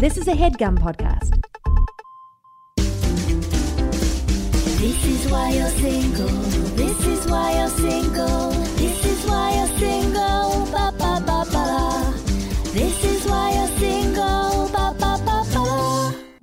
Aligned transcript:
This 0.00 0.16
is 0.16 0.28
a 0.28 0.32
headgum 0.32 0.78
podcast. 0.78 1.42
This 4.78 5.04
is 5.04 5.28
why 5.28 5.50
you're 5.50 5.66
single. 5.70 6.28
This 6.76 7.04
is 7.04 7.26
why 7.26 7.58
you're 7.58 7.68
single. 7.68 8.57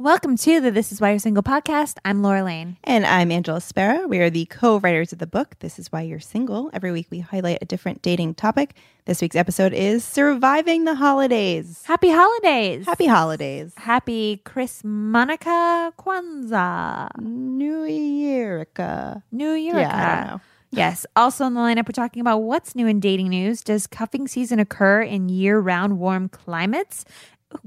Welcome 0.05 0.37
to 0.37 0.61
the 0.61 0.69
This 0.69 0.91
Is 0.91 1.01
Why 1.01 1.09
You're 1.09 1.17
Single 1.17 1.41
podcast. 1.41 1.97
I'm 2.05 2.21
Laura 2.21 2.43
Lane. 2.43 2.77
And 2.83 3.07
I'm 3.07 3.31
Angela 3.31 3.59
Spera. 3.59 4.07
We 4.07 4.19
are 4.19 4.29
the 4.29 4.45
co 4.45 4.77
writers 4.77 5.11
of 5.11 5.17
the 5.17 5.25
book, 5.25 5.55
This 5.61 5.79
Is 5.79 5.91
Why 5.91 6.03
You're 6.03 6.19
Single. 6.19 6.69
Every 6.73 6.91
week 6.91 7.07
we 7.09 7.21
highlight 7.21 7.57
a 7.59 7.65
different 7.65 8.03
dating 8.03 8.35
topic. 8.35 8.75
This 9.05 9.19
week's 9.19 9.35
episode 9.35 9.73
is 9.73 10.05
Surviving 10.05 10.85
the 10.85 10.93
Holidays. 10.93 11.81
Happy 11.85 12.11
holidays. 12.11 12.85
Happy 12.85 13.07
holidays. 13.07 13.73
Happy 13.77 14.43
Chris 14.45 14.83
Monica 14.83 15.91
Kwanzaa. 15.97 17.09
New 17.19 17.81
Yearica. 17.87 19.23
New 19.31 19.53
Year. 19.53 19.79
Yeah, 19.79 19.95
I 19.95 20.15
don't 20.17 20.33
know. 20.33 20.41
Yes. 20.71 21.05
Also 21.15 21.45
on 21.45 21.53
the 21.53 21.61
lineup, 21.61 21.87
we're 21.87 21.93
talking 21.93 22.19
about 22.19 22.39
what's 22.39 22.75
new 22.75 22.85
in 22.85 22.99
dating 22.99 23.29
news. 23.29 23.61
Does 23.61 23.87
cuffing 23.87 24.27
season 24.27 24.59
occur 24.59 25.01
in 25.01 25.29
year 25.29 25.57
round 25.57 25.99
warm 25.99 26.27
climates? 26.27 27.05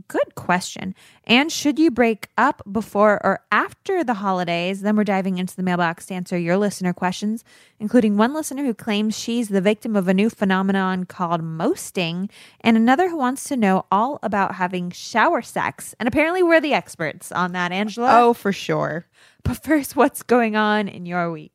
Good 0.09 0.35
question. 0.35 0.95
And 1.25 1.53
should 1.53 1.79
you 1.79 1.91
break 1.91 2.29
up 2.37 2.63
before 2.71 3.25
or 3.25 3.41
after 3.53 4.03
the 4.03 4.15
holidays? 4.15 4.81
Then 4.83 4.97
we're 4.97 5.05
diving 5.05 5.39
into 5.39 5.55
the 5.55 5.63
mailbox 5.63 6.07
to 6.07 6.15
answer 6.15 6.37
your 6.37 6.57
listener 6.57 6.93
questions, 6.93 7.45
including 7.79 8.17
one 8.17 8.35
listener 8.35 8.65
who 8.65 8.75
claims 8.75 9.19
she's 9.19 9.49
the 9.49 9.61
victim 9.61 9.97
of 9.97 10.09
a 10.09 10.15
new 10.15 10.31
phenomenon 10.31 11.05
called 11.05 11.43
mosting, 11.43 12.29
and 12.61 12.77
another 12.77 13.09
who 13.09 13.17
wants 13.17 13.45
to 13.45 13.57
know 13.57 13.87
all 13.91 14.19
about 14.23 14.57
having 14.57 14.91
shower 14.91 15.43
sex. 15.43 15.95
And 16.01 16.09
apparently, 16.09 16.43
we're 16.43 16.61
the 16.61 16.75
experts 16.75 17.31
on 17.31 17.53
that, 17.53 17.73
Angela. 17.73 18.09
Oh, 18.11 18.35
for 18.35 18.53
sure. 18.53 19.07
but 19.45 19.63
first, 19.63 19.97
what's 19.97 20.23
going 20.23 20.57
on 20.57 20.89
in 20.89 21.07
your 21.07 21.31
week? 21.31 21.53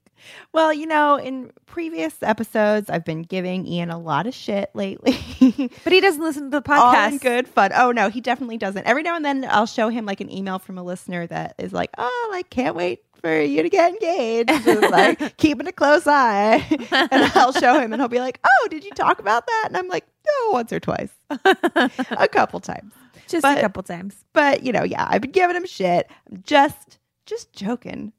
Well, 0.54 0.74
you 0.74 0.86
know, 0.86 1.16
in 1.18 1.52
previous 1.66 2.22
episodes, 2.24 2.90
I've 2.90 3.06
been 3.06 3.24
giving 3.24 3.66
Ian 3.68 3.90
a 3.90 3.98
lot 4.00 4.28
of 4.28 4.34
shit 4.34 4.70
lately. 4.74 5.18
But 5.84 5.92
he 5.94 6.00
doesn't 6.02 6.22
listen 6.24 6.44
to 6.44 6.50
the 6.50 6.62
podcast. 6.62 7.22
good 7.22 7.48
fun. 7.48 7.72
Oh 7.76 7.92
no, 7.92 8.10
he 8.10 8.22
definitely 8.22 8.58
doesn't. 8.58 8.86
Every 8.86 9.04
now 9.04 9.16
and 9.16 9.24
then 9.26 9.46
I'll 9.50 9.66
show 9.66 9.90
him 9.90 10.06
like 10.06 10.22
an 10.22 10.32
email 10.32 10.58
from 10.60 10.78
a 10.78 10.84
listener 10.84 11.28
that 11.28 11.56
is 11.58 11.74
like, 11.74 11.90
"Oh, 11.98 12.30
like 12.32 12.50
can't 12.50 12.76
wait 12.76 13.04
for 13.22 13.40
you 13.42 13.62
to 13.64 13.70
get 13.70 13.90
engaged." 13.92 14.50
Just, 14.64 14.90
like 14.92 15.38
keeping 15.38 15.68
a 15.68 15.72
close 15.72 16.08
eye. 16.08 16.66
and 16.92 17.24
I'll 17.36 17.52
show 17.52 17.80
him 17.80 17.92
and 17.94 18.02
he'll 18.02 18.08
be 18.10 18.20
like, 18.20 18.40
"Oh, 18.46 18.68
did 18.70 18.84
you 18.86 18.92
talk 18.92 19.20
about 19.20 19.46
that?" 19.46 19.66
And 19.68 19.78
I'm 19.78 19.88
like, 19.90 20.06
"No, 20.26 20.52
once 20.54 20.72
or 20.72 20.80
twice." 20.80 21.12
a 21.30 22.28
couple 22.32 22.60
times. 22.60 22.94
Just 23.28 23.42
But- 23.44 23.58
a 23.58 23.62
couple 23.62 23.84
times. 23.84 24.16
But, 24.34 24.64
you 24.64 24.72
know, 24.72 24.84
yeah, 24.84 25.06
I've 25.10 25.22
been 25.22 25.32
giving 25.32 25.56
him 25.56 25.66
shit. 25.66 26.10
I'm 26.32 26.42
just 26.44 27.00
just 27.26 27.54
joking. 27.54 28.14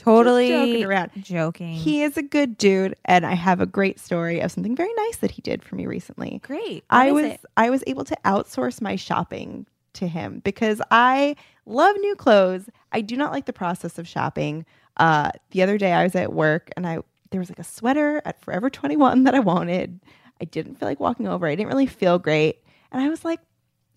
Totally 0.00 0.48
joking 0.48 0.84
around. 0.84 1.10
Joking. 1.22 1.74
He 1.74 2.02
is 2.02 2.16
a 2.16 2.22
good 2.22 2.56
dude 2.56 2.94
and 3.04 3.26
I 3.26 3.34
have 3.34 3.60
a 3.60 3.66
great 3.66 4.00
story 4.00 4.40
of 4.40 4.50
something 4.50 4.74
very 4.74 4.92
nice 4.94 5.16
that 5.18 5.30
he 5.30 5.42
did 5.42 5.62
for 5.62 5.76
me 5.76 5.86
recently. 5.86 6.40
Great. 6.42 6.84
I 6.88 7.12
was 7.12 7.24
it? 7.24 7.40
I 7.56 7.68
was 7.70 7.84
able 7.86 8.04
to 8.04 8.16
outsource 8.24 8.80
my 8.80 8.96
shopping 8.96 9.66
to 9.94 10.06
him 10.06 10.40
because 10.42 10.80
I 10.90 11.36
love 11.66 11.96
new 11.96 12.16
clothes. 12.16 12.70
I 12.92 13.02
do 13.02 13.16
not 13.16 13.32
like 13.32 13.44
the 13.44 13.52
process 13.52 13.98
of 13.98 14.08
shopping. 14.08 14.64
Uh, 14.96 15.32
the 15.50 15.62
other 15.62 15.76
day 15.76 15.92
I 15.92 16.02
was 16.02 16.14
at 16.14 16.32
work 16.32 16.70
and 16.76 16.86
I 16.86 17.00
there 17.30 17.40
was 17.40 17.50
like 17.50 17.58
a 17.58 17.64
sweater 17.64 18.22
at 18.24 18.40
Forever 18.40 18.70
21 18.70 19.24
that 19.24 19.34
I 19.34 19.40
wanted. 19.40 20.00
I 20.40 20.46
didn't 20.46 20.76
feel 20.76 20.88
like 20.88 20.98
walking 20.98 21.28
over. 21.28 21.46
I 21.46 21.54
didn't 21.54 21.68
really 21.68 21.86
feel 21.86 22.18
great. 22.18 22.64
And 22.90 23.02
I 23.02 23.08
was 23.08 23.24
like, 23.24 23.40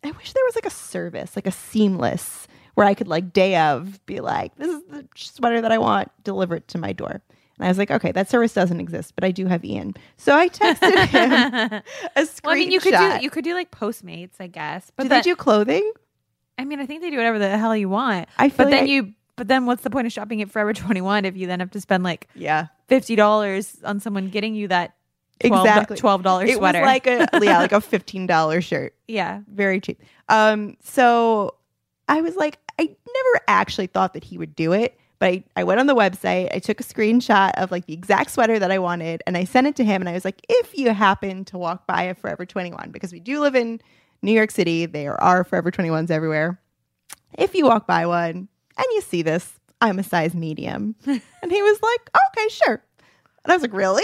I 0.04 0.12
wish 0.12 0.34
there 0.34 0.44
was 0.46 0.56
like 0.56 0.66
a 0.66 0.70
service, 0.70 1.36
like 1.36 1.48
a 1.48 1.52
seamless 1.52 2.48
where 2.76 2.86
I 2.88 2.94
could 2.94 3.08
like 3.08 3.34
day 3.34 3.56
of 3.58 4.04
be 4.06 4.20
like, 4.20 4.56
this 4.56 4.68
is 4.70 4.82
the 4.90 5.08
sweater 5.16 5.62
that 5.62 5.72
I 5.72 5.78
want, 5.78 6.10
deliver 6.24 6.56
it 6.56 6.68
to 6.70 6.78
my 6.78 6.92
door. 6.94 7.22
And 7.59 7.66
I 7.66 7.68
was 7.68 7.78
like, 7.78 7.92
okay, 7.92 8.12
that 8.14 8.30
service 8.30 8.52
doesn't 8.53 8.80
exist, 8.80 9.14
but 9.16 9.24
I 9.24 9.30
do 9.31 9.46
have 9.46 9.64
Ian. 9.64 9.94
So 10.18 10.36
I 10.36 10.50
texted 10.50 11.06
him 11.08 11.31
a 12.16 12.22
screenshot. 12.22 12.44
well, 12.44 12.53
I 12.53 12.56
mean, 12.56 12.72
you 12.72 12.80
could 12.80 12.96
do 12.96 13.18
you 13.22 13.30
could 13.30 13.44
do 13.44 13.53
like 13.53 13.70
Postmates, 13.72 14.34
I 14.40 14.47
guess. 14.47 14.92
But 14.96 15.03
do 15.03 15.09
that- 15.09 15.24
they 15.24 15.30
do 15.30 15.36
clothing? 15.36 15.92
I 16.58 16.66
mean, 16.66 16.80
I 16.80 16.86
think 16.86 17.02
they 17.02 17.09
do 17.09 17.18
whatever 17.18 17.40
the 17.40 17.58
hell 17.58 17.75
you 17.75 17.90
want. 17.90 18.28
I 18.38 18.50
feel 18.50 18.66
But 18.66 18.72
then 18.72 18.84
I- 18.84 18.88
you. 18.88 19.14
But 19.36 19.47
then, 19.47 19.66
what's 19.66 19.81
the 19.81 19.90
point 19.90 20.06
of 20.06 20.14
shopping 20.14 20.44
at 20.44 20.52
Forever 20.52 20.74
Twenty 20.74 21.02
One 21.02 21.26
if 21.26 21.36
you 21.36 21.47
then 21.47 21.59
have 21.59 21.72
to 21.72 21.81
spend 21.81 22.03
like 22.03 22.28
Yeah, 22.36 22.68
fifty 22.88 23.16
dollars 23.16 23.78
on 23.84 24.00
someone 24.00 24.30
getting 24.30 24.53
you 24.53 24.68
that 24.68 24.96
12 25.40 25.66
exactly. 25.66 25.97
twelve 25.97 26.22
dollars 26.22 26.52
It 26.52 26.58
sweater? 26.58 26.81
was 26.81 26.86
like 26.86 27.08
a 27.08 27.28
yeah, 27.42 27.58
like 27.58 27.72
a 27.72 27.81
fifteen 27.81 28.28
dollar 28.28 28.62
shirt, 28.62 28.94
yeah, 29.08 29.42
very 29.52 29.80
cheap. 29.81 30.00
Um, 30.30 30.78
so 30.84 31.56
I 32.08 32.22
was 32.22 32.36
like, 32.36 32.59
I 32.79 32.84
never 32.84 33.44
actually 33.47 33.88
thought 33.88 34.13
that 34.13 34.23
he 34.23 34.38
would 34.38 34.56
do 34.56 34.73
it, 34.73 34.97
but 35.19 35.29
I, 35.29 35.44
I 35.56 35.63
went 35.63 35.79
on 35.79 35.88
the 35.88 35.95
website, 35.95 36.53
I 36.53 36.59
took 36.59 36.79
a 36.79 36.84
screenshot 36.84 37.51
of 37.56 37.72
like 37.72 37.85
the 37.85 37.94
exact 37.94 38.31
sweater 38.31 38.59
that 38.59 38.72
I 38.72 38.79
wanted, 38.79 39.23
and 39.25 39.38
I 39.38 39.44
sent 39.44 39.67
it 39.67 39.75
to 39.78 39.84
him, 39.84 40.01
and 40.01 40.09
I 40.09 40.13
was 40.13 40.25
like, 40.25 40.45
if 40.50 40.78
you 40.78 40.94
happen 40.94 41.45
to 41.45 41.57
walk 41.57 41.88
by 41.88 42.03
a 42.03 42.16
Forever 42.16 42.45
Twenty 42.45 42.72
One, 42.72 42.91
because 42.91 43.11
we 43.11 43.19
do 43.19 43.39
live 43.39 43.56
in 43.56 43.79
New 44.22 44.34
York 44.34 44.51
City, 44.51 44.85
there 44.85 45.22
are 45.22 45.44
Forever 45.44 45.72
Twenty 45.72 45.91
Ones 45.91 46.11
everywhere. 46.11 46.59
If 47.38 47.56
you 47.56 47.66
walk 47.66 47.88
by 47.88 48.06
one 48.06 48.47
and 48.78 48.85
you 48.94 49.01
see 49.01 49.22
this, 49.22 49.59
I'm 49.81 50.00
a 50.00 50.03
size 50.03 50.34
medium. 50.34 50.95
and 51.05 51.51
he 51.51 51.61
was 51.61 51.81
like, 51.81 52.09
okay, 52.29 52.50
sure. 52.50 52.84
And 53.44 53.51
I 53.51 53.55
was 53.55 53.61
like, 53.61 53.73
really? 53.73 54.03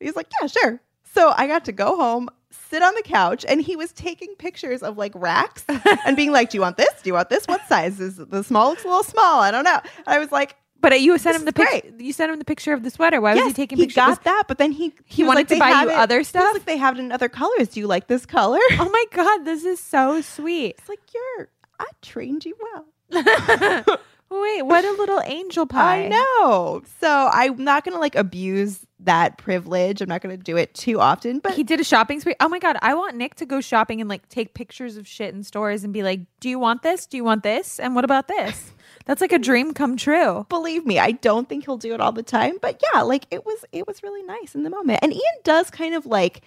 He's 0.00 0.16
like, 0.16 0.28
yeah, 0.40 0.46
sure. 0.46 0.80
So 1.14 1.32
I 1.36 1.46
got 1.46 1.64
to 1.66 1.72
go 1.72 1.96
home, 1.96 2.28
sit 2.70 2.82
on 2.82 2.94
the 2.94 3.02
couch, 3.02 3.44
and 3.48 3.60
he 3.60 3.76
was 3.76 3.92
taking 3.92 4.34
pictures 4.36 4.82
of 4.82 4.96
like 4.96 5.12
racks 5.14 5.64
and 6.06 6.16
being 6.16 6.32
like, 6.32 6.50
do 6.50 6.56
you 6.58 6.62
want 6.62 6.76
this? 6.76 6.88
Do 7.02 7.08
you 7.10 7.14
want 7.14 7.28
this? 7.28 7.44
What 7.46 7.66
size 7.68 8.00
is 8.00 8.16
the 8.16 8.42
small? 8.44 8.70
Looks 8.70 8.84
a 8.84 8.88
little 8.88 9.02
small. 9.02 9.40
I 9.40 9.50
don't 9.50 9.64
know. 9.64 9.80
I 10.06 10.18
was 10.18 10.30
like, 10.32 10.56
but 10.80 10.98
you 11.00 11.18
sent 11.18 11.34
This 11.34 11.40
him 11.42 11.44
the 11.46 11.52
picture. 11.52 12.02
You 12.02 12.12
sent 12.14 12.32
him 12.32 12.38
the 12.38 12.44
picture 12.44 12.72
of 12.72 12.82
the 12.82 12.90
sweater. 12.90 13.20
Why 13.20 13.34
was 13.34 13.42
he 13.42 13.48
yes, 13.48 13.56
taking 13.56 13.76
he 13.76 13.84
pictures? 13.84 13.96
got 13.96 14.24
that, 14.24 14.44
but 14.48 14.56
then 14.56 14.72
he 14.72 14.94
He 15.04 15.22
was 15.24 15.28
wanted 15.28 15.40
like, 15.40 15.48
to 15.48 15.58
buy 15.58 15.82
you 15.82 15.90
it- 15.90 15.94
other 15.96 16.14
he 16.16 16.20
was 16.20 16.28
stuff? 16.28 16.52
like 16.54 16.64
they 16.64 16.78
have 16.78 16.96
it 16.96 17.00
in 17.00 17.12
other 17.12 17.28
colors. 17.28 17.68
Do 17.68 17.80
you 17.80 17.86
like 17.86 18.06
this 18.06 18.24
color? 18.24 18.58
oh 18.72 18.88
my 18.90 19.04
god, 19.12 19.44
this 19.44 19.64
is 19.64 19.78
so 19.78 20.20
sweet. 20.22 20.76
It's 20.78 20.88
like 20.88 21.00
you're. 21.12 21.48
I 21.78 21.86
trained 22.02 22.44
you 22.46 22.56
well. 22.62 22.86
Wait, 24.30 24.62
what 24.62 24.84
a 24.84 24.92
little 24.92 25.20
angel 25.26 25.66
pie! 25.66 26.04
I 26.04 26.08
know. 26.08 26.82
So 27.00 27.28
I'm 27.32 27.62
not 27.64 27.84
going 27.84 27.94
to 27.94 28.00
like 28.00 28.14
abuse 28.14 28.86
that 29.04 29.38
privilege. 29.38 30.00
I'm 30.00 30.08
not 30.08 30.20
going 30.20 30.36
to 30.36 30.42
do 30.42 30.56
it 30.56 30.74
too 30.74 31.00
often, 31.00 31.38
but 31.38 31.54
He 31.54 31.64
did 31.64 31.80
a 31.80 31.84
shopping 31.84 32.20
spree. 32.20 32.34
Oh 32.40 32.48
my 32.48 32.58
god, 32.58 32.76
I 32.82 32.94
want 32.94 33.16
Nick 33.16 33.36
to 33.36 33.46
go 33.46 33.60
shopping 33.60 34.00
and 34.00 34.08
like 34.08 34.28
take 34.28 34.54
pictures 34.54 34.96
of 34.96 35.06
shit 35.06 35.34
in 35.34 35.42
stores 35.42 35.84
and 35.84 35.92
be 35.92 36.02
like, 36.02 36.20
"Do 36.40 36.48
you 36.48 36.58
want 36.58 36.82
this? 36.82 37.06
Do 37.06 37.16
you 37.16 37.24
want 37.24 37.42
this? 37.42 37.78
And 37.78 37.94
what 37.94 38.04
about 38.04 38.28
this?" 38.28 38.72
That's 39.06 39.20
like 39.20 39.32
a 39.32 39.38
dream 39.38 39.72
come 39.74 39.96
true. 39.96 40.46
believe 40.48 40.84
me, 40.84 40.98
I 40.98 41.12
don't 41.12 41.48
think 41.48 41.64
he'll 41.64 41.78
do 41.78 41.94
it 41.94 42.00
all 42.00 42.12
the 42.12 42.22
time, 42.22 42.58
but 42.60 42.82
yeah, 42.92 43.02
like 43.02 43.26
it 43.30 43.44
was 43.46 43.64
it 43.72 43.86
was 43.86 44.02
really 44.02 44.22
nice 44.22 44.54
in 44.54 44.62
the 44.62 44.70
moment. 44.70 45.00
And 45.02 45.12
Ian 45.12 45.22
does 45.44 45.70
kind 45.70 45.94
of 45.94 46.06
like 46.06 46.42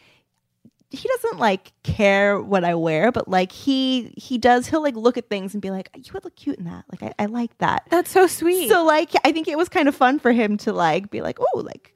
he 0.93 1.07
doesn't 1.07 1.39
like 1.39 1.73
care 1.81 2.39
what 2.39 2.63
I 2.63 2.75
wear, 2.75 3.11
but 3.11 3.27
like 3.27 3.51
he 3.51 4.13
he 4.15 4.37
does 4.37 4.67
he'll 4.67 4.83
like 4.83 4.95
look 4.95 5.17
at 5.17 5.27
things 5.27 5.53
and 5.53 5.61
be 5.61 5.71
like, 5.71 5.89
you 5.95 6.11
would 6.13 6.23
look 6.23 6.35
cute 6.35 6.57
in 6.57 6.65
that. 6.65 6.85
Like 6.91 7.01
I, 7.01 7.23
I 7.23 7.25
like 7.25 7.57
that. 7.57 7.87
That's 7.89 8.11
so 8.11 8.27
sweet. 8.27 8.69
So 8.69 8.85
like 8.85 9.09
I 9.25 9.31
think 9.31 9.47
it 9.47 9.57
was 9.57 9.69
kind 9.69 9.87
of 9.87 9.95
fun 9.95 10.19
for 10.19 10.31
him 10.31 10.57
to 10.57 10.71
like 10.71 11.09
be 11.09 11.21
like, 11.21 11.39
oh, 11.39 11.59
like 11.59 11.93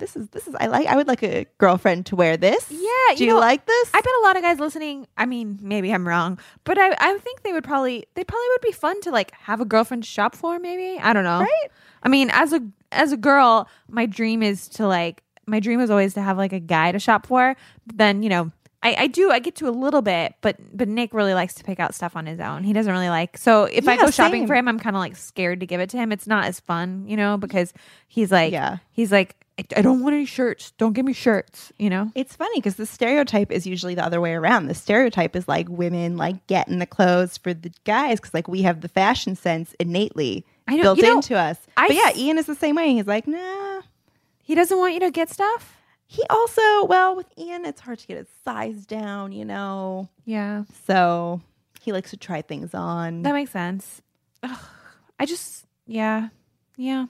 this 0.00 0.16
is 0.16 0.28
this 0.30 0.48
is 0.48 0.56
I 0.58 0.66
like 0.66 0.88
I 0.88 0.96
would 0.96 1.06
like 1.06 1.22
a 1.22 1.46
girlfriend 1.58 2.06
to 2.06 2.16
wear 2.16 2.36
this. 2.36 2.66
Yeah, 2.70 3.14
Do 3.14 3.22
you 3.22 3.28
you, 3.28 3.34
know, 3.34 3.38
like 3.38 3.64
this? 3.66 3.90
I 3.94 4.00
bet 4.00 4.12
a 4.20 4.22
lot 4.24 4.36
of 4.36 4.42
guys 4.42 4.58
listening. 4.58 5.06
I 5.16 5.26
mean, 5.26 5.58
maybe 5.62 5.92
I'm 5.94 6.08
wrong, 6.08 6.38
but 6.64 6.78
I, 6.78 6.96
I 6.98 7.18
think 7.18 7.42
they 7.42 7.52
would 7.52 7.62
probably 7.62 8.06
they 8.14 8.24
probably 8.24 8.46
would 8.50 8.62
be 8.62 8.72
fun 8.72 9.00
to 9.02 9.10
like 9.12 9.32
have 9.32 9.60
a 9.60 9.64
girlfriend 9.64 10.04
shop 10.04 10.34
for. 10.34 10.58
Maybe 10.58 10.98
I 10.98 11.12
don't 11.12 11.24
know. 11.24 11.40
Right? 11.40 11.70
I 12.02 12.08
mean, 12.08 12.30
as 12.32 12.52
a 12.52 12.60
as 12.90 13.12
a 13.12 13.16
girl, 13.16 13.68
my 13.88 14.06
dream 14.06 14.42
is 14.42 14.66
to 14.70 14.86
like 14.88 15.22
my 15.46 15.60
dream 15.60 15.80
is 15.80 15.90
always 15.90 16.14
to 16.14 16.22
have 16.22 16.36
like 16.36 16.52
a 16.52 16.60
guy 16.60 16.90
to 16.90 16.98
shop 16.98 17.26
for. 17.26 17.54
Then 17.86 18.22
you 18.24 18.30
know. 18.30 18.50
I, 18.82 18.94
I 19.00 19.06
do 19.08 19.30
I 19.30 19.40
get 19.40 19.56
to 19.56 19.68
a 19.68 19.70
little 19.70 20.00
bit, 20.02 20.34
but 20.40 20.56
but 20.76 20.88
Nick 20.88 21.12
really 21.12 21.34
likes 21.34 21.54
to 21.54 21.64
pick 21.64 21.78
out 21.78 21.94
stuff 21.94 22.16
on 22.16 22.26
his 22.26 22.40
own. 22.40 22.64
He 22.64 22.72
doesn't 22.72 22.90
really 22.92 23.10
like 23.10 23.36
so 23.36 23.64
if 23.64 23.86
I 23.86 23.94
Yeah, 23.94 24.04
go 24.06 24.10
shopping 24.10 24.42
same. 24.42 24.46
for 24.48 24.54
him, 24.54 24.68
I'm 24.68 24.78
kind 24.78 24.96
of 24.96 25.00
like 25.00 25.16
scared 25.16 25.60
to 25.60 25.66
give 25.66 25.80
it 25.80 25.90
to 25.90 25.98
him. 25.98 26.12
It's 26.12 26.26
not 26.26 26.44
as 26.46 26.60
fun, 26.60 27.04
you 27.06 27.16
know, 27.16 27.36
because 27.36 27.74
he's 28.08 28.32
like 28.32 28.52
Yeah. 28.52 28.78
he's 28.92 29.12
like 29.12 29.36
I, 29.58 29.64
I 29.76 29.82
don't 29.82 30.02
want 30.02 30.14
any 30.14 30.24
shirts. 30.24 30.70
Don't 30.78 30.94
give 30.94 31.04
me 31.04 31.12
shirts, 31.12 31.70
you 31.78 31.90
know. 31.90 32.10
It's 32.14 32.34
funny 32.34 32.56
because 32.56 32.76
the 32.76 32.86
stereotype 32.86 33.52
is 33.52 33.66
usually 33.66 33.94
the 33.94 34.02
other 34.04 34.18
way 34.20 34.32
around. 34.32 34.68
The 34.68 34.74
stereotype 34.74 35.36
is 35.36 35.46
like 35.46 35.68
women 35.68 36.16
like 36.16 36.46
getting 36.46 36.78
the 36.78 36.86
clothes 36.86 37.36
for 37.36 37.52
the 37.52 37.70
guys 37.84 38.18
because 38.18 38.32
like 38.32 38.48
we 38.48 38.62
have 38.62 38.80
the 38.80 38.88
fashion 38.88 39.36
sense 39.36 39.74
innately 39.78 40.46
I 40.66 40.80
built 40.80 40.96
you 40.96 41.04
know, 41.04 41.16
into 41.16 41.36
us. 41.36 41.58
I 41.76 41.88
but 41.88 41.96
yeah, 41.96 42.12
Ian 42.16 42.38
is 42.38 42.46
the 42.46 42.54
same 42.54 42.76
way. 42.76 42.94
He's 42.94 43.06
like, 43.06 43.26
nah. 43.28 43.82
He 44.42 44.54
doesn't 44.54 44.78
want 44.78 44.94
you 44.94 45.00
to 45.00 45.10
get 45.10 45.28
stuff. 45.28 45.76
He 46.12 46.24
also, 46.28 46.86
well, 46.86 47.14
with 47.14 47.26
Ian, 47.38 47.64
it's 47.64 47.80
hard 47.80 48.00
to 48.00 48.06
get 48.08 48.16
his 48.16 48.26
size 48.44 48.84
down, 48.84 49.30
you 49.30 49.44
know. 49.44 50.08
Yeah, 50.24 50.64
So 50.86 51.40
he 51.80 51.92
likes 51.92 52.10
to 52.10 52.16
try 52.16 52.42
things 52.42 52.74
on. 52.74 53.22
that 53.22 53.32
makes 53.32 53.52
sense. 53.52 54.02
Ugh, 54.42 54.58
I 55.20 55.24
just, 55.26 55.66
yeah, 55.86 56.30
yeah. 56.76 57.06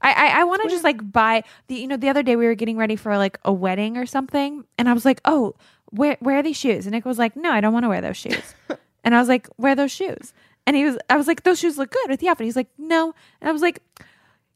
I 0.00 0.12
I, 0.12 0.40
I 0.40 0.44
want 0.44 0.62
to 0.62 0.70
just 0.70 0.84
like 0.84 1.12
buy 1.12 1.42
the 1.66 1.74
you 1.74 1.86
know 1.86 1.98
the 1.98 2.08
other 2.08 2.22
day 2.22 2.34
we 2.36 2.46
were 2.46 2.54
getting 2.54 2.78
ready 2.78 2.96
for 2.96 3.14
like 3.18 3.38
a 3.44 3.52
wedding 3.52 3.98
or 3.98 4.06
something, 4.06 4.64
and 4.78 4.88
I 4.88 4.94
was 4.94 5.04
like, 5.04 5.20
oh, 5.26 5.54
where 5.90 6.16
where 6.20 6.38
are 6.38 6.42
these 6.42 6.56
shoes? 6.56 6.86
And 6.86 6.92
Nick 6.92 7.04
was 7.04 7.18
like, 7.18 7.36
no, 7.36 7.50
I 7.50 7.60
don't 7.60 7.74
want 7.74 7.84
to 7.84 7.90
wear 7.90 8.00
those 8.00 8.16
shoes. 8.16 8.54
And 9.06 9.14
I 9.14 9.18
was 9.18 9.28
like, 9.28 9.46
"Wear 9.58 9.74
those 9.74 9.92
shoes." 9.92 10.32
And 10.66 10.74
he 10.74 10.86
was, 10.86 10.96
I 11.10 11.18
was 11.18 11.26
like, 11.26 11.42
"Those 11.42 11.60
shoes 11.60 11.76
look 11.76 11.90
good 11.90 12.08
with 12.08 12.20
the 12.20 12.28
outfit." 12.30 12.46
He's 12.46 12.56
like, 12.56 12.70
"No," 12.78 13.14
and 13.42 13.50
I 13.50 13.52
was 13.52 13.60
like. 13.60 13.80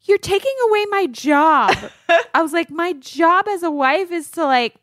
You're 0.03 0.19
taking 0.19 0.55
away 0.69 0.87
my 0.91 1.07
job. 1.07 1.77
I 2.35 2.43
was 2.43 2.53
like, 2.53 2.71
my 2.71 2.93
job 2.95 3.47
as 3.49 3.63
a 3.63 3.71
wife 3.71 4.11
is 4.11 4.31
to 4.33 4.45
like, 4.45 4.77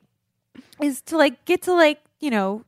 is 0.82 1.02
to 1.04 1.18
like 1.18 1.46
get 1.46 1.64
to 1.64 1.74
like, 1.74 2.00
you 2.20 2.30
know, 2.30 2.64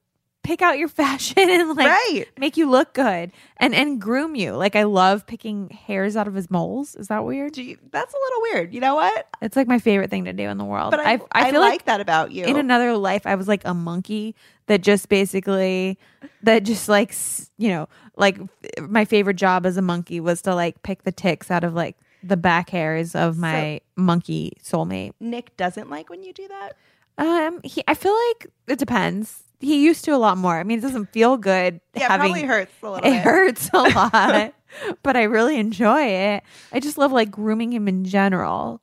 pick 0.47 0.61
out 0.61 0.77
your 0.77 0.87
fashion 0.87 1.49
and 1.49 1.75
like 1.75 1.87
right. 1.87 2.25
make 2.39 2.55
you 2.55 2.69
look 2.69 2.93
good 2.93 3.31
and 3.57 3.75
and 3.75 3.99
groom 3.99 4.35
you. 4.35 4.53
Like 4.53 4.75
I 4.75 4.83
love 4.83 5.27
picking 5.27 5.69
hairs 5.69 6.15
out 6.15 6.27
of 6.27 6.33
his 6.33 6.49
moles. 6.49 6.95
Is 6.95 7.09
that 7.09 7.25
weird? 7.25 7.57
You- 7.57 7.77
that's 7.91 8.13
a 8.13 8.17
little 8.17 8.41
weird. 8.43 8.73
You 8.73 8.79
know 8.79 8.95
what? 8.95 9.27
It's 9.41 9.57
like 9.57 9.67
my 9.67 9.79
favorite 9.79 10.09
thing 10.09 10.25
to 10.25 10.33
do 10.33 10.43
in 10.43 10.57
the 10.57 10.63
world. 10.63 10.91
But 10.91 11.01
I, 11.01 11.19
I, 11.33 11.51
feel 11.51 11.59
like, 11.59 11.71
like, 11.71 11.85
that 11.85 11.99
about 11.99 12.31
you. 12.31 12.45
in 12.45 12.55
another 12.55 12.95
life 12.95 13.27
I 13.27 13.35
was 13.35 13.47
like 13.47 13.61
a 13.65 13.73
monkey 13.73 14.35
that 14.67 14.81
just 14.81 15.09
basically 15.09 15.99
that 16.43 16.63
just 16.63 16.87
like 16.87 17.13
you 17.57 17.69
know 17.69 17.89
like 18.15 18.39
my 18.79 19.03
favorite 19.03 19.35
job 19.35 19.65
as 19.65 19.75
a 19.75 19.81
monkey 19.81 20.19
was 20.19 20.41
to 20.43 20.55
like 20.55 20.81
pick 20.81 21.03
the 21.03 21.11
ticks 21.11 21.51
out 21.51 21.65
of 21.65 21.73
like 21.73 21.97
the 22.27 22.37
back 22.37 22.69
hairs 22.69 23.15
of 23.15 23.37
my 23.37 23.81
monkey 23.95 24.53
soulmate. 24.63 25.13
Nick 25.19 25.55
doesn't 25.57 25.89
like 25.89 26.09
when 26.09 26.23
you 26.23 26.33
do 26.33 26.47
that. 26.47 26.73
Um, 27.17 27.61
he 27.63 27.83
I 27.87 27.93
feel 27.93 28.15
like 28.29 28.47
it 28.67 28.79
depends. 28.79 29.43
He 29.59 29.83
used 29.83 30.05
to 30.05 30.11
a 30.11 30.17
lot 30.17 30.37
more. 30.37 30.59
I 30.59 30.63
mean, 30.63 30.77
it 30.77 30.81
doesn't 30.81 31.11
feel 31.11 31.35
good 31.37 31.81
Yeah, 31.95 32.05
it 32.05 32.11
having 32.11 32.19
probably 32.31 32.43
hurts 32.43 32.71
a 32.83 32.89
little 32.91 33.07
it 33.07 33.11
bit. 33.11 33.21
hurts 33.23 33.69
a 33.73 33.77
lot, 33.95 34.53
but 35.01 35.17
I 35.17 35.23
really 35.23 35.57
enjoy 35.57 36.01
it. 36.03 36.43
I 36.71 36.79
just 36.79 36.97
love 36.99 37.11
like 37.11 37.31
grooming 37.31 37.73
him 37.73 37.87
in 37.87 38.05
general, 38.05 38.81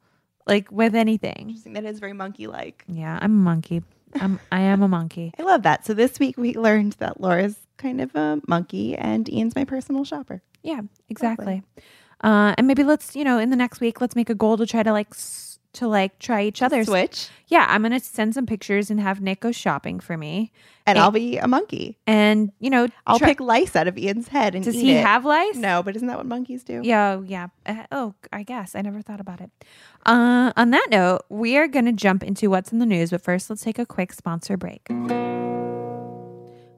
like 0.49 0.73
with 0.73 0.97
anything. 0.97 1.35
Interesting. 1.51 1.75
That 1.75 1.85
is 1.85 2.01
very 2.01 2.13
monkey 2.13 2.49
like. 2.49 2.85
Yeah, 2.89 3.19
I'm 3.23 3.31
a 3.33 3.43
monkey. 3.43 3.83
I'm 4.17 4.41
I 4.51 4.61
am 4.63 4.83
a 4.83 4.89
monkey. 4.89 5.33
I 5.39 5.43
love 5.43 5.63
that. 5.63 5.87
So 5.87 5.95
this 5.95 6.19
week 6.19 6.37
we 6.37 6.55
learned 6.55 6.95
that 6.95 7.21
Laura's 7.21 7.57
kind 7.77 8.01
of 8.01 8.13
a 8.17 8.41
monkey 8.49 8.97
and 8.97 9.29
Ian's 9.33 9.55
my 9.55 9.65
personal 9.65 10.05
shopper. 10.05 10.43
Yeah, 10.63 10.81
exactly. 11.09 11.63
Uh, 12.25 12.55
and 12.59 12.67
maybe 12.67 12.83
let's 12.83 13.15
you 13.15 13.23
know 13.23 13.39
in 13.39 13.51
the 13.51 13.57
next 13.57 13.81
week 13.81 14.01
let's 14.01 14.17
make 14.17 14.31
a 14.31 14.35
goal 14.35 14.57
to 14.57 14.67
try 14.67 14.83
to 14.83 14.91
like 14.93 15.09
s- 15.13 15.59
to 15.75 15.87
like 15.89 16.19
try 16.19 16.43
each 16.43 16.63
other's. 16.63 16.87
Switch. 16.87 17.29
Yeah, 17.49 17.67
I'm 17.69 17.83
gonna 17.83 18.01
send 18.01 18.33
some 18.35 18.47
pictures 18.47 18.91
and 18.91 18.99
have 19.01 19.21
Nick 19.21 19.41
go 19.41 19.51
shopping 19.53 19.99
for 20.01 20.17
me, 20.17 20.53
And 20.87 20.97
Eh. 20.97 21.03
I'll 21.03 21.11
be 21.11 21.37
a 21.37 21.47
monkey. 21.49 21.99
and 22.07 22.51
you 22.61 22.71
know 22.71 22.87
I'll 23.07 23.19
try- 23.19 23.29
pick 23.29 23.41
lice 23.41 23.75
out 23.77 23.89
of 23.89 23.99
Ian's 23.99 24.29
head 24.29 24.55
and 24.55 24.65
Does 24.65 24.75
he 24.75 24.93
it. 24.93 25.05
have 25.05 25.25
lice? 25.25 25.57
No, 25.57 25.83
but 25.83 25.97
isn't 25.97 26.09
that 26.09 26.17
what 26.17 26.27
monkeys 26.27 26.63
do? 26.65 26.81
Yeah, 26.85 27.21
yeah. 27.27 27.49
Uh, 27.67 27.85
oh, 27.93 28.15
I 28.33 28.43
guess 28.45 28.75
I 28.77 28.81
never 28.83 29.03
thought 29.03 29.21
about 29.21 29.41
it. 29.41 29.51
Uh, 30.07 30.53
on 30.57 30.71
that 30.71 30.87
note, 30.91 31.23
we 31.29 31.57
are 31.59 31.67
going 31.69 31.87
to 31.87 31.93
jump 31.93 32.23
into 32.23 32.49
what's 32.51 32.71
in 32.73 32.79
the 32.79 32.87
news, 32.87 33.11
but 33.11 33.21
first, 33.23 33.51
let's 33.51 33.63
take 33.63 33.79
a 33.79 33.87
quick 33.87 34.13
sponsor 34.13 34.57
break. 34.57 34.87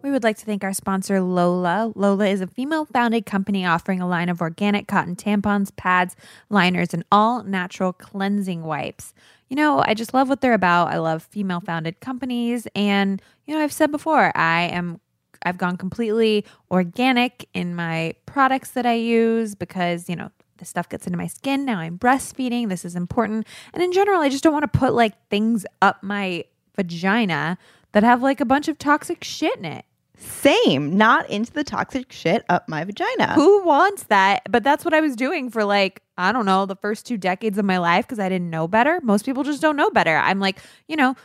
We 0.06 0.12
would 0.12 0.22
like 0.22 0.38
to 0.38 0.44
thank 0.44 0.62
our 0.62 0.72
sponsor, 0.72 1.20
Lola. 1.20 1.92
Lola 1.96 2.28
is 2.28 2.40
a 2.40 2.46
female 2.46 2.84
founded 2.84 3.26
company 3.26 3.66
offering 3.66 4.00
a 4.00 4.06
line 4.06 4.28
of 4.28 4.40
organic 4.40 4.86
cotton 4.86 5.16
tampons, 5.16 5.74
pads, 5.74 6.14
liners, 6.48 6.94
and 6.94 7.04
all 7.10 7.42
natural 7.42 7.92
cleansing 7.92 8.62
wipes. 8.62 9.14
You 9.48 9.56
know, 9.56 9.82
I 9.84 9.94
just 9.94 10.14
love 10.14 10.28
what 10.28 10.42
they're 10.42 10.54
about. 10.54 10.92
I 10.92 10.98
love 10.98 11.24
female 11.24 11.58
founded 11.58 11.98
companies. 11.98 12.68
And, 12.76 13.20
you 13.46 13.54
know, 13.54 13.60
I've 13.60 13.72
said 13.72 13.90
before, 13.90 14.30
I 14.36 14.68
am 14.68 15.00
I've 15.42 15.58
gone 15.58 15.76
completely 15.76 16.44
organic 16.70 17.48
in 17.52 17.74
my 17.74 18.14
products 18.26 18.70
that 18.70 18.86
I 18.86 18.94
use 18.94 19.56
because, 19.56 20.08
you 20.08 20.14
know, 20.14 20.30
the 20.58 20.64
stuff 20.64 20.88
gets 20.88 21.08
into 21.08 21.18
my 21.18 21.26
skin. 21.26 21.64
Now 21.64 21.80
I'm 21.80 21.98
breastfeeding. 21.98 22.68
This 22.68 22.84
is 22.84 22.94
important. 22.94 23.44
And 23.74 23.82
in 23.82 23.90
general, 23.90 24.20
I 24.20 24.28
just 24.28 24.44
don't 24.44 24.52
want 24.52 24.72
to 24.72 24.78
put 24.78 24.94
like 24.94 25.14
things 25.30 25.66
up 25.82 26.04
my 26.04 26.44
vagina 26.76 27.58
that 27.90 28.04
have 28.04 28.22
like 28.22 28.40
a 28.40 28.44
bunch 28.44 28.68
of 28.68 28.78
toxic 28.78 29.24
shit 29.24 29.56
in 29.56 29.64
it. 29.64 29.84
Same. 30.16 30.96
Not 30.96 31.28
into 31.28 31.52
the 31.52 31.64
toxic 31.64 32.10
shit 32.10 32.44
up 32.48 32.68
my 32.68 32.84
vagina. 32.84 33.34
Who 33.34 33.64
wants 33.64 34.04
that? 34.04 34.42
But 34.50 34.64
that's 34.64 34.84
what 34.84 34.94
I 34.94 35.00
was 35.00 35.14
doing 35.14 35.50
for 35.50 35.64
like, 35.64 36.02
I 36.16 36.32
don't 36.32 36.46
know, 36.46 36.66
the 36.66 36.76
first 36.76 37.06
two 37.06 37.16
decades 37.18 37.58
of 37.58 37.64
my 37.64 37.78
life 37.78 38.06
because 38.06 38.18
I 38.18 38.28
didn't 38.28 38.50
know 38.50 38.66
better. 38.66 39.00
Most 39.02 39.24
people 39.24 39.44
just 39.44 39.60
don't 39.60 39.76
know 39.76 39.90
better. 39.90 40.16
I'm 40.16 40.40
like, 40.40 40.58
you 40.88 40.96
know, 40.96 41.16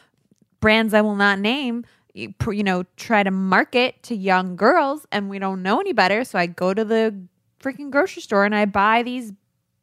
brands 0.59 0.93
I 0.93 1.01
will 1.01 1.15
not 1.15 1.39
name, 1.39 1.85
you 2.13 2.63
know, 2.63 2.83
try 2.97 3.23
to 3.23 3.31
market 3.31 4.03
to 4.03 4.15
young 4.15 4.55
girls 4.55 5.05
and 5.11 5.29
we 5.29 5.39
don't 5.39 5.63
know 5.63 5.79
any 5.79 5.93
better. 5.93 6.23
So 6.23 6.37
I 6.37 6.45
go 6.45 6.73
to 6.73 6.83
the 6.83 7.15
freaking 7.61 7.91
grocery 7.91 8.21
store 8.21 8.43
and 8.43 8.55
I 8.55 8.65
buy 8.65 9.03
these 9.03 9.31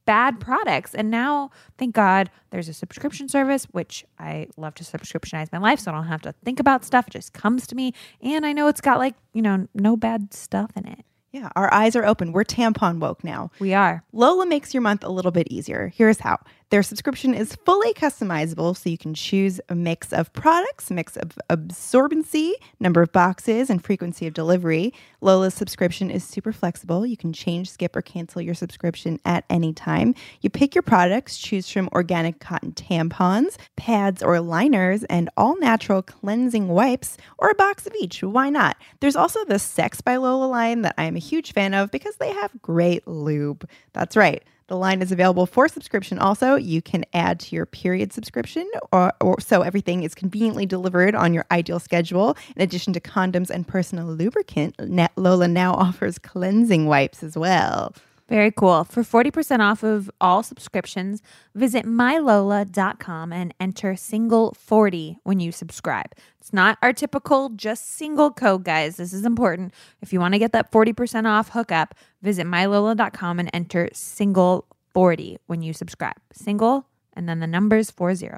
bad 0.09 0.41
products. 0.41 0.95
And 0.95 1.11
now, 1.11 1.51
thank 1.77 1.95
God, 1.95 2.31
there's 2.49 2.67
a 2.67 2.73
subscription 2.73 3.29
service, 3.29 3.67
which 3.73 4.07
I 4.19 4.47
love 4.57 4.75
to 4.77 4.85
subscriptionize 4.85 5.53
my 5.53 5.59
life 5.59 5.81
so 5.81 5.91
I 5.91 5.95
don't 5.95 6.07
have 6.07 6.23
to 6.23 6.33
think 6.47 6.59
about 6.59 6.83
stuff. 6.83 7.09
It 7.09 7.11
just 7.11 7.35
comes 7.35 7.67
to 7.67 7.75
me. 7.75 7.93
And 8.23 8.47
I 8.47 8.55
know 8.55 8.69
it's 8.69 8.81
got 8.81 8.97
like, 8.97 9.17
you 9.35 9.43
know, 9.43 9.69
no 9.75 9.99
bad 9.99 10.33
stuff 10.33 10.71
in 10.77 10.87
it. 10.87 11.05
Yeah, 11.31 11.51
our 11.55 11.71
eyes 11.75 11.95
are 11.95 12.07
open. 12.07 12.33
We're 12.33 12.45
tampon 12.45 13.01
woke 13.01 13.23
now. 13.23 13.51
We 13.59 13.75
are. 13.75 14.03
Lola 14.15 14.47
makes 14.47 14.73
your 14.73 14.81
month 14.81 15.05
a 15.05 15.11
little 15.11 15.31
bit 15.31 15.49
easier. 15.51 15.93
Here's 15.95 16.21
how. 16.21 16.39
Their 16.71 16.83
subscription 16.83 17.33
is 17.33 17.55
fully 17.65 17.95
customizable, 17.95 18.77
so 18.77 18.91
you 18.91 18.99
can 18.99 19.15
choose 19.15 19.59
a 19.71 19.75
mix 19.75 20.13
of 20.13 20.31
products, 20.35 20.91
mix 20.91 21.17
of 21.17 21.39
absorbency, 21.49 22.53
number 22.79 23.01
of 23.01 23.11
boxes, 23.11 23.71
and 23.71 23.83
frequency 23.83 24.27
of 24.27 24.35
delivery. 24.35 24.93
Lola's 25.23 25.55
subscription 25.55 26.11
is 26.11 26.25
super 26.25 26.53
flexible. 26.53 27.07
You 27.07 27.17
can 27.17 27.33
change, 27.33 27.71
skip, 27.71 27.97
or 27.97 28.03
cancel 28.03 28.43
your 28.43 28.55
subscription 28.55 29.19
at 29.25 29.45
any 29.49 29.73
time. 29.73 30.15
You 30.43 30.51
pick 30.51 30.75
your 30.75 30.83
products, 30.83 31.39
choose 31.39 31.71
from 31.71 31.89
organic 31.95 32.39
cotton 32.39 32.73
tampons, 32.73 33.57
pads 33.77 34.23
or 34.23 34.39
liners, 34.41 35.05
and 35.05 35.31
all 35.39 35.59
natural 35.59 36.03
cleansing 36.03 36.69
wipes, 36.69 37.17
or 37.39 37.49
a 37.49 37.55
box 37.55 37.87
of 37.87 37.95
each. 37.99 38.23
Why 38.23 38.51
not? 38.51 38.77
There's 39.01 39.17
also 39.17 39.43
the 39.47 39.59
Sex 39.59 40.03
by 40.03 40.17
Lola 40.17 40.45
line 40.45 40.83
that 40.83 40.97
I 40.99 41.05
am 41.05 41.17
a 41.17 41.21
huge 41.21 41.55
fan 41.55 41.73
of 41.73 41.91
because 41.91 42.17
they 42.17 42.33
have 42.35 42.51
great 42.61 43.09
lube. 43.09 43.67
That's 43.95 44.17
right. 44.17 44.45
The 44.69 44.77
line 44.77 45.01
is 45.01 45.11
available 45.11 45.47
for 45.47 45.67
subscription 45.67 46.19
also. 46.19 46.57
You 46.57 46.83
can 46.83 47.05
add 47.15 47.41
to 47.41 47.57
your 47.57 47.65
period 47.65 48.13
subscription, 48.13 48.71
or, 48.93 49.15
or 49.21 49.41
so 49.41 49.63
everything 49.63 50.03
is 50.03 50.15
conveniently 50.15 50.67
delivered 50.67 51.15
on 51.15 51.33
your 51.33 51.47
ideal 51.51 51.81
schedule. 51.81 52.37
In 52.55 52.63
addition 52.63 52.93
to 52.93 53.01
condoms 53.01 53.49
and 53.49 53.67
personal 53.67 54.07
lubricant, 54.07 54.77
Lola 55.17 55.49
now 55.49 55.73
offers 55.75 56.19
cleansing 56.19 56.85
wipes 56.85 57.23
as 57.23 57.37
well. 57.37 57.95
Very 58.29 58.51
cool. 58.51 58.85
For 58.85 59.03
40% 59.03 59.61
off 59.61 59.83
of 59.83 60.11
all 60.21 60.43
subscriptions, 60.43 61.23
visit 61.55 61.87
mylola.com 61.87 63.33
and 63.33 63.55
enter 63.59 63.97
single 63.97 64.53
40 64.53 65.19
when 65.25 65.41
you 65.41 65.51
subscribe. 65.51 66.13
It's 66.39 66.53
not 66.53 66.77
our 66.83 66.93
typical 66.93 67.49
just 67.51 67.97
single 67.97 68.31
code, 68.31 68.65
guys. 68.65 68.97
This 68.97 69.15
is 69.15 69.25
important. 69.25 69.73
If 70.03 70.13
you 70.13 70.21
want 70.21 70.35
to 70.35 70.39
get 70.39 70.53
that 70.53 70.71
40% 70.71 71.27
off 71.27 71.51
hookup, 71.51 71.95
visit 72.21 72.47
mylola.com 72.47 73.39
and 73.39 73.51
enter 73.55 73.89
single 73.95 74.67
40 74.93 75.39
when 75.47 75.63
you 75.63 75.73
subscribe. 75.73 76.17
Single 76.33 76.87
and 77.15 77.29
then 77.29 77.41
the 77.41 77.47
numbers 77.47 77.91
40. 77.91 78.29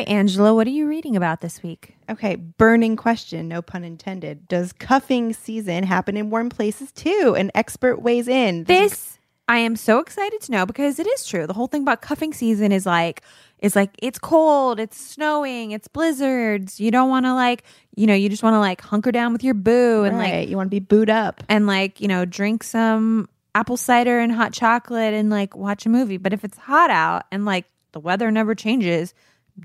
Right, 0.00 0.08
Angela, 0.08 0.54
what 0.54 0.66
are 0.66 0.70
you 0.70 0.88
reading 0.88 1.14
about 1.14 1.42
this 1.42 1.62
week? 1.62 1.94
Okay, 2.08 2.36
burning 2.36 2.96
question, 2.96 3.48
no 3.48 3.60
pun 3.60 3.84
intended. 3.84 4.48
Does 4.48 4.72
cuffing 4.72 5.34
season 5.34 5.84
happen 5.84 6.16
in 6.16 6.30
warm 6.30 6.48
places 6.48 6.90
too? 6.90 7.34
An 7.36 7.50
expert 7.54 8.00
weighs 8.00 8.26
in. 8.26 8.64
This 8.64 9.18
I 9.46 9.58
am 9.58 9.76
so 9.76 9.98
excited 9.98 10.40
to 10.40 10.52
know 10.52 10.64
because 10.64 10.98
it 10.98 11.06
is 11.06 11.26
true. 11.26 11.46
The 11.46 11.52
whole 11.52 11.66
thing 11.66 11.82
about 11.82 12.00
cuffing 12.00 12.32
season 12.32 12.72
is 12.72 12.86
like 12.86 13.20
is 13.58 13.76
like 13.76 13.90
it's 13.98 14.18
cold, 14.18 14.80
it's 14.80 14.96
snowing, 14.96 15.72
it's 15.72 15.86
blizzards. 15.86 16.80
You 16.80 16.90
don't 16.90 17.10
want 17.10 17.26
to 17.26 17.34
like, 17.34 17.64
you 17.94 18.06
know, 18.06 18.14
you 18.14 18.30
just 18.30 18.42
want 18.42 18.54
to 18.54 18.58
like 18.58 18.80
hunker 18.80 19.12
down 19.12 19.34
with 19.34 19.44
your 19.44 19.52
boo 19.52 20.04
and 20.04 20.16
right, 20.16 20.40
like 20.40 20.48
you 20.48 20.56
want 20.56 20.68
to 20.68 20.74
be 20.74 20.80
booed 20.80 21.10
up. 21.10 21.42
and 21.50 21.66
like, 21.66 22.00
you 22.00 22.08
know, 22.08 22.24
drink 22.24 22.62
some 22.62 23.28
apple 23.54 23.76
cider 23.76 24.18
and 24.18 24.32
hot 24.32 24.54
chocolate 24.54 25.12
and 25.12 25.28
like 25.28 25.54
watch 25.54 25.84
a 25.84 25.90
movie. 25.90 26.16
But 26.16 26.32
if 26.32 26.42
it's 26.42 26.56
hot 26.56 26.88
out 26.88 27.24
and 27.30 27.44
like 27.44 27.66
the 27.92 28.00
weather 28.00 28.30
never 28.30 28.54
changes, 28.54 29.12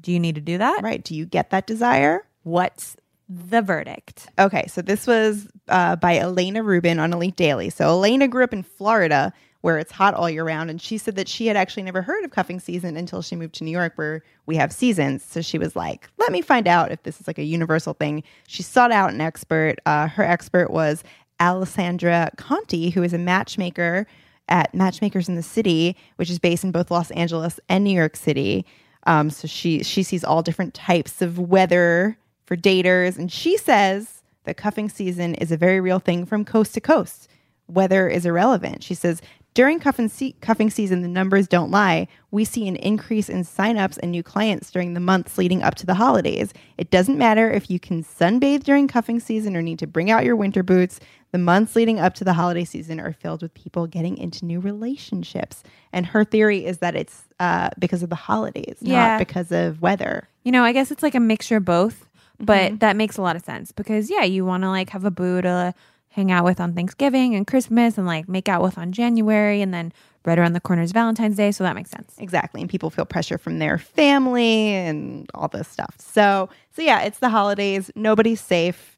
do 0.01 0.11
you 0.11 0.19
need 0.19 0.35
to 0.35 0.41
do 0.41 0.57
that? 0.57 0.81
Right? 0.83 1.03
Do 1.03 1.15
you 1.15 1.25
get 1.25 1.49
that 1.51 1.67
desire? 1.67 2.25
What's 2.43 2.95
the 3.27 3.61
verdict? 3.61 4.27
Okay, 4.37 4.67
so 4.67 4.81
this 4.81 5.07
was 5.07 5.47
uh, 5.67 5.95
by 5.95 6.17
Elena 6.17 6.63
Rubin 6.63 6.99
on 6.99 7.13
Elite 7.13 7.35
Daily. 7.35 7.69
So 7.69 7.87
Elena 7.87 8.27
grew 8.27 8.43
up 8.43 8.53
in 8.53 8.63
Florida 8.63 9.33
where 9.61 9.79
it's 9.79 9.91
hot 9.91 10.13
all 10.13 10.29
year 10.29 10.43
round, 10.43 10.69
and 10.69 10.79
she 10.79 10.95
said 10.95 11.15
that 11.15 11.27
she 11.27 11.47
had 11.47 11.57
actually 11.57 11.81
never 11.81 12.03
heard 12.03 12.23
of 12.23 12.29
cuffing 12.29 12.59
season 12.59 12.95
until 12.95 13.23
she 13.23 13.35
moved 13.35 13.55
to 13.55 13.63
New 13.63 13.71
York 13.71 13.93
where 13.95 14.21
we 14.45 14.55
have 14.55 14.71
seasons. 14.71 15.23
So 15.23 15.41
she 15.41 15.57
was 15.57 15.75
like, 15.75 16.07
let 16.19 16.31
me 16.31 16.43
find 16.43 16.67
out 16.67 16.91
if 16.91 17.01
this 17.01 17.19
is 17.19 17.25
like 17.25 17.39
a 17.39 17.43
universal 17.43 17.95
thing. 17.95 18.21
She 18.47 18.61
sought 18.61 18.91
out 18.91 19.11
an 19.11 19.21
expert. 19.21 19.77
Uh, 19.87 20.07
her 20.07 20.23
expert 20.23 20.69
was 20.69 21.03
Alessandra 21.39 22.29
Conti, 22.37 22.91
who 22.91 23.01
is 23.01 23.11
a 23.11 23.17
matchmaker 23.17 24.05
at 24.49 24.71
Matchmakers 24.75 25.27
in 25.27 25.33
the 25.33 25.41
City, 25.41 25.95
which 26.17 26.29
is 26.29 26.37
based 26.37 26.63
in 26.63 26.71
both 26.71 26.91
Los 26.91 27.09
Angeles 27.11 27.59
and 27.67 27.83
New 27.83 27.95
York 27.95 28.15
City. 28.15 28.67
Um, 29.05 29.29
so 29.29 29.47
she 29.47 29.83
she 29.83 30.03
sees 30.03 30.23
all 30.23 30.41
different 30.41 30.73
types 30.73 31.21
of 31.21 31.37
weather 31.37 32.17
for 32.45 32.55
daters, 32.55 33.17
and 33.17 33.31
she 33.31 33.57
says 33.57 34.23
that 34.45 34.57
cuffing 34.57 34.89
season 34.89 35.35
is 35.35 35.51
a 35.51 35.57
very 35.57 35.79
real 35.79 35.99
thing 35.99 36.25
from 36.25 36.45
coast 36.45 36.73
to 36.75 36.81
coast. 36.81 37.27
Weather 37.67 38.07
is 38.07 38.25
irrelevant. 38.25 38.83
She 38.83 38.93
says 38.93 39.21
During 39.55 39.79
cuffing, 39.79 40.09
se- 40.09 40.35
cuffing 40.41 40.69
season, 40.69 41.01
the 41.01 41.07
numbers 41.07 41.47
don't 41.47 41.71
lie. 41.71 42.07
We 42.29 42.43
see 42.45 42.67
an 42.67 42.75
increase 42.75 43.29
in 43.29 43.43
signups 43.43 43.97
and 43.97 44.11
new 44.11 44.21
clients 44.21 44.69
during 44.69 44.93
the 44.93 44.99
months 44.99 45.37
leading 45.37 45.63
up 45.63 45.75
to 45.75 45.85
the 45.85 45.93
holidays. 45.95 46.53
It 46.77 46.91
doesn't 46.91 47.17
matter 47.17 47.49
if 47.49 47.69
you 47.71 47.79
can 47.79 48.03
sunbathe 48.03 48.63
during 48.63 48.87
cuffing 48.89 49.19
season 49.21 49.55
or 49.55 49.61
need 49.61 49.79
to 49.79 49.87
bring 49.87 50.11
out 50.11 50.25
your 50.25 50.35
winter 50.35 50.61
boots. 50.61 50.99
The 51.31 51.37
months 51.37 51.73
leading 51.75 51.99
up 52.01 52.13
to 52.15 52.25
the 52.25 52.33
holiday 52.33 52.65
season 52.65 52.99
are 52.99 53.13
filled 53.13 53.41
with 53.41 53.53
people 53.53 53.87
getting 53.87 54.17
into 54.17 54.43
new 54.45 54.59
relationships. 54.59 55.63
And 55.93 56.05
her 56.07 56.23
theory 56.25 56.65
is 56.65 56.79
that 56.79 56.95
it's 56.95 57.23
uh, 57.39 57.69
because 57.79 58.03
of 58.03 58.09
the 58.09 58.15
holidays, 58.15 58.75
Yeah. 58.81 59.07
not 59.07 59.19
because 59.19 59.51
of 59.53 59.81
weather. 59.81 60.27
You 60.43 60.51
know, 60.51 60.63
I 60.65 60.73
guess 60.73 60.91
it's 60.91 61.01
like 61.03 61.15
a 61.15 61.19
mixture 61.21 61.57
of 61.57 61.65
both, 61.65 62.07
but 62.39 62.57
Mm-hmm. 62.71 62.77
that 62.79 62.95
makes 62.97 63.15
a 63.15 63.21
lot 63.21 63.37
of 63.37 63.43
sense 63.43 63.71
because 63.71 64.09
yeah, 64.11 64.23
you 64.23 64.43
want 64.45 64.63
to 64.63 64.69
like 64.69 64.89
have 64.89 65.05
a 65.05 65.11
boo 65.11 65.41
to 65.41 65.73
hang 66.15 66.31
out 66.31 66.45
with 66.45 66.61
on 66.61 66.73
Thanksgiving 66.73 67.35
and 67.35 67.45
Christmas 67.45 67.97
and 67.97 68.07
like 68.07 68.29
make 68.29 68.47
out 68.47 68.61
with 68.61 68.77
on 68.77 68.93
January 68.93 69.61
and 69.61 69.73
then 69.73 69.91
right 70.23 70.39
around 70.39 70.53
the 70.53 70.61
corner 70.61 70.81
is 70.81 70.93
Valentine's 70.93 71.35
Day, 71.35 71.51
so 71.51 71.65
that 71.65 71.75
makes 71.75 71.89
sense. 71.91 72.15
Exactly. 72.17 72.61
And 72.61 72.69
people 72.69 72.89
feel 72.89 73.05
pressure 73.05 73.37
from 73.37 73.59
their 73.59 73.77
family 73.77 74.73
and 74.73 75.29
all 75.33 75.49
this 75.49 75.67
stuff. 75.67 75.93
So, 75.99 76.47
so 76.73 76.81
yeah, 76.81 77.01
it's 77.01 77.19
the 77.19 77.27
holidays. 77.29 77.91
Nobody's 77.95 78.39
safe. 78.39 78.97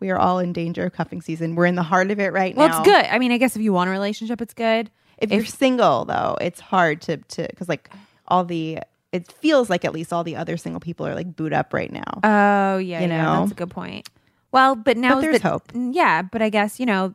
We 0.00 0.10
are 0.10 0.18
all 0.18 0.40
in 0.40 0.52
danger 0.52 0.84
of 0.84 0.92
cuffing 0.94 1.22
season. 1.22 1.54
We're 1.54 1.66
in 1.66 1.76
the 1.76 1.84
heart 1.84 2.10
of 2.10 2.18
it 2.18 2.32
right 2.32 2.56
Well, 2.56 2.66
now. 2.68 2.74
Well, 2.74 2.82
it's 2.82 2.90
good. 2.90 3.06
I 3.06 3.18
mean, 3.20 3.30
I 3.30 3.38
guess 3.38 3.54
if 3.54 3.62
you 3.62 3.72
want 3.72 3.88
a 3.88 3.92
relationship, 3.92 4.40
it's 4.40 4.54
good. 4.54 4.90
If, 5.18 5.30
you're 5.30 5.44
single 5.44 6.06
though, 6.06 6.36
it's 6.40 6.60
hard 6.60 7.02
to 7.02 7.18
to 7.18 7.46
cuz 7.54 7.68
like 7.68 7.88
all 8.26 8.42
the 8.44 8.80
it 9.12 9.30
feels 9.30 9.68
like 9.70 9.84
at 9.84 9.92
least 9.92 10.12
all 10.12 10.24
the 10.24 10.36
other 10.36 10.56
single 10.56 10.80
people 10.80 11.06
are 11.06 11.14
like 11.14 11.36
boot 11.36 11.52
up 11.52 11.72
right 11.72 11.92
now. 11.92 12.20
Oh, 12.24 12.78
yeah, 12.78 13.00
You 13.00 13.08
yeah, 13.08 13.22
know? 13.22 13.40
that's 13.40 13.52
a 13.52 13.54
good 13.54 13.70
point. 13.70 14.08
Well, 14.52 14.74
but 14.74 14.96
now 14.96 15.14
But 15.16 15.20
there's 15.22 15.40
the- 15.40 15.48
hope. 15.48 15.70
Yeah, 15.74 16.22
but 16.22 16.42
I 16.42 16.48
guess 16.48 16.80
you 16.80 16.86
know, 16.86 17.14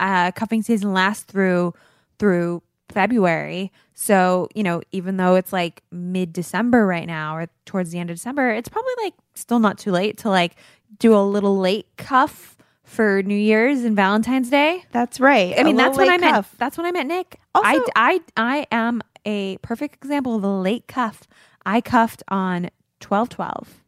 uh, 0.00 0.32
cuffing 0.32 0.62
season 0.62 0.92
lasts 0.92 1.24
through 1.24 1.74
through 2.18 2.62
February. 2.88 3.72
So 3.94 4.48
you 4.54 4.62
know, 4.62 4.82
even 4.92 5.16
though 5.16 5.34
it's 5.36 5.52
like 5.52 5.82
mid 5.90 6.32
December 6.32 6.86
right 6.86 7.06
now 7.06 7.36
or 7.36 7.48
towards 7.64 7.90
the 7.90 7.98
end 7.98 8.10
of 8.10 8.16
December, 8.16 8.50
it's 8.50 8.68
probably 8.68 8.92
like 9.02 9.14
still 9.34 9.58
not 9.58 9.78
too 9.78 9.90
late 9.92 10.18
to 10.18 10.28
like 10.30 10.56
do 10.98 11.14
a 11.14 11.22
little 11.24 11.58
late 11.58 11.86
cuff 11.96 12.56
for 12.84 13.22
New 13.22 13.36
Year's 13.36 13.84
and 13.84 13.96
Valentine's 13.96 14.50
Day. 14.50 14.84
That's 14.92 15.18
right. 15.20 15.58
I 15.58 15.62
mean, 15.62 15.76
that's 15.76 15.96
what 15.96 16.08
I 16.08 16.18
cuff. 16.18 16.54
That's 16.58 16.76
what 16.76 16.86
I 16.86 16.90
meant, 16.90 17.08
Nick. 17.08 17.40
Also- 17.54 17.66
I, 17.96 18.20
I, 18.36 18.36
I 18.36 18.66
am 18.70 19.02
a 19.24 19.56
perfect 19.58 19.94
example 20.04 20.36
of 20.36 20.44
a 20.44 20.48
late 20.48 20.86
cuff. 20.88 21.22
I 21.64 21.80
cuffed 21.80 22.22
on 22.28 22.68
twelve 23.00 23.28
twelve. 23.30 23.81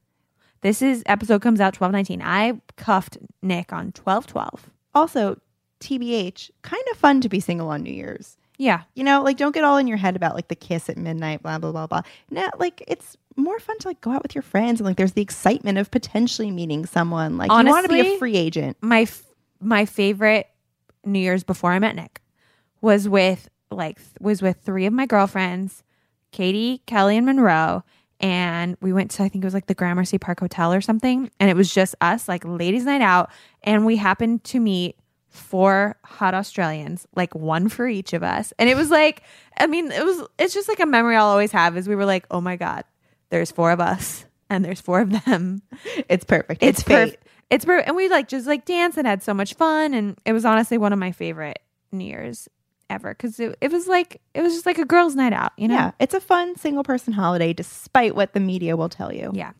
This 0.64 0.80
is 0.80 1.02
episode 1.04 1.42
comes 1.42 1.60
out 1.60 1.74
twelve 1.74 1.92
nineteen. 1.92 2.22
I 2.22 2.58
cuffed 2.76 3.18
Nick 3.42 3.70
on 3.70 3.92
twelve 3.92 4.26
twelve. 4.26 4.70
Also, 4.94 5.38
TBH, 5.80 6.50
kind 6.62 6.82
of 6.90 6.96
fun 6.96 7.20
to 7.20 7.28
be 7.28 7.38
single 7.38 7.68
on 7.68 7.82
New 7.82 7.92
Year's. 7.92 8.38
Yeah, 8.56 8.82
You 8.94 9.04
know, 9.04 9.22
like 9.22 9.36
don't 9.36 9.52
get 9.52 9.62
all 9.64 9.76
in 9.76 9.86
your 9.86 9.98
head 9.98 10.16
about 10.16 10.34
like 10.34 10.48
the 10.48 10.54
kiss 10.54 10.88
at 10.88 10.96
midnight, 10.96 11.42
blah 11.42 11.58
blah 11.58 11.70
blah 11.70 11.86
blah. 11.86 12.00
Now, 12.30 12.48
like 12.58 12.82
it's 12.88 13.14
more 13.36 13.58
fun 13.58 13.76
to 13.80 13.88
like 13.88 14.00
go 14.00 14.10
out 14.12 14.22
with 14.22 14.34
your 14.34 14.40
friends 14.40 14.80
and 14.80 14.86
like 14.86 14.96
there's 14.96 15.12
the 15.12 15.20
excitement 15.20 15.76
of 15.76 15.90
potentially 15.90 16.50
meeting 16.50 16.86
someone. 16.86 17.36
Like 17.36 17.50
you 17.50 17.66
want 17.68 17.86
to 17.86 17.92
be 17.92 18.14
a 18.14 18.18
free 18.18 18.36
agent. 18.36 18.78
my 18.80 19.02
f- 19.02 19.22
my 19.60 19.84
favorite 19.84 20.48
New 21.04 21.18
Year's 21.18 21.44
before 21.44 21.72
I 21.72 21.78
met 21.78 21.94
Nick 21.94 22.22
was 22.80 23.06
with 23.06 23.50
like 23.70 23.96
th- 23.98 24.08
was 24.18 24.40
with 24.40 24.56
three 24.62 24.86
of 24.86 24.94
my 24.94 25.04
girlfriends, 25.04 25.82
Katie, 26.32 26.80
Kelly, 26.86 27.18
and 27.18 27.26
Monroe. 27.26 27.84
And 28.24 28.78
we 28.80 28.94
went 28.94 29.10
to 29.12 29.22
I 29.22 29.28
think 29.28 29.44
it 29.44 29.46
was 29.46 29.52
like 29.52 29.66
the 29.66 29.74
Gramercy 29.74 30.16
Park 30.16 30.40
Hotel 30.40 30.72
or 30.72 30.80
something, 30.80 31.30
and 31.38 31.50
it 31.50 31.56
was 31.56 31.72
just 31.72 31.94
us, 32.00 32.26
like 32.26 32.42
ladies' 32.46 32.86
night 32.86 33.02
out, 33.02 33.30
and 33.62 33.84
we 33.84 33.96
happened 33.96 34.44
to 34.44 34.60
meet 34.60 34.96
four 35.28 35.96
hot 36.04 36.32
Australians, 36.32 37.06
like 37.14 37.34
one 37.34 37.68
for 37.68 37.86
each 37.86 38.14
of 38.14 38.22
us. 38.22 38.54
And 38.58 38.70
it 38.70 38.76
was 38.76 38.88
like, 38.88 39.24
I 39.58 39.66
mean, 39.66 39.92
it 39.92 40.02
was 40.02 40.26
it's 40.38 40.54
just 40.54 40.68
like 40.68 40.80
a 40.80 40.86
memory 40.86 41.16
I'll 41.16 41.26
always 41.26 41.52
have 41.52 41.76
is 41.76 41.86
we 41.86 41.96
were 41.96 42.06
like, 42.06 42.26
oh 42.30 42.40
my 42.40 42.56
God, 42.56 42.84
there's 43.28 43.50
four 43.50 43.72
of 43.72 43.80
us 43.80 44.24
and 44.48 44.64
there's 44.64 44.80
four 44.80 45.00
of 45.00 45.10
them. 45.26 45.60
It's 46.08 46.24
perfect. 46.24 46.62
It's, 46.62 46.78
It's, 46.78 46.88
perfect. 46.88 47.26
It's 47.50 47.64
perfect. 47.66 47.88
And 47.88 47.96
we 47.96 48.08
like 48.08 48.28
just 48.28 48.46
like 48.46 48.64
danced 48.64 48.96
and 48.96 49.06
had 49.06 49.22
so 49.22 49.34
much 49.34 49.52
fun. 49.52 49.92
And 49.92 50.18
it 50.24 50.32
was 50.32 50.46
honestly 50.46 50.78
one 50.78 50.94
of 50.94 50.98
my 50.98 51.12
favorite 51.12 51.58
New 51.92 52.06
Year's 52.06 52.48
ever 52.90 53.14
because 53.14 53.38
it, 53.40 53.56
it 53.60 53.70
was 53.72 53.86
like, 53.86 54.20
it 54.34 54.42
was 54.42 54.52
just 54.54 54.66
like 54.66 54.78
a 54.78 54.84
girls' 54.84 55.14
night 55.14 55.32
out, 55.32 55.52
you 55.56 55.68
know? 55.68 55.74
Yeah, 55.74 55.90
it's 56.00 56.14
a 56.14 56.20
fun 56.20 56.56
single 56.56 56.84
person 56.84 57.12
holiday, 57.12 57.52
despite 57.52 58.14
what 58.14 58.32
the 58.32 58.40
media 58.40 58.76
will 58.76 58.88
tell 58.88 59.12
you. 59.12 59.30
Yeah. 59.34 59.52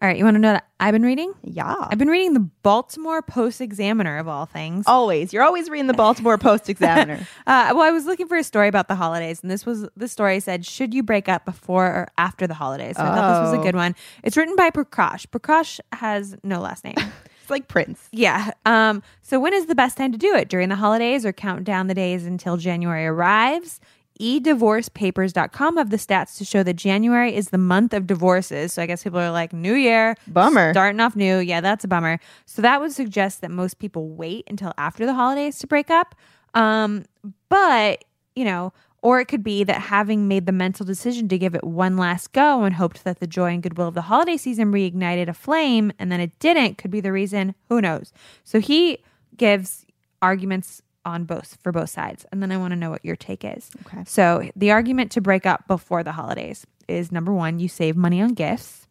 All 0.00 0.06
right. 0.08 0.16
You 0.16 0.22
want 0.22 0.36
to 0.36 0.38
know 0.38 0.52
what 0.52 0.64
I've 0.78 0.92
been 0.92 1.02
reading? 1.02 1.32
Yeah. 1.42 1.74
I've 1.80 1.98
been 1.98 2.06
reading 2.06 2.32
the 2.32 2.48
Baltimore 2.62 3.20
Post 3.20 3.60
Examiner 3.60 4.18
of 4.18 4.28
all 4.28 4.46
things. 4.46 4.84
Always. 4.86 5.32
You're 5.32 5.42
always 5.42 5.68
reading 5.68 5.88
the 5.88 5.92
Baltimore 5.94 6.38
Post 6.38 6.68
Examiner. 6.70 7.16
Uh, 7.48 7.72
well, 7.74 7.80
I 7.80 7.90
was 7.90 8.06
looking 8.06 8.28
for 8.28 8.36
a 8.36 8.44
story 8.44 8.68
about 8.68 8.86
the 8.86 8.94
holidays, 8.94 9.40
and 9.42 9.50
this 9.50 9.66
was 9.66 9.88
the 9.96 10.06
story 10.06 10.38
said, 10.38 10.64
"Should 10.64 10.94
you 10.94 11.02
break 11.02 11.28
up 11.28 11.44
before 11.44 11.84
or 11.86 12.08
after 12.16 12.46
the 12.46 12.54
holidays?" 12.54 12.94
So 12.96 13.02
I 13.02 13.06
thought 13.06 13.40
this 13.42 13.50
was 13.50 13.58
a 13.58 13.60
Oh. 13.60 13.64
good 13.64 13.74
one. 13.74 13.96
It's 14.22 14.36
written 14.36 14.54
by 14.54 14.70
Prakash. 14.70 15.26
Prakash 15.26 15.80
has 15.92 16.36
no 16.44 16.60
last 16.60 16.84
name. 16.84 16.94
it's 17.48 17.50
like 17.50 17.66
Prince. 17.68 18.08
yeah. 18.12 18.50
Um. 18.66 19.02
So 19.22 19.40
when 19.40 19.54
is 19.54 19.66
the 19.66 19.74
best 19.74 19.96
time 19.96 20.12
to 20.12 20.18
do 20.18 20.34
it? 20.34 20.48
During 20.50 20.68
the 20.68 20.76
holidays, 20.76 21.24
or 21.24 21.32
count 21.32 21.64
down 21.64 21.86
the 21.86 21.94
days 21.94 22.26
until 22.26 22.56
January 22.58 23.06
arrives? 23.06 23.80
edivorcepapers.com 24.20 25.76
have 25.76 25.90
the 25.90 25.96
stats 25.96 26.36
to 26.38 26.44
show 26.44 26.64
that 26.64 26.74
January 26.74 27.32
is 27.34 27.50
the 27.50 27.58
month 27.58 27.94
of 27.94 28.04
divorces. 28.06 28.72
So 28.72 28.82
I 28.82 28.86
guess 28.86 29.04
people 29.04 29.20
are 29.20 29.30
like, 29.30 29.52
New 29.52 29.74
Year, 29.74 30.16
Bummer. 30.26 30.72
starting 30.72 30.98
off 31.00 31.14
new. 31.14 31.38
Yeah, 31.38 31.60
that's 31.60 31.84
a 31.84 31.88
bummer. 31.88 32.18
So 32.44 32.60
that 32.62 32.80
would 32.80 32.92
suggest 32.92 33.40
that 33.42 33.50
most 33.52 33.78
people 33.78 34.08
wait 34.08 34.44
until 34.50 34.72
after 34.76 35.06
the 35.06 35.14
holidays 35.14 35.58
to 35.60 35.68
break 35.68 35.88
up. 35.88 36.16
Um, 36.54 37.04
but, 37.48 38.04
you 38.34 38.44
know, 38.44 38.72
or 39.02 39.20
it 39.20 39.26
could 39.26 39.44
be 39.44 39.62
that 39.64 39.80
having 39.82 40.26
made 40.26 40.46
the 40.46 40.52
mental 40.52 40.84
decision 40.84 41.28
to 41.28 41.38
give 41.38 41.54
it 41.54 41.62
one 41.64 41.96
last 41.96 42.32
go 42.32 42.64
and 42.64 42.74
hoped 42.74 43.04
that 43.04 43.20
the 43.20 43.26
joy 43.26 43.52
and 43.52 43.62
goodwill 43.62 43.88
of 43.88 43.94
the 43.94 44.02
holiday 44.02 44.36
season 44.36 44.72
reignited 44.72 45.28
a 45.28 45.34
flame 45.34 45.92
and 45.98 46.10
then 46.10 46.20
it 46.20 46.36
didn't 46.40 46.78
could 46.78 46.90
be 46.90 47.00
the 47.00 47.12
reason. 47.12 47.54
Who 47.68 47.80
knows? 47.80 48.12
So 48.44 48.60
he 48.60 48.98
gives 49.36 49.86
arguments 50.20 50.82
on 51.04 51.24
both 51.24 51.56
for 51.62 51.70
both 51.72 51.90
sides. 51.90 52.26
And 52.32 52.42
then 52.42 52.50
I 52.52 52.56
want 52.56 52.72
to 52.72 52.76
know 52.76 52.90
what 52.90 53.04
your 53.04 53.16
take 53.16 53.44
is. 53.44 53.70
Okay. 53.86 54.02
So 54.04 54.50
the 54.56 54.72
argument 54.72 55.12
to 55.12 55.20
break 55.20 55.46
up 55.46 55.66
before 55.68 56.02
the 56.02 56.12
holidays 56.12 56.66
is 56.88 57.12
number 57.12 57.32
one, 57.32 57.60
you 57.60 57.68
save 57.68 57.96
money 57.96 58.20
on 58.20 58.34
gifts. 58.34 58.86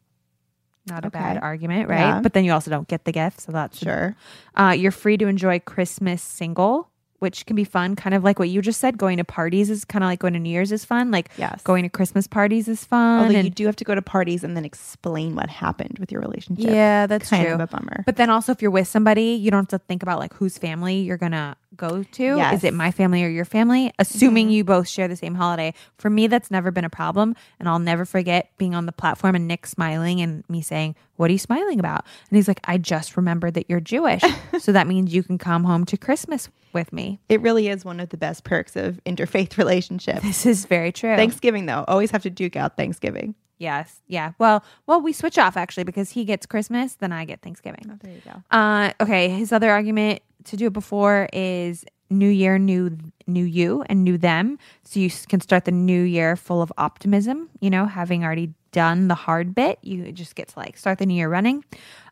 Not 0.87 1.03
a 1.03 1.07
Okay. 1.07 1.19
bad 1.19 1.39
argument, 1.43 1.89
right? 1.89 1.99
Yeah. 1.99 2.21
But 2.21 2.31
then 2.31 2.45
you 2.45 2.53
also 2.53 2.71
don't 2.71 2.87
get 2.87 3.03
the 3.03 3.11
gift, 3.11 3.41
so 3.41 3.51
that's 3.51 3.77
Sure. 3.77 4.15
Uh, 4.55 4.73
you're 4.77 4.91
free 4.91 5.17
to 5.17 5.27
enjoy 5.27 5.59
Christmas 5.59 6.23
single, 6.23 6.89
which 7.19 7.45
can 7.45 7.55
be 7.55 7.63
fun. 7.63 7.95
Kind 7.95 8.13
of 8.13 8.23
like 8.23 8.39
what 8.39 8.49
you 8.49 8.61
just 8.61 8.79
said. 8.79 8.97
Going 8.97 9.17
to 9.17 9.23
parties 9.23 9.69
is 9.69 9.85
kind 9.85 10.03
of 10.03 10.07
like 10.09 10.19
going 10.19 10.33
to 10.33 10.39
New 10.39 10.49
Year's 10.49 10.71
is 10.71 10.85
fun. 10.85 11.11
Like 11.11 11.29
Yes. 11.37 11.61
going 11.63 11.83
to 11.83 11.89
Christmas 11.89 12.27
parties 12.27 12.67
is 12.67 12.83
fun. 12.85 13.25
Although 13.25 13.39
you 13.39 13.49
do 13.49 13.65
have 13.65 13.75
to 13.77 13.83
go 13.83 13.95
to 13.95 14.01
parties 14.01 14.43
and 14.43 14.55
then 14.55 14.65
explain 14.65 15.35
what 15.35 15.49
happened 15.49 15.97
with 15.99 16.11
your 16.11 16.21
relationship. 16.21 16.65
yeah, 16.65 17.07
that's 17.07 17.29
kind 17.29 17.45
true. 17.45 17.53
of 17.55 17.59
a 17.59 17.67
bummer. 17.67 18.03
But 18.05 18.17
then 18.17 18.29
also, 18.29 18.51
if 18.51 18.61
you're 18.61 18.71
with 18.71 18.87
somebody, 18.87 19.31
you 19.31 19.49
don't 19.51 19.69
have 19.71 19.79
to 19.81 19.85
think 19.85 20.03
about 20.03 20.19
like 20.19 20.33
whose 20.33 20.57
family 20.57 20.97
you're 20.99 21.17
gonna 21.17 21.55
go 21.75 22.03
to. 22.03 22.23
Yes. 22.23 22.37
Mm-hmm. 22.37 22.55
Is 22.55 22.63
it 22.63 22.73
my 22.73 22.91
family 22.91 23.23
or 23.23 23.27
your 23.29 23.45
family? 23.45 23.91
Assuming 23.99 24.49
you 24.49 24.63
both 24.63 24.87
share 24.87 25.07
the 25.07 25.15
same 25.15 25.35
holiday. 25.35 25.73
For 25.97 26.09
me, 26.09 26.27
that's 26.27 26.49
never 26.49 26.71
been 26.71 26.85
a 26.85 26.89
problem, 26.89 27.35
and 27.59 27.67
I'll 27.67 27.79
never 27.79 28.05
forget 28.05 28.51
being 28.57 28.75
on 28.75 28.85
the 28.85 28.91
platform 28.91 29.35
and 29.35 29.47
Nick 29.47 29.65
smiling 29.67 30.21
and 30.21 30.43
me 30.49 30.61
saying, 30.61 30.95
"What 31.17 31.29
are 31.29 31.33
you 31.33 31.39
smiling 31.39 31.79
about?" 31.79 32.05
And 32.29 32.37
he's 32.37 32.47
like, 32.47 32.61
"I 32.63 32.77
just 32.77 33.17
remembered 33.17 33.53
that 33.55 33.69
you're 33.69 33.79
Jewish, 33.79 34.23
so 34.59 34.71
that 34.71 34.87
means 34.87 35.13
you 35.13 35.23
can 35.23 35.37
come 35.37 35.63
home 35.63 35.85
to 35.85 35.97
Christmas 35.97 36.49
with 36.73 36.91
me." 36.93 37.19
it 37.29 37.41
really 37.41 37.67
is 37.67 37.83
one 37.83 37.99
of 37.99 38.09
the 38.09 38.17
best 38.17 38.43
perks 38.43 38.75
of 38.75 38.99
interfaith 39.05 39.57
relationships. 39.57 40.21
This 40.21 40.45
is 40.45 40.65
very 40.65 40.91
true. 40.91 41.15
Thanksgiving 41.15 41.65
though, 41.65 41.83
always 41.87 42.11
have 42.11 42.23
to 42.23 42.29
duke 42.29 42.55
out 42.55 42.77
Thanksgiving. 42.77 43.35
Yes. 43.59 44.01
Yeah. 44.07 44.33
Well, 44.37 44.63
well, 44.85 45.01
we 45.01 45.13
switch 45.13 45.37
off 45.37 45.57
actually 45.57 45.83
because 45.83 46.11
he 46.11 46.25
gets 46.25 46.45
Christmas, 46.45 46.93
then 46.95 47.11
I 47.11 47.25
get 47.25 47.41
Thanksgiving. 47.41 47.99
there 48.03 48.13
you 48.13 48.21
go. 48.23 48.43
Uh, 48.55 48.91
okay. 49.01 49.29
His 49.29 49.51
other 49.51 49.71
argument 49.71 50.21
to 50.47 50.57
do 50.57 50.67
it 50.67 50.73
before 50.73 51.27
is 51.33 51.85
new 52.09 52.29
year, 52.29 52.57
new, 52.57 52.97
new 53.27 53.43
you 53.43 53.83
and 53.89 54.03
new 54.03 54.17
them. 54.17 54.57
So 54.83 54.99
you 54.99 55.09
can 55.27 55.41
start 55.41 55.65
the 55.65 55.71
new 55.71 56.01
year 56.01 56.35
full 56.35 56.61
of 56.61 56.71
optimism, 56.77 57.49
you 57.59 57.69
know, 57.69 57.85
having 57.85 58.23
already 58.23 58.53
done 58.71 59.07
the 59.07 59.15
hard 59.15 59.53
bit, 59.55 59.79
you 59.81 60.11
just 60.11 60.35
get 60.35 60.49
to 60.49 60.59
like 60.59 60.77
start 60.77 60.99
the 60.99 61.05
new 61.05 61.15
year 61.15 61.29
running. 61.29 61.63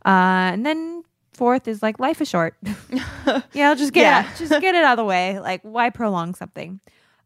Uh, 0.05 0.51
and 0.53 0.65
then 0.65 1.03
fourth 1.33 1.67
is 1.67 1.81
like 1.81 1.99
life 1.99 2.21
is 2.21 2.29
short. 2.29 2.55
yeah. 3.53 3.69
I'll 3.69 3.75
just 3.75 3.93
get, 3.93 4.01
Yeah. 4.01 4.29
it, 4.31 4.37
just 4.37 4.51
get 4.61 4.75
it 4.75 4.83
out 4.83 4.93
of 4.93 4.97
the 4.97 5.05
way. 5.05 5.39
Like 5.39 5.61
why 5.63 5.89
prolong 5.89 6.35
something? 6.35 6.79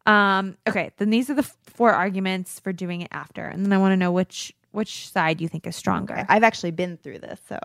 Um, 0.06 0.56
okay. 0.68 0.90
Then 0.96 1.10
these 1.10 1.28
are 1.30 1.34
the 1.34 1.42
four 1.42 1.92
arguments 1.92 2.60
for 2.60 2.72
doing 2.72 3.00
it 3.02 3.08
after. 3.12 3.44
And 3.44 3.64
then 3.64 3.72
I 3.72 3.78
want 3.78 3.92
to 3.92 3.96
know 3.96 4.12
which, 4.12 4.52
which 4.72 5.08
side 5.10 5.40
you 5.40 5.48
think 5.48 5.66
is 5.66 5.76
stronger. 5.76 6.24
I've 6.28 6.44
actually 6.44 6.70
been 6.72 6.96
through 6.96 7.18
this, 7.18 7.40
so 7.48 7.58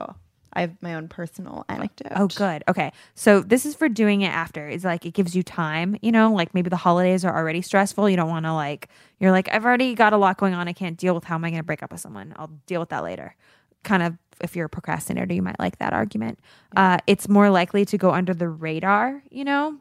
I 0.56 0.62
have 0.62 0.82
my 0.82 0.94
own 0.96 1.08
personal 1.08 1.66
anecdote. 1.70 2.14
Oh, 2.16 2.28
good. 2.28 2.64
Okay. 2.68 2.92
So 3.14 3.42
this 3.42 3.66
is 3.66 3.76
for 3.76 3.90
doing 3.90 4.22
it 4.22 4.30
after. 4.30 4.68
It's 4.68 4.84
like 4.86 5.06
it 5.06 5.14
gives 5.14 5.36
you 5.36 5.44
time, 5.44 5.98
you 6.02 6.12
know, 6.12 6.32
like 6.32 6.54
maybe 6.54 6.70
the 6.70 6.78
holidays 6.78 7.26
are 7.26 7.36
already 7.36 7.62
stressful. 7.62 8.10
You 8.10 8.16
don't 8.18 8.30
want 8.30 8.46
to 8.46 8.54
like, 8.54 8.88
you're 9.20 9.32
like, 9.32 9.50
I've 9.52 9.66
already 9.66 9.94
got 9.96 10.14
a 10.14 10.18
lot 10.18 10.38
going 10.38 10.54
on. 10.54 10.68
I 10.68 10.74
can't 10.74 10.98
deal 10.98 11.14
with 11.14 11.26
how 11.26 11.36
am 11.36 11.44
I 11.44 11.50
going 11.50 11.60
to 11.60 11.66
break 11.66 11.84
up 11.84 11.92
with 11.92 12.02
someone? 12.02 12.34
I'll 12.38 12.52
deal 12.68 12.80
with 12.80 12.90
that 12.90 13.04
later. 13.04 13.36
Kind 13.84 14.02
of, 14.04 14.18
if 14.42 14.56
you're 14.56 14.66
a 14.66 14.70
procrastinator, 14.70 15.34
you 15.34 15.42
might 15.42 15.60
like 15.60 15.78
that 15.80 15.94
argument. 15.94 16.40
Uh, 16.76 16.98
it's 17.08 17.28
more 17.30 17.50
likely 17.50 17.86
to 17.86 17.98
go 17.98 18.12
under 18.12 18.34
the 18.34 18.50
radar, 18.50 19.22
you 19.30 19.44
know? 19.44 19.78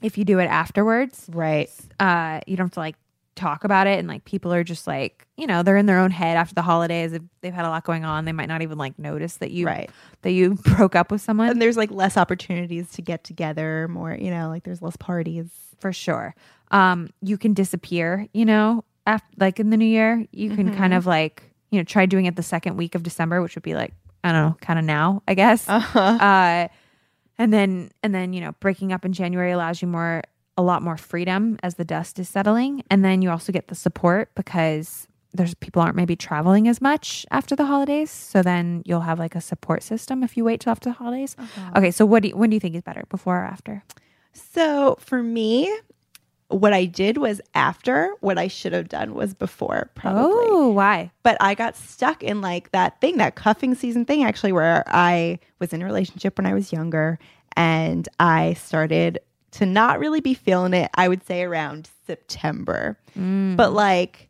if 0.00 0.16
you 0.16 0.24
do 0.24 0.38
it 0.38 0.44
afterwards, 0.46 1.28
Right. 1.32 1.68
uh, 1.98 2.38
you 2.46 2.56
don't 2.56 2.66
have 2.66 2.72
to 2.74 2.78
like 2.80 2.94
talk 3.38 3.64
about 3.64 3.86
it. 3.86 3.98
And 3.98 4.08
like 4.08 4.24
people 4.24 4.52
are 4.52 4.64
just 4.64 4.86
like, 4.86 5.26
you 5.36 5.46
know, 5.46 5.62
they're 5.62 5.76
in 5.76 5.86
their 5.86 5.98
own 5.98 6.10
head 6.10 6.36
after 6.36 6.54
the 6.54 6.62
holidays. 6.62 7.12
If 7.12 7.22
they've 7.40 7.54
had 7.54 7.64
a 7.64 7.68
lot 7.70 7.84
going 7.84 8.04
on, 8.04 8.24
they 8.24 8.32
might 8.32 8.48
not 8.48 8.62
even 8.62 8.76
like 8.78 8.98
notice 8.98 9.36
that 9.38 9.50
you 9.50 9.66
Right. 9.66 9.90
that 10.22 10.32
you 10.32 10.54
broke 10.76 10.94
up 10.96 11.10
with 11.10 11.20
someone. 11.20 11.48
And 11.48 11.60
there's 11.62 11.76
like 11.76 11.90
less 11.90 12.16
opportunities 12.16 12.90
to 12.92 13.02
get 13.02 13.24
together, 13.24 13.88
more, 13.88 14.14
you 14.14 14.30
know, 14.30 14.48
like 14.48 14.64
there's 14.64 14.82
less 14.82 14.96
parties. 14.96 15.50
for 15.78 15.92
sure. 15.92 16.34
Um, 16.70 17.10
you 17.22 17.38
can 17.38 17.54
disappear, 17.54 18.26
you 18.34 18.44
know, 18.44 18.84
after, 19.06 19.26
like 19.38 19.58
in 19.60 19.70
the 19.70 19.76
new 19.76 19.86
year, 19.86 20.26
you 20.32 20.54
can 20.54 20.74
kind 20.74 20.92
of 20.92 21.06
like, 21.06 21.42
you 21.70 21.78
know, 21.78 21.84
try 21.84 22.04
doing 22.04 22.26
it 22.26 22.36
the 22.36 22.42
second 22.42 22.76
week 22.76 22.94
of 22.94 23.02
December, 23.02 23.40
which 23.40 23.54
would 23.54 23.62
be 23.62 23.74
like, 23.74 23.94
I 24.24 24.32
don't 24.32 24.42
know, 24.42 24.56
kind 24.60 24.78
of 24.78 24.84
now, 24.84 25.22
I 25.28 25.34
guess. 25.34 25.68
Uh-huh. 25.68 25.98
Uh, 25.98 26.68
and 27.38 27.52
then, 27.52 27.90
and 28.02 28.12
then, 28.14 28.32
you 28.32 28.40
know, 28.40 28.52
breaking 28.60 28.92
up 28.92 29.04
in 29.04 29.12
January 29.12 29.52
allows 29.52 29.80
you 29.80 29.86
more, 29.88 30.22
a 30.58 30.62
lot 30.62 30.82
more 30.82 30.98
freedom 30.98 31.56
as 31.62 31.76
the 31.76 31.84
dust 31.84 32.18
is 32.18 32.28
settling. 32.28 32.82
And 32.90 33.04
then 33.04 33.22
you 33.22 33.30
also 33.30 33.52
get 33.52 33.68
the 33.68 33.74
support 33.74 34.34
because 34.34 35.06
there's 35.32 35.54
people 35.54 35.80
aren't 35.80 35.94
maybe 35.94 36.16
traveling 36.16 36.66
as 36.66 36.80
much 36.80 37.24
after 37.30 37.54
the 37.54 37.64
holidays. 37.64 38.10
So 38.10 38.42
then 38.42 38.82
you'll 38.84 39.02
have 39.02 39.18
like 39.20 39.36
a 39.36 39.40
support 39.40 39.84
system 39.84 40.24
if 40.24 40.36
you 40.36 40.44
wait 40.44 40.60
till 40.60 40.72
after 40.72 40.90
the 40.90 40.94
holidays. 40.94 41.36
Uh-huh. 41.38 41.70
Okay. 41.76 41.90
So 41.92 42.04
what 42.04 42.22
do 42.22 42.30
you, 42.30 42.36
when 42.36 42.50
do 42.50 42.56
you 42.56 42.60
think 42.60 42.74
is 42.74 42.82
better, 42.82 43.04
before 43.08 43.38
or 43.38 43.44
after? 43.44 43.84
So 44.32 44.96
for 45.00 45.22
me, 45.22 45.72
what 46.48 46.72
I 46.72 46.86
did 46.86 47.18
was 47.18 47.40
after. 47.54 48.14
What 48.20 48.38
I 48.38 48.48
should 48.48 48.72
have 48.72 48.88
done 48.88 49.14
was 49.14 49.34
before, 49.34 49.90
probably. 49.94 50.24
Oh, 50.24 50.70
why? 50.70 51.12
But 51.22 51.36
I 51.40 51.54
got 51.54 51.76
stuck 51.76 52.24
in 52.24 52.40
like 52.40 52.72
that 52.72 53.00
thing, 53.00 53.18
that 53.18 53.36
cuffing 53.36 53.74
season 53.74 54.06
thing, 54.06 54.24
actually, 54.24 54.52
where 54.52 54.82
I 54.86 55.38
was 55.60 55.72
in 55.72 55.82
a 55.82 55.84
relationship 55.84 56.36
when 56.36 56.46
I 56.46 56.54
was 56.54 56.72
younger 56.72 57.18
and 57.54 58.08
I 58.18 58.54
started 58.54 59.20
to 59.52 59.66
not 59.66 59.98
really 59.98 60.20
be 60.20 60.34
feeling 60.34 60.74
it, 60.74 60.90
I 60.94 61.08
would 61.08 61.24
say 61.24 61.42
around 61.42 61.88
September. 62.06 62.98
Mm. 63.18 63.56
But 63.56 63.72
like 63.72 64.28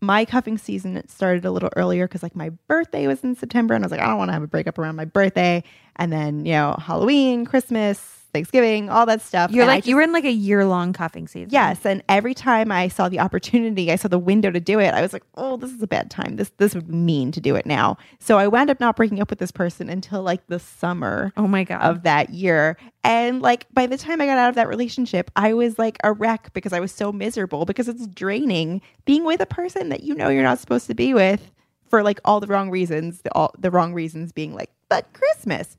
my 0.00 0.24
cuffing 0.24 0.58
season 0.58 0.96
it 0.96 1.10
started 1.10 1.44
a 1.44 1.50
little 1.50 1.70
earlier 1.74 2.06
because 2.06 2.22
like 2.22 2.36
my 2.36 2.50
birthday 2.68 3.06
was 3.06 3.24
in 3.24 3.34
September 3.34 3.74
and 3.74 3.82
I 3.82 3.86
was 3.86 3.92
like, 3.92 4.00
I 4.00 4.06
don't 4.06 4.18
want 4.18 4.28
to 4.28 4.34
have 4.34 4.42
a 4.42 4.48
breakup 4.48 4.78
around 4.78 4.96
my 4.96 5.04
birthday. 5.04 5.64
And 5.96 6.12
then, 6.12 6.44
you 6.44 6.52
know, 6.52 6.76
Halloween, 6.78 7.44
Christmas, 7.44 8.15
Thanksgiving, 8.36 8.90
all 8.90 9.06
that 9.06 9.22
stuff. 9.22 9.50
You're 9.50 9.62
And 9.64 9.68
like 9.68 9.86
you 9.86 9.96
were 9.96 10.02
in 10.02 10.12
like 10.12 10.24
a 10.24 10.30
year 10.32 10.64
long 10.64 10.92
cuffing 10.92 11.26
season. 11.26 11.48
Yes, 11.50 11.84
and 11.86 12.02
every 12.08 12.34
time 12.34 12.70
I 12.70 12.88
saw 12.88 13.08
the 13.08 13.18
opportunity, 13.20 13.90
I 13.90 13.96
saw 13.96 14.08
the 14.08 14.18
window 14.18 14.50
to 14.50 14.60
do 14.60 14.78
it. 14.78 14.92
I 14.94 15.00
was 15.00 15.12
like, 15.12 15.24
"Oh, 15.36 15.56
this 15.56 15.70
is 15.72 15.82
a 15.82 15.86
bad 15.86 16.10
time. 16.10 16.36
This 16.36 16.50
this 16.58 16.74
would 16.74 16.88
mean 16.88 17.32
to 17.32 17.40
do 17.40 17.56
it 17.56 17.64
now." 17.66 17.96
So 18.20 18.38
I 18.38 18.46
wound 18.46 18.70
up 18.70 18.78
not 18.78 18.96
breaking 18.96 19.20
up 19.20 19.30
with 19.30 19.38
this 19.38 19.50
person 19.50 19.88
until 19.88 20.22
like 20.22 20.46
the 20.48 20.58
summer 20.58 21.32
Oh 21.36 21.46
my 21.48 21.64
god. 21.64 21.82
of 21.82 22.02
that 22.04 22.30
year. 22.30 22.76
And 23.02 23.40
like 23.40 23.66
by 23.72 23.86
the 23.86 23.96
time 23.96 24.20
I 24.20 24.26
got 24.26 24.36
out 24.38 24.48
of 24.50 24.54
that 24.56 24.68
relationship, 24.68 25.30
I 25.36 25.54
was 25.54 25.78
like 25.78 25.96
a 26.04 26.12
wreck 26.12 26.52
because 26.52 26.72
I 26.72 26.80
was 26.80 26.92
so 26.92 27.12
miserable 27.12 27.64
because 27.64 27.88
it's 27.88 28.06
draining 28.08 28.82
being 29.04 29.24
with 29.24 29.40
a 29.40 29.46
person 29.46 29.88
that 29.88 30.02
you 30.02 30.14
know 30.14 30.28
you're 30.28 30.42
not 30.42 30.58
supposed 30.58 30.86
to 30.88 30.94
be 30.94 31.14
with 31.14 31.50
for 31.88 32.02
like 32.02 32.20
all 32.24 32.40
the 32.40 32.46
wrong 32.48 32.68
reasons. 32.70 33.22
The 33.22 33.32
all 33.32 33.54
the 33.58 33.70
wrong 33.70 33.94
reasons 33.94 34.32
being 34.32 34.54
like, 34.54 34.70
"But 34.88 35.06
Christmas." 35.12 35.76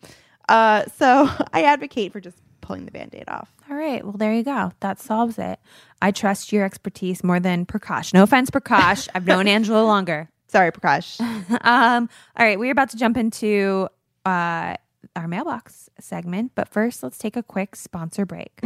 Uh, 0.50 0.86
so 0.98 1.30
I 1.54 1.64
advocate 1.64 2.14
for 2.14 2.22
just 2.22 2.38
pulling 2.68 2.86
the 2.86 2.92
band-aid 2.92 3.24
off. 3.30 3.50
All 3.70 3.78
right. 3.78 4.04
Well, 4.04 4.18
there 4.18 4.34
you 4.34 4.44
go. 4.44 4.74
That 4.82 5.00
solves 5.00 5.40
it. 5.40 5.58
I 6.02 6.12
trust 6.12 6.52
your 6.52 6.66
expertise 6.66 7.24
more 7.24 7.40
than 7.40 7.66
Prakash. 7.66 8.14
No 8.14 8.24
offense, 8.24 8.50
Prakash. 8.50 9.08
I've 9.16 9.26
known 9.26 9.48
Angela 9.48 9.84
longer. 9.86 10.30
Sorry, 10.48 10.72
Prakash. 10.72 11.20
Um, 11.62 12.10
all 12.36 12.46
right, 12.46 12.60
we're 12.60 12.72
about 12.72 12.90
to 12.90 12.98
jump 12.98 13.16
into 13.16 13.88
uh, 14.26 14.76
our 15.16 15.28
mailbox 15.28 15.90
segment, 16.00 16.52
but 16.56 16.68
first, 16.68 17.04
let's 17.04 17.18
take 17.18 17.38
a 17.38 17.44
quick 17.44 17.76
sponsor 17.76 18.26
break. 18.26 18.60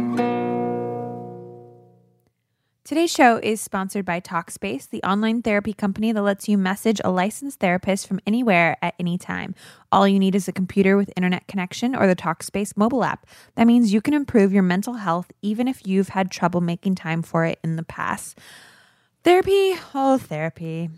Today's 2.84 3.12
show 3.12 3.36
is 3.36 3.60
sponsored 3.60 4.04
by 4.04 4.18
Talkspace, 4.18 4.90
the 4.90 5.04
online 5.04 5.40
therapy 5.40 5.72
company 5.72 6.10
that 6.10 6.20
lets 6.20 6.48
you 6.48 6.58
message 6.58 7.00
a 7.04 7.12
licensed 7.12 7.60
therapist 7.60 8.08
from 8.08 8.18
anywhere 8.26 8.76
at 8.82 8.96
any 8.98 9.16
time. 9.16 9.54
All 9.92 10.08
you 10.08 10.18
need 10.18 10.34
is 10.34 10.48
a 10.48 10.52
computer 10.52 10.96
with 10.96 11.12
internet 11.16 11.46
connection 11.46 11.94
or 11.94 12.08
the 12.08 12.16
Talkspace 12.16 12.76
mobile 12.76 13.04
app. 13.04 13.24
That 13.54 13.68
means 13.68 13.92
you 13.92 14.00
can 14.00 14.14
improve 14.14 14.52
your 14.52 14.64
mental 14.64 14.94
health 14.94 15.30
even 15.42 15.68
if 15.68 15.86
you've 15.86 16.08
had 16.08 16.32
trouble 16.32 16.60
making 16.60 16.96
time 16.96 17.22
for 17.22 17.44
it 17.44 17.60
in 17.62 17.76
the 17.76 17.84
past. 17.84 18.36
Therapy, 19.22 19.76
oh, 19.94 20.18
therapy. 20.18 20.90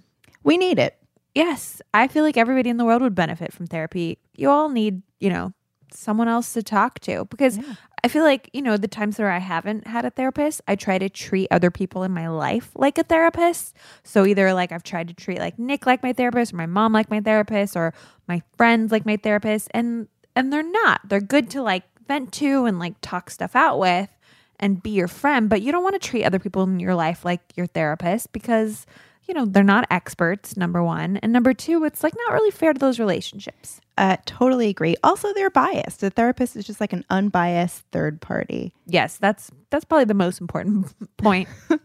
We 0.43 0.57
need 0.57 0.79
it. 0.79 0.97
Yes, 1.35 1.83
I 1.93 2.09
feel 2.09 2.25
like 2.25 2.39
everybody 2.39 2.71
in 2.71 2.79
the 2.79 2.87
world 2.87 3.03
would 3.03 3.15
benefit 3.15 3.53
from 3.53 3.67
therapy. 3.67 4.17
You 4.35 4.49
all 4.49 4.71
need, 4.71 5.03
you 5.21 5.29
know, 5.29 5.53
someone 5.93 6.29
else 6.29 6.55
to 6.55 6.63
talk 6.63 6.99
to 7.01 7.27
because 7.27 7.59
I 8.05 8.09
feel 8.09 8.23
like, 8.23 8.51
you 8.53 8.61
know, 8.61 8.77
the 8.77 8.87
times 8.87 9.19
where 9.19 9.31
I 9.31 9.39
haven't 9.39 9.87
had 9.87 10.05
a 10.05 10.11
therapist, 10.11 10.61
I 10.69 10.77
try 10.77 10.99
to 10.99 11.09
treat 11.09 11.49
other 11.51 11.71
people 11.71 12.03
in 12.03 12.13
my 12.13 12.29
life 12.29 12.71
like 12.75 12.99
a 12.99 13.03
therapist. 13.03 13.75
So 14.03 14.27
either 14.27 14.53
like 14.53 14.73
I've 14.73 14.83
tried 14.83 15.09
to 15.09 15.15
treat 15.15 15.39
like 15.39 15.59
Nick 15.59 15.87
like 15.87 16.03
my 16.03 16.13
therapist 16.13 16.53
or 16.53 16.57
my 16.57 16.67
mom 16.67 16.93
like 16.93 17.09
my 17.09 17.21
therapist 17.21 17.75
or 17.77 17.95
my 18.29 18.43
friends 18.59 18.93
like 18.93 19.07
my 19.07 19.17
therapist 19.17 19.69
and 19.71 20.07
and 20.37 20.53
they're 20.53 20.63
not. 20.63 21.01
They're 21.09 21.23
good 21.23 21.49
to 21.53 21.63
like 21.63 21.85
vent 22.07 22.31
to 22.35 22.67
and 22.67 22.79
like 22.79 22.97
talk 23.01 23.31
stuff 23.31 23.57
out 23.57 23.79
with 23.79 24.11
and 24.61 24.83
be 24.83 24.91
your 24.91 25.09
friend, 25.09 25.49
but 25.49 25.63
you 25.63 25.73
don't 25.73 25.83
want 25.83 25.95
to 26.01 26.09
treat 26.09 26.25
other 26.25 26.39
people 26.39 26.63
in 26.65 26.81
your 26.81 26.95
life 26.95 27.25
like 27.25 27.41
your 27.57 27.67
therapist 27.67 28.35
because 28.35 28.85
you 29.27 29.35
know, 29.35 29.45
they're 29.45 29.63
not 29.63 29.87
experts, 29.91 30.57
number 30.57 30.83
one. 30.83 31.17
And 31.19 31.33
number 31.33 31.55
two, 31.55 31.85
it's 31.85 32.03
like 32.03 32.15
not 32.27 32.33
really 32.33 32.51
fair 32.51 32.73
to 32.73 32.79
those 32.79 32.99
relationships. 32.99 33.81
Uh, 33.97 34.17
totally 34.27 34.69
agree. 34.69 34.97
Also, 35.03 35.33
they're 35.33 35.51
biased. 35.51 36.01
The 36.01 36.11
therapist 36.11 36.57
is 36.57 36.67
just 36.67 36.81
like 36.81 36.93
an 36.93 37.05
unbiased 37.11 37.85
third 37.93 38.21
party. 38.21 38.75
Yes, 38.87 39.19
that's 39.19 39.51
that's 39.71 39.85
probably 39.85 40.05
the 40.05 40.15
most 40.15 40.41
important 40.41 40.93
point. 41.17 41.49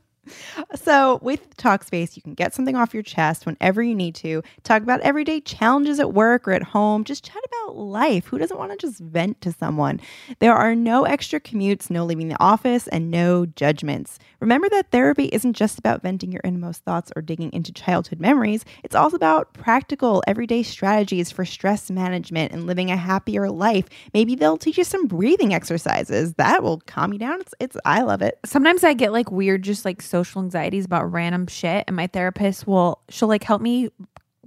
So, 0.75 1.19
with 1.21 1.55
Talkspace, 1.57 2.15
you 2.15 2.21
can 2.21 2.33
get 2.33 2.53
something 2.53 2.75
off 2.75 2.93
your 2.93 3.03
chest 3.03 3.45
whenever 3.45 3.81
you 3.81 3.95
need 3.95 4.15
to. 4.15 4.43
Talk 4.63 4.83
about 4.83 5.01
everyday 5.01 5.41
challenges 5.41 5.99
at 5.99 6.13
work 6.13 6.47
or 6.47 6.51
at 6.51 6.63
home. 6.63 7.03
Just 7.03 7.25
chat 7.25 7.41
about 7.45 7.77
life. 7.77 8.27
Who 8.27 8.37
doesn't 8.37 8.57
want 8.57 8.71
to 8.71 8.77
just 8.77 8.99
vent 8.99 9.41
to 9.41 9.51
someone? 9.51 9.99
There 10.39 10.53
are 10.53 10.75
no 10.75 11.05
extra 11.05 11.39
commutes, 11.39 11.89
no 11.89 12.05
leaving 12.05 12.27
the 12.27 12.41
office, 12.41 12.87
and 12.87 13.09
no 13.09 13.45
judgments. 13.45 14.19
Remember 14.39 14.69
that 14.69 14.91
therapy 14.91 15.25
isn't 15.25 15.53
just 15.53 15.79
about 15.79 16.01
venting 16.01 16.31
your 16.31 16.41
innermost 16.43 16.83
thoughts 16.83 17.11
or 17.15 17.21
digging 17.21 17.51
into 17.51 17.73
childhood 17.73 18.19
memories. 18.19 18.63
It's 18.83 18.95
also 18.95 19.15
about 19.15 19.53
practical, 19.53 20.23
everyday 20.27 20.63
strategies 20.63 21.29
for 21.29 21.43
stress 21.43 21.91
management 21.91 22.53
and 22.53 22.65
living 22.65 22.89
a 22.89 22.95
happier 22.97 23.49
life. 23.49 23.85
Maybe 24.13 24.35
they'll 24.35 24.57
teach 24.57 24.77
you 24.77 24.83
some 24.83 25.07
breathing 25.07 25.53
exercises 25.53 26.33
that 26.35 26.63
will 26.63 26.81
calm 26.87 27.11
you 27.11 27.19
down. 27.19 27.41
It's, 27.41 27.53
it's 27.59 27.77
I 27.83 28.01
love 28.01 28.21
it. 28.21 28.39
Sometimes 28.45 28.83
I 28.83 28.93
get 28.93 29.11
like 29.11 29.31
weird, 29.31 29.63
just 29.63 29.83
like 29.83 30.01
social 30.01 30.41
anxieties 30.41 30.85
about 30.85 31.11
random 31.11 31.47
shit, 31.47 31.83
and 31.87 31.95
my 31.95 32.07
therapist 32.07 32.65
will 32.65 33.01
she'll 33.09 33.27
like 33.27 33.43
help 33.43 33.61
me 33.61 33.89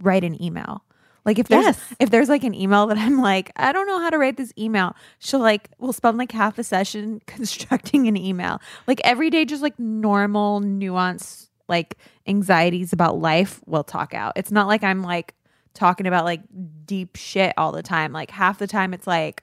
write 0.01 0.25
an 0.25 0.43
email. 0.43 0.85
Like 1.25 1.39
if 1.39 1.49
there's 1.49 1.65
Yes. 1.65 1.95
if 2.01 2.11
there's 2.11 2.29
like 2.29 2.45
an 2.45 2.55
email 2.55 2.87
that 2.89 2.99
I'm 2.99 3.21
like 3.21 3.53
I 3.57 3.73
don't 3.73 3.87
know 3.87 4.01
how 4.01 4.11
to 4.11 4.19
write 4.19 4.37
this 4.37 4.53
email, 4.59 4.97
she'll 5.19 5.41
like 5.41 5.71
we'll 5.79 5.93
spend 5.93 6.19
like 6.19 6.33
half 6.33 6.59
a 6.59 6.65
session 6.65 7.21
constructing 7.27 8.09
an 8.09 8.17
email. 8.17 8.61
Like 8.87 9.01
every 9.05 9.31
day, 9.31 9.45
just 9.45 9.63
like 9.63 9.79
normal 9.79 10.61
nuance 10.61 11.49
like 11.69 11.97
anxieties 12.27 12.93
about 12.93 13.19
life 13.19 13.61
we'll 13.67 13.85
talk 13.85 14.15
out. 14.15 14.33
It's 14.37 14.51
not 14.51 14.67
like 14.67 14.83
I'm 14.83 15.03
like 15.03 15.35
talking 15.75 16.07
about 16.07 16.25
like 16.25 16.43
deep 16.85 17.17
shit 17.17 17.55
all 17.57 17.73
the 17.73 17.83
time. 17.83 18.13
Like 18.13 18.31
half 18.31 18.59
the 18.59 18.67
time 18.67 18.93
it's 18.93 19.07
like 19.07 19.43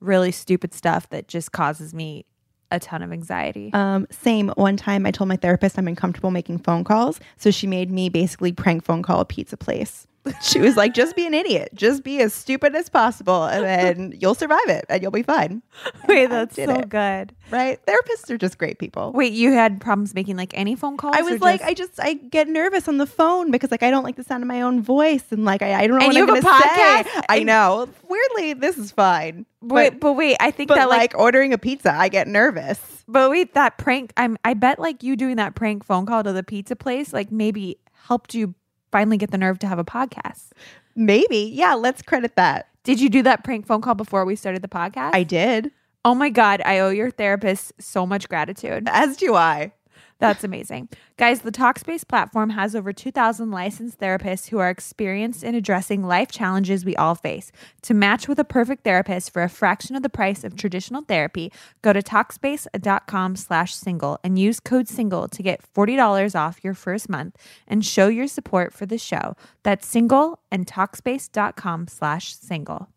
really 0.00 0.32
stupid 0.32 0.74
stuff 0.74 1.08
that 1.10 1.28
just 1.28 1.52
causes 1.52 1.94
me 1.94 2.24
a 2.72 2.78
ton 2.78 3.02
of 3.02 3.12
anxiety. 3.12 3.70
Um, 3.72 4.06
same. 4.10 4.48
One 4.50 4.76
time 4.76 5.06
I 5.06 5.10
told 5.10 5.28
my 5.28 5.36
therapist 5.36 5.78
I'm 5.78 5.88
uncomfortable 5.88 6.30
making 6.30 6.58
phone 6.58 6.84
calls. 6.84 7.18
So 7.36 7.50
she 7.50 7.66
made 7.66 7.90
me 7.90 8.08
basically 8.08 8.52
prank 8.52 8.84
phone 8.84 9.02
call 9.02 9.20
a 9.20 9.24
pizza 9.24 9.56
place. 9.56 10.06
She 10.42 10.58
was 10.60 10.76
like, 10.76 10.94
just 10.94 11.14
be 11.16 11.26
an 11.26 11.34
idiot. 11.34 11.70
Just 11.74 12.02
be 12.02 12.20
as 12.20 12.32
stupid 12.34 12.74
as 12.74 12.88
possible. 12.88 13.44
And 13.44 13.64
then 13.64 14.14
you'll 14.20 14.34
survive 14.34 14.66
it 14.68 14.84
and 14.88 15.02
you'll 15.02 15.10
be 15.10 15.22
fine. 15.22 15.62
Wait, 16.08 16.24
I 16.24 16.26
that's 16.28 16.56
so 16.56 16.62
it. 16.80 16.88
good. 16.88 17.34
Right? 17.50 17.84
Therapists 17.86 18.30
are 18.30 18.38
just 18.38 18.58
great 18.58 18.78
people. 18.78 19.12
Wait, 19.12 19.32
you 19.32 19.52
had 19.52 19.80
problems 19.80 20.14
making 20.14 20.36
like 20.36 20.52
any 20.54 20.74
phone 20.76 20.96
calls? 20.96 21.14
I 21.16 21.22
was 21.22 21.40
like, 21.40 21.60
just- 21.60 21.70
I 21.70 21.74
just 21.74 22.00
I 22.00 22.14
get 22.14 22.48
nervous 22.48 22.88
on 22.88 22.98
the 22.98 23.06
phone 23.06 23.50
because 23.50 23.70
like 23.70 23.82
I 23.82 23.90
don't 23.90 24.04
like 24.04 24.16
the 24.16 24.24
sound 24.24 24.42
of 24.42 24.48
my 24.48 24.62
own 24.62 24.82
voice 24.82 25.24
and 25.30 25.44
like 25.44 25.62
I, 25.62 25.74
I 25.82 25.86
don't 25.86 25.98
know 25.98 26.06
And 26.06 26.14
what 26.14 26.16
you 26.16 26.22
I'm 26.28 26.34
have 26.34 26.44
gonna 26.44 26.56
a 26.56 27.04
say. 27.04 27.10
podcast? 27.10 27.24
I 27.28 27.42
know. 27.42 27.88
Weirdly, 28.08 28.52
this 28.54 28.78
is 28.78 28.90
fine. 28.92 29.46
wait, 29.60 29.90
but, 29.90 30.00
but 30.00 30.12
wait, 30.14 30.36
I 30.40 30.50
think 30.50 30.68
that 30.70 30.88
like, 30.88 30.98
like, 31.12 31.18
ordering 31.18 31.52
a 31.52 31.58
pizza, 31.58 31.92
I 31.92 32.08
get 32.08 32.26
nervous. 32.28 32.78
but 33.08 33.30
wait, 33.30 33.54
that 33.54 33.78
prank. 33.78 34.12
I'm. 34.16 34.36
I 34.44 34.54
bet 34.54 34.78
like 34.78 35.02
you 35.02 35.16
doing 35.16 35.36
that 35.36 35.54
prank 35.54 35.84
phone 35.84 36.06
call 36.06 36.22
to 36.22 36.32
the 36.32 36.42
pizza 36.42 36.76
place, 36.76 37.12
like 37.12 37.30
maybe 37.32 37.78
helped 38.04 38.34
you 38.34 38.54
finally 38.92 39.16
get 39.16 39.30
the 39.30 39.38
nerve 39.38 39.58
to 39.60 39.66
have 39.66 39.78
a 39.78 39.84
podcast. 39.84 40.50
Maybe. 40.96 41.50
Yeah, 41.54 41.74
let's 41.74 42.02
credit 42.02 42.36
that. 42.36 42.68
Did 42.84 43.00
you 43.00 43.08
do 43.08 43.22
that 43.22 43.44
prank 43.44 43.66
phone 43.66 43.80
call 43.80 43.94
before 43.94 44.24
we 44.24 44.36
started 44.36 44.62
the 44.62 44.68
podcast? 44.68 45.14
I 45.14 45.22
did. 45.22 45.70
Oh 46.04 46.14
my 46.14 46.30
god, 46.30 46.62
I 46.64 46.78
owe 46.78 46.88
your 46.90 47.10
therapist 47.10 47.72
so 47.78 48.06
much 48.06 48.28
gratitude. 48.28 48.88
As 48.90 49.16
do 49.16 49.34
I. 49.34 49.72
That's 50.20 50.44
amazing. 50.44 50.90
Guys, 51.16 51.40
the 51.40 51.50
Talkspace 51.50 52.06
platform 52.06 52.50
has 52.50 52.76
over 52.76 52.92
2,000 52.92 53.50
licensed 53.50 53.98
therapists 53.98 54.50
who 54.50 54.58
are 54.58 54.68
experienced 54.68 55.42
in 55.42 55.54
addressing 55.54 56.04
life 56.04 56.30
challenges 56.30 56.84
we 56.84 56.94
all 56.96 57.14
face. 57.14 57.50
To 57.82 57.94
match 57.94 58.28
with 58.28 58.38
a 58.38 58.44
perfect 58.44 58.84
therapist 58.84 59.32
for 59.32 59.42
a 59.42 59.48
fraction 59.48 59.96
of 59.96 60.02
the 60.02 60.10
price 60.10 60.44
of 60.44 60.56
traditional 60.56 61.02
therapy, 61.02 61.50
go 61.80 61.94
to 61.94 62.02
Talkspace.com 62.02 63.36
slash 63.36 63.74
single 63.74 64.18
and 64.22 64.38
use 64.38 64.60
code 64.60 64.88
single 64.88 65.26
to 65.26 65.42
get 65.42 65.64
$40 65.74 66.38
off 66.38 66.62
your 66.62 66.74
first 66.74 67.08
month 67.08 67.36
and 67.66 67.84
show 67.84 68.08
your 68.08 68.28
support 68.28 68.74
for 68.74 68.84
the 68.84 68.98
show. 68.98 69.36
That's 69.62 69.86
single 69.86 70.38
and 70.52 70.66
Talkspace.com 70.66 71.88
slash 71.88 72.36
single. 72.36 72.88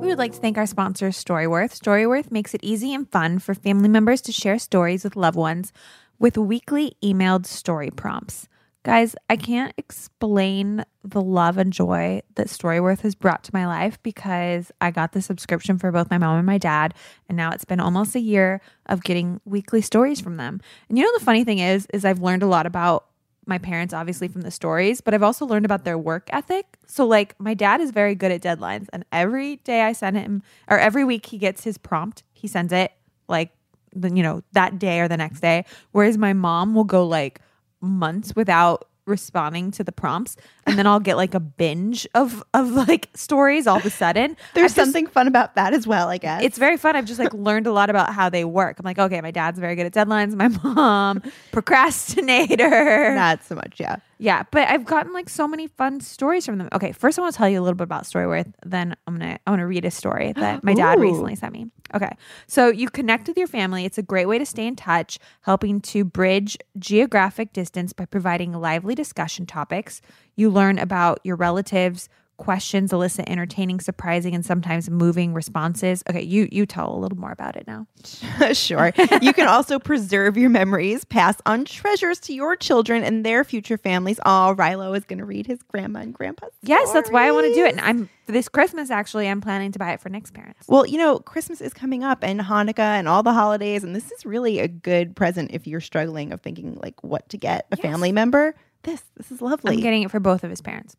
We 0.00 0.06
would 0.06 0.18
like 0.18 0.32
to 0.32 0.38
thank 0.38 0.56
our 0.56 0.64
sponsor, 0.64 1.10
Storyworth. 1.10 1.78
Storyworth 1.78 2.30
makes 2.32 2.54
it 2.54 2.64
easy 2.64 2.94
and 2.94 3.06
fun 3.10 3.38
for 3.38 3.54
family 3.54 3.88
members 3.88 4.22
to 4.22 4.32
share 4.32 4.58
stories 4.58 5.04
with 5.04 5.14
loved 5.14 5.36
ones 5.36 5.74
with 6.18 6.38
weekly 6.38 6.96
emailed 7.04 7.44
story 7.44 7.90
prompts. 7.90 8.48
Guys, 8.82 9.14
I 9.28 9.36
can't 9.36 9.74
explain 9.76 10.86
the 11.04 11.20
love 11.20 11.58
and 11.58 11.70
joy 11.70 12.22
that 12.36 12.46
Storyworth 12.46 13.00
has 13.00 13.14
brought 13.14 13.44
to 13.44 13.50
my 13.52 13.66
life 13.66 14.02
because 14.02 14.72
I 14.80 14.90
got 14.90 15.12
the 15.12 15.20
subscription 15.20 15.76
for 15.76 15.92
both 15.92 16.10
my 16.10 16.16
mom 16.16 16.38
and 16.38 16.46
my 16.46 16.56
dad, 16.56 16.94
and 17.28 17.36
now 17.36 17.50
it's 17.50 17.66
been 17.66 17.78
almost 17.78 18.16
a 18.16 18.20
year 18.20 18.62
of 18.86 19.02
getting 19.02 19.38
weekly 19.44 19.82
stories 19.82 20.18
from 20.18 20.38
them. 20.38 20.62
And 20.88 20.96
you 20.96 21.04
know 21.04 21.18
the 21.18 21.24
funny 21.26 21.44
thing 21.44 21.58
is 21.58 21.86
is 21.92 22.06
I've 22.06 22.22
learned 22.22 22.42
a 22.42 22.46
lot 22.46 22.64
about 22.64 23.04
my 23.46 23.58
parents 23.58 23.94
obviously 23.94 24.28
from 24.28 24.42
the 24.42 24.50
stories, 24.50 25.00
but 25.00 25.14
I've 25.14 25.22
also 25.22 25.46
learned 25.46 25.64
about 25.64 25.84
their 25.84 25.98
work 25.98 26.28
ethic. 26.32 26.78
So 26.86 27.06
like 27.06 27.38
my 27.40 27.54
dad 27.54 27.80
is 27.80 27.90
very 27.90 28.14
good 28.14 28.30
at 28.30 28.42
deadlines 28.42 28.88
and 28.92 29.04
every 29.12 29.56
day 29.56 29.82
I 29.82 29.92
send 29.92 30.16
him 30.16 30.42
or 30.68 30.78
every 30.78 31.04
week 31.04 31.26
he 31.26 31.38
gets 31.38 31.64
his 31.64 31.78
prompt, 31.78 32.22
he 32.32 32.46
sends 32.48 32.72
it 32.72 32.92
like 33.28 33.50
you 33.94 34.22
know 34.22 34.42
that 34.52 34.78
day 34.78 35.00
or 35.00 35.08
the 35.08 35.16
next 35.16 35.40
day, 35.40 35.64
whereas 35.92 36.16
my 36.16 36.32
mom 36.32 36.74
will 36.74 36.84
go 36.84 37.06
like 37.06 37.40
months 37.80 38.36
without 38.36 38.88
responding 39.06 39.70
to 39.72 39.82
the 39.82 39.92
prompts 39.92 40.36
and 40.70 40.78
then 40.78 40.86
I'll 40.86 41.00
get 41.00 41.16
like 41.16 41.34
a 41.34 41.40
binge 41.40 42.06
of 42.14 42.42
of 42.54 42.70
like 42.70 43.10
stories 43.14 43.66
all 43.66 43.76
of 43.78 43.84
a 43.84 43.90
sudden. 43.90 44.36
There's 44.54 44.74
just- 44.74 44.76
something 44.76 45.06
fun 45.06 45.26
about 45.28 45.54
that 45.56 45.72
as 45.74 45.86
well, 45.86 46.08
I 46.08 46.18
guess. 46.18 46.42
it's 46.42 46.58
very 46.58 46.76
fun. 46.76 46.96
I've 46.96 47.04
just 47.04 47.18
like 47.18 47.34
learned 47.34 47.66
a 47.66 47.72
lot 47.72 47.90
about 47.90 48.14
how 48.14 48.28
they 48.30 48.44
work. 48.44 48.78
I'm 48.78 48.84
like, 48.84 48.98
okay, 48.98 49.20
my 49.20 49.30
dad's 49.30 49.58
very 49.58 49.74
good 49.76 49.86
at 49.86 49.92
deadlines. 49.92 50.34
My 50.34 50.48
mom, 50.48 51.22
procrastinator. 51.52 53.14
not 53.14 53.44
so 53.44 53.54
much, 53.54 53.78
yeah. 53.80 53.96
Yeah, 54.18 54.42
but 54.50 54.68
I've 54.68 54.84
gotten 54.84 55.14
like 55.14 55.30
so 55.30 55.48
many 55.48 55.66
fun 55.66 56.00
stories 56.00 56.44
from 56.44 56.58
them. 56.58 56.68
Okay, 56.74 56.92
first 56.92 57.18
I 57.18 57.22
want 57.22 57.32
to 57.34 57.38
tell 57.38 57.48
you 57.48 57.58
a 57.58 57.62
little 57.62 57.74
bit 57.76 57.84
about 57.84 58.04
Storyworth. 58.04 58.52
Then 58.66 58.94
I'm 59.06 59.16
gonna 59.18 59.38
I 59.46 59.50
want 59.50 59.60
to 59.60 59.66
read 59.66 59.86
a 59.86 59.90
story 59.90 60.32
that 60.34 60.62
my 60.62 60.74
dad 60.74 60.98
Ooh. 60.98 61.02
recently 61.02 61.36
sent 61.36 61.54
me. 61.54 61.70
Okay, 61.94 62.10
so 62.46 62.68
you 62.68 62.90
connect 62.90 63.28
with 63.28 63.38
your 63.38 63.46
family. 63.46 63.86
It's 63.86 63.96
a 63.96 64.02
great 64.02 64.26
way 64.26 64.38
to 64.38 64.44
stay 64.44 64.66
in 64.66 64.76
touch, 64.76 65.18
helping 65.40 65.80
to 65.82 66.04
bridge 66.04 66.58
geographic 66.78 67.54
distance 67.54 67.94
by 67.94 68.04
providing 68.04 68.52
lively 68.52 68.94
discussion 68.94 69.46
topics. 69.46 70.02
You 70.40 70.48
learn 70.50 70.78
about 70.78 71.20
your 71.22 71.36
relatives. 71.36 72.08
Questions 72.38 72.90
elicit 72.90 73.28
entertaining, 73.28 73.80
surprising, 73.80 74.34
and 74.34 74.42
sometimes 74.46 74.88
moving 74.88 75.34
responses. 75.34 76.02
Okay, 76.08 76.22
you 76.22 76.48
you 76.50 76.64
tell 76.64 76.96
a 76.96 76.96
little 76.96 77.18
more 77.18 77.32
about 77.32 77.54
it 77.54 77.66
now. 77.66 77.86
sure. 78.54 78.94
You 79.20 79.34
can 79.34 79.46
also 79.46 79.78
preserve 79.78 80.38
your 80.38 80.48
memories, 80.48 81.04
pass 81.04 81.36
on 81.44 81.66
treasures 81.66 82.18
to 82.20 82.32
your 82.32 82.56
children 82.56 83.04
and 83.04 83.26
their 83.26 83.44
future 83.44 83.76
families. 83.76 84.18
Oh, 84.24 84.54
Rilo 84.56 84.96
is 84.96 85.04
going 85.04 85.18
to 85.18 85.26
read 85.26 85.46
his 85.46 85.62
grandma 85.64 86.00
and 86.00 86.14
grandpa. 86.14 86.46
Yes, 86.62 86.90
that's 86.94 87.10
why 87.10 87.28
I 87.28 87.32
want 87.32 87.46
to 87.48 87.54
do 87.54 87.66
it. 87.66 87.72
And. 87.72 87.80
I'm 87.82 88.08
this 88.26 88.48
Christmas 88.48 88.90
actually. 88.90 89.28
I'm 89.28 89.42
planning 89.42 89.72
to 89.72 89.78
buy 89.78 89.92
it 89.92 90.00
for 90.00 90.08
Nick's 90.08 90.30
parents. 90.30 90.66
Well, 90.66 90.86
you 90.86 90.96
know, 90.96 91.18
Christmas 91.18 91.60
is 91.60 91.74
coming 91.74 92.04
up 92.04 92.24
and 92.24 92.40
Hanukkah 92.40 92.78
and 92.78 93.06
all 93.06 93.22
the 93.22 93.34
holidays, 93.34 93.84
and 93.84 93.94
this 93.94 94.10
is 94.12 94.24
really 94.24 94.60
a 94.60 94.68
good 94.68 95.14
present 95.14 95.50
if 95.52 95.66
you're 95.66 95.82
struggling 95.82 96.32
of 96.32 96.40
thinking 96.40 96.78
like 96.82 97.04
what 97.04 97.28
to 97.28 97.36
get 97.36 97.66
a 97.70 97.76
Yes. 97.76 97.82
family 97.82 98.12
member. 98.12 98.54
This 98.82 99.02
this 99.16 99.30
is 99.30 99.42
lovely. 99.42 99.74
I'm 99.74 99.80
getting 99.80 100.02
it 100.02 100.10
for 100.10 100.20
both 100.20 100.44
of 100.44 100.50
his 100.50 100.60
parents. 100.60 100.96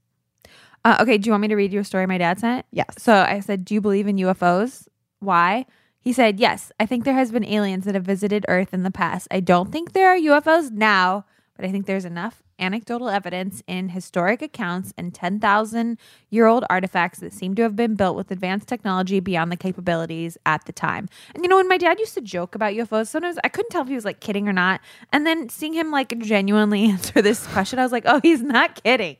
Uh, 0.83 0.97
okay, 0.99 1.17
do 1.17 1.27
you 1.27 1.31
want 1.31 1.41
me 1.41 1.47
to 1.47 1.55
read 1.55 1.71
you 1.71 1.79
a 1.79 1.83
story 1.83 2.07
my 2.07 2.17
dad 2.17 2.39
sent? 2.39 2.65
yes. 2.71 2.87
So 2.97 3.13
I 3.13 3.39
said, 3.39 3.65
Do 3.65 3.73
you 3.73 3.81
believe 3.81 4.07
in 4.07 4.15
UFOs? 4.17 4.87
Why? 5.19 5.65
He 5.99 6.11
said, 6.13 6.39
Yes, 6.39 6.71
I 6.79 6.85
think 6.87 7.05
there 7.05 7.13
has 7.13 7.31
been 7.31 7.45
aliens 7.45 7.85
that 7.85 7.93
have 7.95 8.03
visited 8.03 8.45
Earth 8.47 8.73
in 8.73 8.83
the 8.83 8.91
past. 8.91 9.27
I 9.29 9.39
don't 9.39 9.71
think 9.71 9.93
there 9.93 10.09
are 10.09 10.17
UFOs 10.17 10.71
now, 10.71 11.25
but 11.61 11.69
I 11.69 11.71
think 11.71 11.85
there's 11.85 12.05
enough 12.05 12.41
anecdotal 12.57 13.07
evidence 13.07 13.61
in 13.67 13.89
historic 13.89 14.41
accounts 14.41 14.93
and 14.97 15.13
10,000 15.13 15.99
year 16.31 16.47
old 16.47 16.65
artifacts 16.71 17.19
that 17.19 17.33
seem 17.33 17.53
to 17.55 17.61
have 17.61 17.75
been 17.75 17.93
built 17.95 18.15
with 18.15 18.31
advanced 18.31 18.67
technology 18.67 19.19
beyond 19.19 19.51
the 19.51 19.55
capabilities 19.57 20.39
at 20.47 20.65
the 20.65 20.71
time. 20.71 21.07
And 21.35 21.43
you 21.43 21.49
know, 21.49 21.57
when 21.57 21.67
my 21.67 21.77
dad 21.77 21.99
used 21.99 22.15
to 22.15 22.21
joke 22.21 22.55
about 22.55 22.73
UFOs, 22.73 23.07
sometimes 23.09 23.37
I 23.43 23.49
couldn't 23.49 23.69
tell 23.69 23.83
if 23.83 23.87
he 23.87 23.93
was 23.95 24.05
like 24.05 24.21
kidding 24.21 24.47
or 24.47 24.53
not. 24.53 24.81
And 25.13 25.25
then 25.27 25.49
seeing 25.49 25.73
him 25.73 25.91
like 25.91 26.17
genuinely 26.17 26.85
answer 26.89 27.21
this 27.21 27.45
question, 27.47 27.77
I 27.77 27.83
was 27.83 27.91
like, 27.91 28.03
Oh, 28.07 28.19
he's 28.23 28.41
not 28.41 28.83
kidding. 28.83 29.17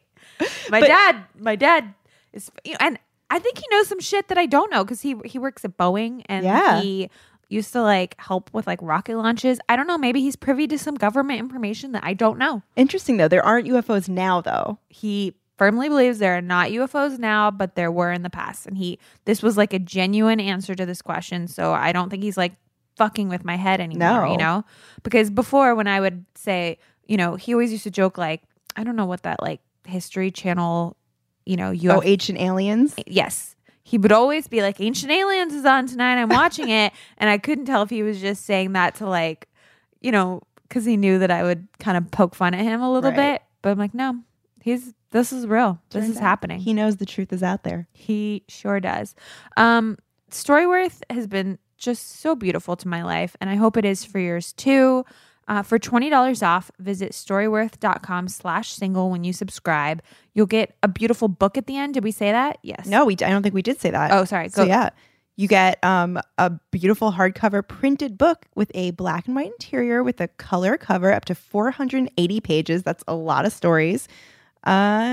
My 0.71 0.79
But- 0.79 0.87
dad, 0.87 1.15
my 1.39 1.55
dad 1.55 1.93
is, 2.33 2.49
you 2.65 2.71
know, 2.71 2.77
and 2.81 2.99
I 3.29 3.37
think 3.39 3.59
he 3.59 3.65
knows 3.71 3.87
some 3.87 3.99
shit 4.01 4.27
that 4.29 4.37
I 4.37 4.45
don't 4.45 4.69
know 4.71 4.83
because 4.83 5.01
he 5.01 5.15
he 5.25 5.39
works 5.39 5.63
at 5.63 5.77
Boeing 5.77 6.23
and 6.25 6.43
Yeah. 6.43 6.81
he 6.81 7.09
used 7.51 7.73
to 7.73 7.81
like 7.81 8.15
help 8.19 8.49
with 8.53 8.65
like 8.67 8.79
rocket 8.81 9.17
launches. 9.17 9.59
I 9.69 9.75
don't 9.75 9.87
know. 9.87 9.97
Maybe 9.97 10.21
he's 10.21 10.35
privy 10.35 10.67
to 10.67 10.77
some 10.77 10.95
government 10.95 11.39
information 11.39 11.91
that 11.91 12.03
I 12.03 12.13
don't 12.13 12.37
know. 12.37 12.63
Interesting 12.75 13.17
though. 13.17 13.27
There 13.27 13.43
aren't 13.45 13.67
UFOs 13.67 14.07
now 14.09 14.41
though. 14.41 14.79
He 14.89 15.35
firmly 15.57 15.89
believes 15.89 16.17
there 16.19 16.37
are 16.37 16.41
not 16.41 16.69
UFOs 16.69 17.19
now, 17.19 17.51
but 17.51 17.75
there 17.75 17.91
were 17.91 18.11
in 18.11 18.23
the 18.23 18.29
past, 18.29 18.65
and 18.65 18.77
he 18.77 18.97
this 19.25 19.43
was 19.43 19.57
like 19.57 19.73
a 19.73 19.79
genuine 19.79 20.39
answer 20.39 20.73
to 20.75 20.85
this 20.85 21.01
question. 21.01 21.47
So 21.47 21.73
I 21.73 21.91
don't 21.91 22.09
think 22.09 22.23
he's 22.23 22.37
like 22.37 22.53
fucking 22.97 23.29
with 23.29 23.43
my 23.45 23.55
head 23.57 23.79
anymore. 23.79 24.25
No. 24.25 24.31
You 24.31 24.37
know, 24.37 24.65
because 25.03 25.29
before 25.29 25.75
when 25.75 25.87
I 25.87 25.99
would 25.99 26.25
say, 26.35 26.77
you 27.05 27.17
know, 27.17 27.35
he 27.35 27.53
always 27.53 27.71
used 27.71 27.83
to 27.83 27.91
joke 27.91 28.17
like, 28.17 28.41
I 28.75 28.83
don't 28.83 28.95
know 28.95 29.05
what 29.05 29.23
that 29.23 29.41
like 29.41 29.59
History 29.87 30.31
Channel, 30.31 30.95
you 31.45 31.57
know, 31.57 31.71
UFO 31.71 31.97
Oh, 31.97 32.01
ancient 32.03 32.39
aliens. 32.39 32.93
yes 33.07 33.55
he 33.91 33.97
would 33.97 34.11
always 34.13 34.47
be 34.47 34.61
like 34.61 34.79
ancient 34.79 35.11
aliens 35.11 35.53
is 35.53 35.65
on 35.65 35.85
tonight 35.85 36.15
i'm 36.21 36.29
watching 36.29 36.69
it 36.69 36.93
and 37.17 37.29
i 37.29 37.37
couldn't 37.37 37.65
tell 37.65 37.81
if 37.83 37.89
he 37.89 38.03
was 38.03 38.21
just 38.21 38.45
saying 38.45 38.71
that 38.73 38.95
to 38.95 39.05
like 39.05 39.47
you 39.99 40.11
know 40.11 40.41
because 40.67 40.85
he 40.85 40.95
knew 40.97 41.19
that 41.19 41.29
i 41.29 41.43
would 41.43 41.67
kind 41.79 41.97
of 41.97 42.09
poke 42.11 42.33
fun 42.35 42.53
at 42.53 42.61
him 42.61 42.81
a 42.81 42.91
little 42.91 43.09
Right. 43.11 43.33
bit 43.33 43.41
but 43.61 43.69
i'm 43.71 43.77
like 43.77 43.93
no 43.93 44.19
he's 44.61 44.93
this 45.11 45.33
is 45.33 45.45
real 45.45 45.79
this 45.89 46.03
Turns 46.05 46.11
is 46.15 46.17
out 46.17 46.23
happening 46.23 46.59
He 46.61 46.73
knows 46.73 46.95
the 46.97 47.05
truth 47.05 47.33
is 47.33 47.43
out 47.43 47.63
there. 47.63 47.87
he 47.91 48.43
sure 48.47 48.79
does. 48.79 49.13
Um, 49.57 49.97
Storyworth 50.31 51.01
has 51.09 51.27
been 51.27 51.59
just 51.77 52.21
so 52.21 52.35
beautiful 52.35 52.75
to 52.77 52.87
my 52.87 53.03
life, 53.03 53.35
and 53.41 53.49
I 53.49 53.55
hope 53.55 53.75
it 53.75 53.83
is 53.83 54.05
for 54.05 54.19
yours 54.19 54.53
too. 54.53 55.03
Uh, 55.47 55.63
for 55.63 55.77
$20 55.79 56.47
off, 56.47 56.71
visit 56.79 57.11
storyworth.com 57.11 58.27
slash 58.27 58.71
single 58.71 59.09
when 59.09 59.23
you 59.23 59.33
subscribe. 59.33 60.01
You'll 60.33 60.45
get 60.45 60.75
a 60.81 60.87
beautiful 60.87 61.27
book 61.27 61.57
at 61.57 61.67
the 61.67 61.77
end. 61.77 61.95
Did 61.95 62.03
we 62.03 62.11
say 62.11 62.31
that? 62.31 62.59
Yes. 62.61 62.85
No, 62.85 63.05
we. 63.05 63.13
I 63.13 63.29
don't 63.29 63.43
think 63.43 63.55
we 63.55 63.61
did 63.61 63.81
say 63.81 63.91
that. 63.91 64.11
Oh, 64.11 64.23
sorry. 64.23 64.49
So 64.49 64.63
yeah, 64.63 64.91
you 65.35 65.47
get 65.47 65.83
um, 65.83 66.19
a 66.37 66.51
beautiful 66.71 67.11
hardcover 67.11 67.67
printed 67.67 68.17
book 68.17 68.45
with 68.55 68.71
a 68.75 68.91
black 68.91 69.25
and 69.27 69.35
white 69.35 69.47
interior 69.47 70.03
with 70.03 70.21
a 70.21 70.27
color 70.27 70.77
cover 70.77 71.11
up 71.11 71.25
to 71.25 71.35
480 71.35 72.39
pages. 72.41 72.83
That's 72.83 73.03
a 73.07 73.15
lot 73.15 73.45
of 73.45 73.51
stories. 73.51 74.07
Uh, 74.65 74.69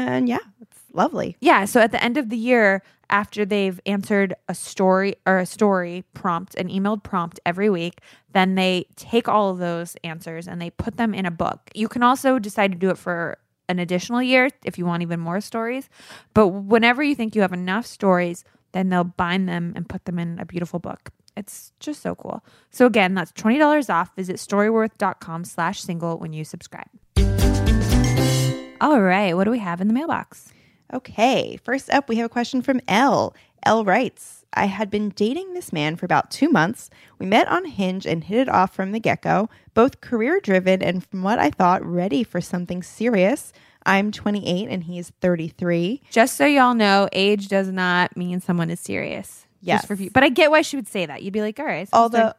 and 0.06 0.28
yeah, 0.28 0.38
it's 0.60 0.78
lovely. 0.92 1.36
Yeah. 1.40 1.64
So 1.64 1.80
at 1.80 1.92
the 1.92 2.02
end 2.02 2.16
of 2.18 2.28
the 2.28 2.36
year, 2.36 2.82
after 3.10 3.44
they've 3.44 3.80
answered 3.86 4.34
a 4.48 4.54
story 4.54 5.14
or 5.26 5.38
a 5.38 5.46
story 5.46 6.04
prompt, 6.14 6.54
an 6.56 6.68
emailed 6.68 7.02
prompt 7.02 7.40
every 7.46 7.70
week, 7.70 8.00
then 8.32 8.54
they 8.54 8.86
take 8.96 9.28
all 9.28 9.50
of 9.50 9.58
those 9.58 9.96
answers 10.04 10.46
and 10.46 10.60
they 10.60 10.70
put 10.70 10.96
them 10.96 11.14
in 11.14 11.26
a 11.26 11.30
book. 11.30 11.70
You 11.74 11.88
can 11.88 12.02
also 12.02 12.38
decide 12.38 12.72
to 12.72 12.78
do 12.78 12.90
it 12.90 12.98
for 12.98 13.38
an 13.68 13.78
additional 13.78 14.22
year 14.22 14.48
if 14.64 14.78
you 14.78 14.86
want 14.86 15.02
even 15.02 15.20
more 15.20 15.40
stories. 15.40 15.88
But 16.34 16.48
whenever 16.48 17.02
you 17.02 17.14
think 17.14 17.34
you 17.34 17.42
have 17.42 17.52
enough 17.52 17.86
stories, 17.86 18.44
then 18.72 18.88
they'll 18.88 19.04
bind 19.04 19.48
them 19.48 19.72
and 19.76 19.88
put 19.88 20.04
them 20.04 20.18
in 20.18 20.38
a 20.38 20.44
beautiful 20.44 20.78
book. 20.78 21.10
It's 21.36 21.72
just 21.78 22.02
so 22.02 22.14
cool. 22.14 22.44
So 22.70 22.86
again, 22.86 23.14
that's 23.14 23.32
$20 23.32 23.92
off. 23.92 24.14
Visit 24.16 24.36
storyworth.com 24.36 25.44
slash 25.44 25.80
single 25.80 26.18
when 26.18 26.32
you 26.32 26.44
subscribe. 26.44 26.88
All 28.80 29.00
right. 29.00 29.34
What 29.34 29.44
do 29.44 29.50
we 29.50 29.58
have 29.58 29.80
in 29.80 29.88
the 29.88 29.94
mailbox? 29.94 30.52
Okay, 30.92 31.58
first 31.62 31.90
up, 31.90 32.08
we 32.08 32.16
have 32.16 32.26
a 32.26 32.30
question 32.30 32.62
from 32.62 32.80
L. 32.88 33.34
L 33.64 33.84
writes 33.84 34.44
I 34.54 34.64
had 34.64 34.90
been 34.90 35.10
dating 35.10 35.52
this 35.52 35.72
man 35.72 35.96
for 35.96 36.06
about 36.06 36.30
two 36.30 36.48
months. 36.48 36.88
We 37.18 37.26
met 37.26 37.48
on 37.48 37.66
Hinge 37.66 38.06
and 38.06 38.24
hit 38.24 38.40
it 38.40 38.48
off 38.48 38.74
from 38.74 38.92
the 38.92 39.00
get 39.00 39.22
go, 39.22 39.50
both 39.74 40.00
career 40.00 40.40
driven 40.40 40.82
and 40.82 41.04
from 41.04 41.22
what 41.22 41.38
I 41.38 41.50
thought, 41.50 41.84
ready 41.84 42.24
for 42.24 42.40
something 42.40 42.82
serious. 42.82 43.52
I'm 43.84 44.10
28 44.10 44.68
and 44.68 44.84
he's 44.84 45.10
33. 45.20 46.02
Just 46.10 46.36
so 46.36 46.46
y'all 46.46 46.74
know, 46.74 47.08
age 47.12 47.48
does 47.48 47.68
not 47.68 48.16
mean 48.16 48.40
someone 48.40 48.70
is 48.70 48.80
serious. 48.80 49.46
Yes. 49.60 49.86
Just 49.86 50.02
for. 50.02 50.10
But 50.12 50.22
I 50.22 50.28
get 50.28 50.50
why 50.50 50.62
she 50.62 50.76
would 50.76 50.88
say 50.88 51.06
that. 51.06 51.22
You'd 51.22 51.32
be 51.32 51.40
like, 51.40 51.58
all 51.58 51.66
right. 51.66 51.88
so 51.88 51.96
Although, 51.96 52.32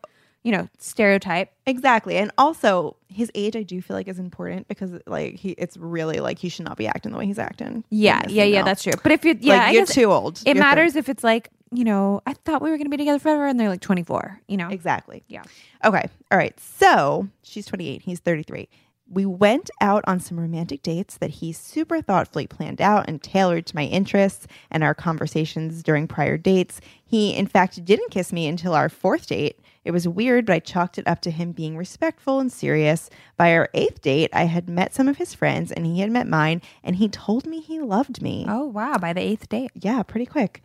you 0.43 0.51
know, 0.51 0.69
stereotype. 0.77 1.51
Exactly. 1.65 2.17
And 2.17 2.31
also 2.37 2.95
his 3.07 3.31
age 3.35 3.55
I 3.55 3.63
do 3.63 3.81
feel 3.81 3.95
like 3.95 4.07
is 4.07 4.19
important 4.19 4.67
because 4.67 4.93
like 5.05 5.35
he 5.35 5.51
it's 5.51 5.77
really 5.77 6.19
like 6.19 6.39
he 6.39 6.49
should 6.49 6.65
not 6.65 6.77
be 6.77 6.87
acting 6.87 7.11
the 7.11 7.17
way 7.17 7.25
he's 7.25 7.39
acting. 7.39 7.83
Yeah, 7.89 8.23
yeah, 8.27 8.45
yeah, 8.45 8.63
that's 8.63 8.83
true. 8.83 8.93
But 9.03 9.11
if 9.11 9.25
you're, 9.25 9.35
yeah, 9.39 9.57
like 9.57 9.73
you're 9.73 9.85
too 9.85 10.11
old. 10.11 10.41
it 10.45 10.55
You're 10.55 10.63
matters 10.63 10.95
if 10.95 11.09
it's 11.09 11.23
like, 11.23 11.49
you 11.71 11.83
know, 11.83 12.21
I 12.25 12.33
thought 12.33 12.61
we 12.61 12.69
were 12.69 12.77
going 12.77 12.85
to 12.85 12.89
be 12.89 12.97
together 12.97 13.19
forever 13.19 13.47
and 13.47 13.59
they're 13.59 13.69
like 13.69 13.81
24, 13.81 14.41
you 14.47 14.57
know? 14.57 14.69
Exactly. 14.69 15.23
Yeah. 15.27 15.43
Okay. 15.83 16.09
All 16.31 16.37
right. 16.37 16.57
So 16.59 17.27
she's 17.43 17.65
28. 17.65 18.01
He's 18.01 18.19
33. 18.19 18.67
We 19.11 19.25
went 19.25 19.71
out 19.81 20.03
on 20.05 20.19
some 20.19 20.39
romantic 20.39 20.83
dates 20.83 21.17
that 21.17 21.31
he 21.31 21.51
super 21.51 21.99
thoughtfully 21.99 22.45
planned 22.45 22.79
out 22.79 23.09
and 23.09 23.21
tailored 23.21 23.65
to 23.67 23.75
my 23.75 23.85
interests 23.85 24.45
and 24.69 24.83
our 24.83 24.93
conversations 24.93 25.81
during 25.81 26.07
prior 26.07 26.37
dates. 26.37 26.79
He, 27.03 27.35
in 27.35 27.47
fact, 27.47 27.83
didn't 27.83 28.11
kiss 28.11 28.31
me 28.31 28.47
until 28.47 28.75
our 28.75 28.87
fourth 28.87 29.25
date. 29.25 29.59
It 29.83 29.91
was 29.91 30.07
weird, 30.07 30.45
but 30.45 30.53
I 30.53 30.59
chalked 30.59 30.99
it 30.99 31.07
up 31.07 31.21
to 31.21 31.31
him 31.31 31.53
being 31.53 31.75
respectful 31.75 32.39
and 32.39 32.51
serious. 32.51 33.09
By 33.35 33.53
our 33.55 33.69
eighth 33.73 34.01
date, 34.01 34.29
I 34.31 34.43
had 34.43 34.69
met 34.69 34.93
some 34.93 35.07
of 35.07 35.17
his 35.17 35.33
friends 35.33 35.71
and 35.71 35.87
he 35.87 36.01
had 36.01 36.11
met 36.11 36.27
mine, 36.27 36.61
and 36.83 36.97
he 36.97 37.09
told 37.09 37.47
me 37.47 37.61
he 37.61 37.79
loved 37.79 38.21
me. 38.21 38.45
Oh, 38.47 38.65
wow. 38.65 38.97
By 38.99 39.13
the 39.13 39.21
eighth 39.21 39.49
date. 39.49 39.71
Yeah, 39.73 40.03
pretty 40.03 40.27
quick. 40.27 40.61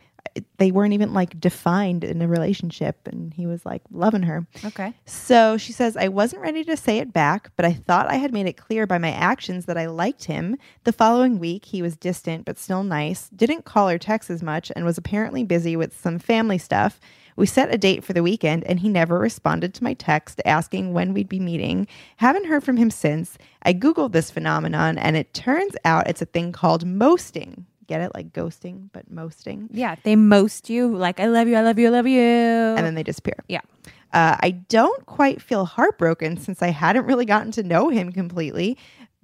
They 0.57 0.71
weren't 0.71 0.93
even 0.93 1.13
like 1.13 1.39
defined 1.39 2.03
in 2.03 2.21
a 2.21 2.27
relationship, 2.27 3.07
and 3.07 3.33
he 3.33 3.45
was 3.45 3.65
like 3.65 3.81
loving 3.91 4.23
her. 4.23 4.45
Okay. 4.63 4.93
So 5.05 5.57
she 5.57 5.71
says, 5.71 5.95
I 5.95 6.07
wasn't 6.07 6.41
ready 6.41 6.63
to 6.65 6.77
say 6.77 6.97
it 6.97 7.13
back, 7.13 7.51
but 7.55 7.65
I 7.65 7.73
thought 7.73 8.09
I 8.09 8.15
had 8.15 8.33
made 8.33 8.47
it 8.47 8.57
clear 8.57 8.85
by 8.85 8.97
my 8.97 9.11
actions 9.11 9.65
that 9.65 9.77
I 9.77 9.87
liked 9.87 10.25
him. 10.25 10.57
The 10.83 10.91
following 10.91 11.39
week, 11.39 11.65
he 11.65 11.81
was 11.81 11.95
distant 11.95 12.45
but 12.45 12.57
still 12.57 12.83
nice, 12.83 13.29
didn't 13.29 13.65
call 13.65 13.89
or 13.89 13.97
text 13.97 14.29
as 14.29 14.43
much, 14.43 14.71
and 14.75 14.85
was 14.85 14.97
apparently 14.97 15.43
busy 15.43 15.75
with 15.75 15.99
some 15.99 16.19
family 16.19 16.57
stuff. 16.57 16.99
We 17.37 17.45
set 17.45 17.73
a 17.73 17.77
date 17.77 18.03
for 18.03 18.13
the 18.13 18.23
weekend, 18.23 18.63
and 18.63 18.79
he 18.79 18.87
never 18.87 19.19
responded 19.19 19.73
to 19.73 19.83
my 19.83 19.93
text 19.93 20.41
asking 20.45 20.93
when 20.93 21.13
we'd 21.13 21.27
be 21.27 21.39
meeting. 21.39 21.87
Haven't 22.17 22.45
heard 22.45 22.63
from 22.63 22.77
him 22.77 22.89
since. 22.89 23.37
I 23.61 23.73
Googled 23.73 24.13
this 24.13 24.31
phenomenon, 24.31 24.97
and 24.97 25.17
it 25.17 25.33
turns 25.33 25.75
out 25.83 26.07
it's 26.07 26.21
a 26.21 26.25
thing 26.25 26.53
called 26.53 26.85
mosting. 26.85 27.65
Get 27.87 28.01
it? 28.01 28.11
Like 28.13 28.33
ghosting, 28.33 28.89
but 28.93 29.09
mosting. 29.09 29.69
Yeah. 29.71 29.95
They 30.03 30.15
most 30.15 30.69
you 30.69 30.95
like, 30.95 31.19
I 31.19 31.27
love 31.27 31.47
you, 31.47 31.55
I 31.55 31.61
love 31.61 31.79
you, 31.79 31.87
I 31.87 31.91
love 31.91 32.07
you. 32.07 32.19
And 32.19 32.85
then 32.85 32.95
they 32.95 33.03
disappear. 33.03 33.43
yeah. 33.47 33.61
Uh, 34.13 34.37
I 34.39 34.51
don't 34.51 35.05
quite 35.07 35.41
feel 35.41 35.65
heartbroken 35.65 36.37
since 36.37 36.61
I 36.61 36.69
hadn't 36.69 37.05
really 37.05 37.25
gotten 37.25 37.51
to 37.53 37.63
know 37.63 37.89
him 37.89 38.13
completely, 38.13 38.77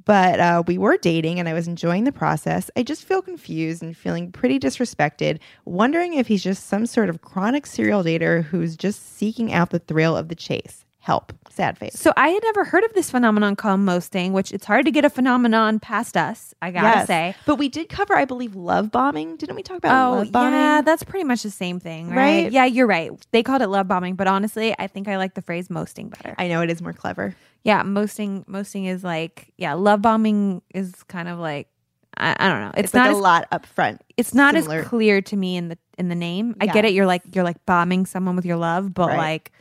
but 0.03 0.39
uh, 0.39 0.63
we 0.67 0.77
were 0.77 0.97
dating 0.97 1.39
and 1.39 1.47
I 1.47 1.53
was 1.53 1.65
enjoying 1.65 2.03
the 2.03 2.11
process. 2.11 2.69
I 2.75 2.83
just 2.83 3.05
feel 3.05 3.21
confused 3.21 3.81
and 3.81 3.95
feeling 3.95 4.33
pretty 4.33 4.59
disrespected, 4.59 5.39
wondering 5.63 6.15
if 6.15 6.27
he's 6.27 6.43
just 6.43 6.67
some 6.67 6.85
sort 6.85 7.09
of 7.09 7.21
chronic 7.21 7.67
serial 7.67 8.03
dater 8.03 8.43
who's 8.43 8.75
just 8.75 9.15
seeking 9.17 9.53
out 9.53 9.69
the 9.69 9.79
thrill 9.79 10.17
of 10.17 10.27
the 10.27 10.35
chase. 10.35 10.83
Help. 11.03 11.33
Sad 11.49 11.77
face. 11.79 11.99
So 11.99 12.13
I 12.15 12.29
had 12.29 12.43
never 12.43 12.63
heard 12.63 12.83
of 12.83 12.93
this 12.93 13.09
phenomenon 13.09 13.55
called 13.55 13.79
mosting, 13.79 14.33
which 14.33 14.51
it's 14.51 14.65
hard 14.65 14.85
to 14.85 14.91
get 14.91 15.03
a 15.03 15.09
phenomenon 15.09 15.79
past 15.79 16.15
us, 16.15 16.53
I 16.61 16.69
gotta 16.71 16.99
Yes. 16.99 17.07
say. 17.07 17.35
But 17.45 17.55
we 17.55 17.69
did 17.69 17.89
cover, 17.89 18.15
I 18.15 18.25
believe, 18.25 18.55
love 18.55 18.91
bombing. 18.91 19.35
Didn't 19.35 19.55
we 19.55 19.63
talk 19.63 19.77
about 19.79 19.91
Oh, 20.13 20.17
love 20.19 20.31
bombing? 20.31 20.53
yeah, 20.53 20.81
that's 20.81 21.01
pretty 21.03 21.23
much 21.23 21.41
the 21.41 21.49
same 21.49 21.79
thing, 21.79 22.09
right? 22.09 22.15
Right? 22.43 22.51
Yeah, 22.51 22.65
you're 22.65 22.85
right. 22.87 23.11
They 23.31 23.41
called 23.41 23.63
it 23.63 23.67
love 23.67 23.87
bombing, 23.87 24.13
but 24.15 24.27
honestly, 24.27 24.75
I 24.77 24.85
think 24.87 25.07
I 25.07 25.17
like 25.17 25.33
the 25.33 25.41
phrase 25.41 25.69
mosting 25.71 26.09
better. 26.09 26.35
I 26.37 26.47
know 26.47 26.61
it 26.61 26.69
is 26.69 26.81
more 26.83 26.93
clever. 26.93 27.35
yeah, 27.63 27.81
mosting 27.83 28.45
mosting 28.47 28.85
is 28.85 29.03
like, 29.03 29.51
yeah, 29.57 29.73
love 29.73 30.01
bombing 30.03 30.61
is 30.73 31.03
kind 31.07 31.27
of 31.27 31.39
like 31.39 31.67
I, 32.15 32.35
I 32.39 32.49
don't 32.49 32.61
know. 32.61 32.71
It's, 32.75 32.85
It's, 32.85 32.93
not 32.93 33.07
like 33.07 33.11
as, 33.11 33.17
a 33.17 33.21
lot 33.21 33.47
up 33.51 33.65
front. 33.65 34.01
it's 34.17 34.33
not 34.35 34.53
similar. 34.53 34.79
as 34.81 34.87
clear 34.87 35.21
to 35.23 35.35
me 35.35 35.57
in 35.57 35.69
the 35.69 35.77
in 35.97 36.09
the 36.09 36.15
name. 36.15 36.55
I 36.61 36.67
get 36.67 36.85
it. 36.85 36.93
You're 36.93 37.05
like 37.07 37.23
you're 37.33 37.43
like 37.43 37.65
bombing 37.65 38.05
someone 38.05 38.35
with 38.35 38.45
your 38.45 38.57
love, 38.57 38.93
but 38.93 39.07
Right. 39.09 39.17
like 39.17 39.51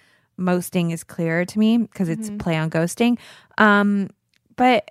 mosting 0.41 0.91
is 0.91 1.05
clearer 1.05 1.45
to 1.45 1.59
me 1.59 1.79
because 1.79 2.09
it's 2.09 2.31
Mhm. 2.31 2.39
play 2.39 2.57
on 2.57 2.71
ghosting. 2.71 3.19
Um, 3.59 4.09
but 4.57 4.91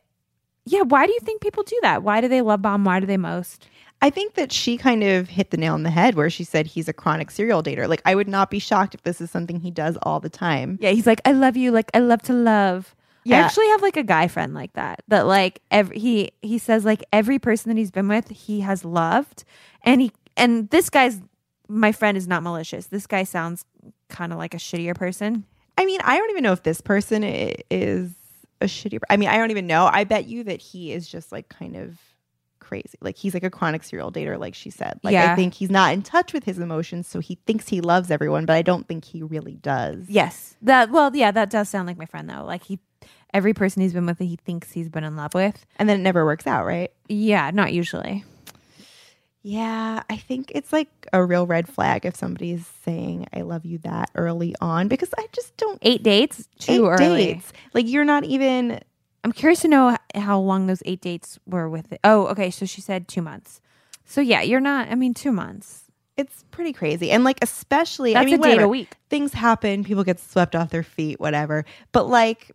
yeah, 0.65 0.81
why 0.81 1.05
do 1.05 1.11
you 1.11 1.19
think 1.21 1.41
people 1.41 1.63
do 1.63 1.77
that? 1.81 2.03
Why 2.03 2.21
do 2.21 2.27
they 2.27 2.41
love 2.41 2.61
bomb? 2.61 2.85
Why 2.85 2.99
do 2.99 3.05
they 3.05 3.17
most? 3.17 3.67
I 4.01 4.09
think 4.09 4.35
that 4.35 4.51
she 4.53 4.77
kind 4.77 5.03
of 5.03 5.27
hit 5.27 5.51
the 5.51 5.57
nail 5.57 5.73
on 5.73 5.83
the 5.83 5.89
head 5.89 6.15
where 6.15 6.29
she 6.29 6.45
said 6.45 6.67
he's 6.67 6.87
a 6.87 6.93
chronic 6.93 7.31
serial 7.31 7.61
dater. 7.61 7.87
Like, 7.87 8.01
I 8.05 8.15
would 8.15 8.29
not 8.29 8.49
be 8.49 8.59
shocked 8.59 8.95
if 8.95 9.01
this 9.03 9.19
is 9.19 9.29
something 9.29 9.59
he 9.59 9.71
does 9.71 9.97
all 10.03 10.21
the 10.21 10.29
time. 10.29 10.77
Yeah, 10.79 10.91
he's 10.91 11.05
like, 11.05 11.19
I 11.25 11.33
love 11.33 11.57
you. 11.57 11.71
Like, 11.71 11.89
I 11.93 11.99
love 11.99 12.21
to 12.23 12.33
love. 12.33 12.95
I 13.27 13.31
actually 13.35 13.67
have 13.67 13.81
like 13.81 13.97
a 13.97 14.03
guy 14.03 14.27
friend 14.27 14.53
like 14.55 14.73
that. 14.73 15.03
That 15.07 15.27
like 15.27 15.61
every 15.69 15.99
he 15.99 16.31
he 16.41 16.57
says 16.57 16.83
like 16.83 17.03
every 17.13 17.37
person 17.37 17.69
that 17.69 17.77
he's 17.77 17.91
been 17.91 18.07
with, 18.07 18.29
he 18.29 18.61
has 18.61 18.83
loved, 18.83 19.43
and 19.83 20.01
he 20.01 20.11
and 20.35 20.67
this 20.71 20.89
guy's 20.89 21.21
my 21.67 21.91
friend 21.91 22.17
is 22.17 22.27
not 22.27 22.41
malicious. 22.41 22.87
This 22.87 23.05
guy 23.05 23.23
sounds 23.23 23.65
kind 24.09 24.31
of 24.33 24.37
like 24.37 24.53
a 24.53 24.57
shittier 24.57 24.95
person. 24.95 25.45
I 25.77 25.85
mean, 25.85 26.01
I 26.03 26.17
don't 26.17 26.29
even 26.31 26.43
know 26.43 26.51
if 26.51 26.63
this 26.63 26.81
person 26.81 27.23
is 27.23 28.13
a 28.61 28.65
shitty. 28.65 28.99
I 29.09 29.17
mean, 29.17 29.29
I 29.29 29.37
don't 29.37 29.51
even 29.51 29.67
know. 29.67 29.89
I 29.91 30.03
bet 30.03 30.27
you 30.27 30.43
that 30.43 30.61
he 30.61 30.91
is 30.91 31.07
just 31.07 31.31
like 31.31 31.47
kind 31.47 31.75
of 31.77 31.97
crazy. 32.59 32.97
Like 33.01 33.17
he's 33.17 33.33
like 33.33 33.43
a 33.43 33.49
chronic 33.49 33.83
serial 33.83 34.11
dater, 34.11 34.37
like 34.37 34.53
she 34.53 34.69
said. 34.69 34.99
Like 35.03 35.13
Yeah. 35.13 35.31
I 35.31 35.35
think 35.35 35.53
he's 35.53 35.69
not 35.71 35.93
in 35.93 36.01
touch 36.01 36.33
with 36.33 36.43
his 36.43 36.59
emotions, 36.59 37.07
so 37.07 37.19
he 37.19 37.35
thinks 37.47 37.69
he 37.69 37.81
loves 37.81 38.11
everyone, 38.11 38.45
but 38.45 38.55
I 38.55 38.61
don't 38.61 38.87
think 38.87 39.05
he 39.05 39.23
really 39.23 39.55
does. 39.55 40.05
Yes, 40.07 40.55
that 40.61 40.91
well, 40.91 41.15
yeah, 41.15 41.31
that 41.31 41.49
does 41.49 41.69
sound 41.69 41.87
like 41.87 41.97
my 41.97 42.05
friend 42.05 42.29
though. 42.29 42.43
Like 42.43 42.63
he, 42.63 42.79
every 43.33 43.53
person 43.53 43.81
he's 43.81 43.93
been 43.93 44.05
with, 44.05 44.19
he 44.19 44.35
thinks 44.35 44.71
he's 44.71 44.89
been 44.89 45.03
in 45.03 45.15
love 45.15 45.33
with. 45.33 45.65
And 45.77 45.87
then 45.89 45.99
it 46.01 46.03
never 46.03 46.25
works 46.25 46.45
out, 46.45 46.65
right? 46.65 46.91
Yeah, 47.07 47.49
not 47.51 47.73
usually. 47.73 48.23
Yeah, 49.41 50.03
I 50.09 50.17
think 50.17 50.51
it's 50.53 50.73
like 50.73 50.89
a 51.13 51.23
real 51.23 51.47
red 51.47 51.67
flag 51.69 52.05
if 52.05 52.15
somebody's 52.15 52.65
saying 52.83 53.27
I 53.33 53.41
love 53.41 53.65
you 53.65 53.77
that 53.79 54.11
early 54.15 54.53
on 54.59 54.89
because 54.89 55.09
I 55.17 55.27
just 55.31 55.55
don't 55.55 55.79
Eight 55.81 56.03
dates, 56.03 56.47
too 56.59 56.85
eight 56.87 57.01
early. 57.01 57.25
dates. 57.33 57.53
Like 57.73 57.87
you're 57.87 58.03
not 58.05 58.25
even 58.25 58.81
I'm 59.23 59.31
curious 59.31 59.61
to 59.61 59.67
know 59.69 59.95
how 60.15 60.39
long 60.39 60.67
those 60.67 60.83
eight 60.85 61.01
dates 61.01 61.39
were 61.45 61.69
with 61.69 61.91
it. 61.93 61.99
Oh, 62.03 62.27
okay. 62.27 62.49
So 62.51 62.65
she 62.65 62.81
said 62.81 63.07
two 63.07 63.21
months. 63.21 63.61
So 64.05 64.19
yeah, 64.21 64.41
you're 64.41 64.59
not. 64.59 64.89
I 64.89 64.95
mean, 64.95 65.13
two 65.13 65.31
months. 65.31 65.83
it's 66.17 66.43
pretty 66.51 66.73
crazy. 66.73 67.09
And 67.11 67.23
like 67.23 67.37
especially 67.41 68.13
That's 68.13 68.23
I 68.23 68.25
mean 68.25 68.39
a 68.41 68.43
date 68.43 68.61
a 68.61 68.67
week. 68.67 68.89
Things 69.09 69.31
happen, 69.33 69.85
people 69.85 70.03
get 70.03 70.19
swept 70.19 70.53
off 70.55 70.69
their 70.69 70.83
feet, 70.83 71.17
whatever. 71.19 71.63
But 71.93 72.09
like 72.09 72.51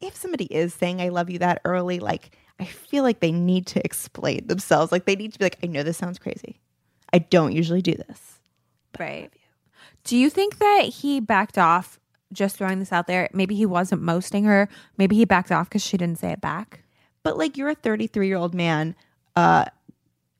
if 0.00 0.16
somebody 0.16 0.46
is 0.46 0.74
saying 0.74 1.00
I 1.00 1.10
love 1.10 1.30
you 1.30 1.38
that 1.40 1.60
early, 1.64 2.00
like 2.00 2.36
I 2.60 2.64
feel 2.64 3.02
like 3.02 3.20
they 3.20 3.32
need 3.32 3.66
to 3.68 3.84
explain 3.84 4.46
themselves. 4.46 4.90
Like 4.90 5.04
they 5.04 5.16
need 5.16 5.32
to 5.32 5.38
be 5.38 5.44
like, 5.44 5.58
I 5.62 5.66
know 5.66 5.82
this 5.82 5.96
sounds 5.96 6.18
crazy. 6.18 6.60
I 7.12 7.18
don't 7.18 7.52
usually 7.52 7.82
do 7.82 7.94
this. 7.94 8.38
Right. 8.98 9.30
Do 10.04 10.16
you 10.16 10.30
think 10.30 10.58
that 10.58 10.82
he 10.84 11.20
backed 11.20 11.58
off? 11.58 12.00
Just 12.32 12.56
throwing 12.56 12.78
this 12.78 12.92
out 12.92 13.06
there. 13.06 13.30
Maybe 13.32 13.54
he 13.54 13.64
wasn't 13.64 14.02
mosting 14.02 14.44
her. 14.44 14.68
Maybe 14.98 15.16
he 15.16 15.24
backed 15.24 15.50
off 15.50 15.68
because 15.68 15.82
she 15.82 15.96
didn't 15.96 16.18
say 16.18 16.32
it 16.32 16.40
back. 16.40 16.80
But 17.22 17.38
like 17.38 17.56
you're 17.56 17.70
a 17.70 17.74
33 17.74 18.26
year 18.26 18.36
old 18.36 18.54
man, 18.54 18.94
uh, 19.34 19.66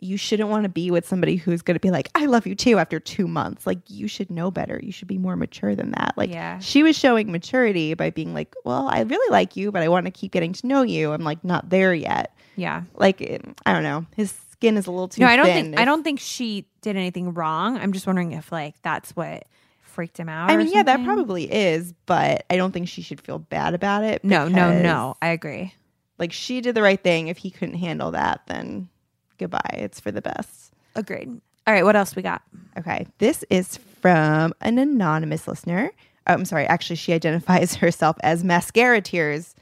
you 0.00 0.16
shouldn't 0.16 0.48
want 0.48 0.62
to 0.62 0.68
be 0.68 0.90
with 0.90 1.06
somebody 1.06 1.36
who's 1.36 1.62
going 1.62 1.74
to 1.74 1.80
be 1.80 1.90
like, 1.90 2.08
I 2.14 2.26
love 2.26 2.46
you 2.46 2.54
too 2.54 2.78
after 2.78 3.00
two 3.00 3.26
months. 3.26 3.66
Like 3.66 3.78
you 3.88 4.06
should 4.08 4.30
know 4.30 4.50
better. 4.50 4.78
You 4.82 4.92
should 4.92 5.08
be 5.08 5.18
more 5.18 5.34
mature 5.36 5.74
than 5.74 5.90
that. 5.92 6.14
Like 6.16 6.30
Yeah. 6.30 6.58
she 6.60 6.82
was 6.82 6.96
showing 6.96 7.32
maturity 7.32 7.94
by 7.94 8.10
being 8.10 8.32
like, 8.34 8.54
well, 8.64 8.88
I 8.88 9.00
really 9.00 9.30
like 9.32 9.56
you, 9.56 9.72
but 9.72 9.82
I 9.82 9.88
want 9.88 10.06
to 10.06 10.12
keep 10.12 10.30
getting 10.32 10.52
to 10.52 10.66
know 10.66 10.82
you. 10.82 11.12
I'm 11.12 11.24
like 11.24 11.42
not 11.44 11.70
there 11.70 11.92
yet. 11.94 12.36
Yeah. 12.56 12.82
Like 12.94 13.20
eh, 13.20 13.38
I 13.66 13.72
don't 13.72 13.82
know. 13.82 14.06
His 14.16 14.32
skin 14.52 14.76
is 14.76 14.86
a 14.86 14.90
little 14.92 15.08
too 15.08 15.20
No, 15.20 15.26
I 15.26 15.36
don't 15.36 15.46
thin. 15.46 15.64
think 15.66 15.78
I 15.80 15.84
don't 15.84 16.04
think 16.04 16.20
she 16.20 16.66
did 16.80 16.96
anything 16.96 17.34
wrong. 17.34 17.76
I'm 17.76 17.92
just 17.92 18.06
wondering 18.06 18.32
if 18.32 18.52
like 18.52 18.80
that's 18.82 19.10
what 19.16 19.44
freaked 19.80 20.16
him 20.18 20.28
out. 20.28 20.48
I 20.50 20.56
mean, 20.56 20.68
yeah, 20.72 20.84
that 20.84 21.02
probably 21.04 21.52
is, 21.52 21.92
but 22.06 22.44
I 22.50 22.56
don't 22.56 22.70
think 22.70 22.86
she 22.88 23.02
should 23.02 23.20
feel 23.20 23.40
bad 23.40 23.74
about 23.74 24.04
it. 24.04 24.22
No, 24.22 24.46
no, 24.46 24.80
no. 24.80 25.16
I 25.20 25.28
agree. 25.30 25.74
Like 26.18 26.32
she 26.32 26.60
did 26.60 26.76
the 26.76 26.82
right 26.82 27.02
thing. 27.02 27.26
If 27.28 27.38
he 27.38 27.50
couldn't 27.50 27.74
handle 27.76 28.12
that, 28.12 28.42
then 28.46 28.88
goodbye. 29.38 29.74
It's 29.74 30.00
for 30.00 30.10
the 30.10 30.22
best. 30.22 30.72
Agreed. 30.94 31.40
All 31.66 31.74
right, 31.74 31.84
what 31.84 31.96
else 31.96 32.16
we 32.16 32.22
got? 32.22 32.42
Okay. 32.78 33.06
This 33.18 33.44
is 33.50 33.76
from 34.00 34.54
an 34.60 34.78
anonymous 34.78 35.46
listener. 35.46 35.92
Oh, 36.26 36.32
I'm 36.32 36.44
sorry. 36.44 36.66
Actually, 36.66 36.96
she 36.96 37.12
identifies 37.12 37.74
herself 37.76 38.16
as 38.22 38.44
mascara 38.44 39.00
tears. 39.00 39.54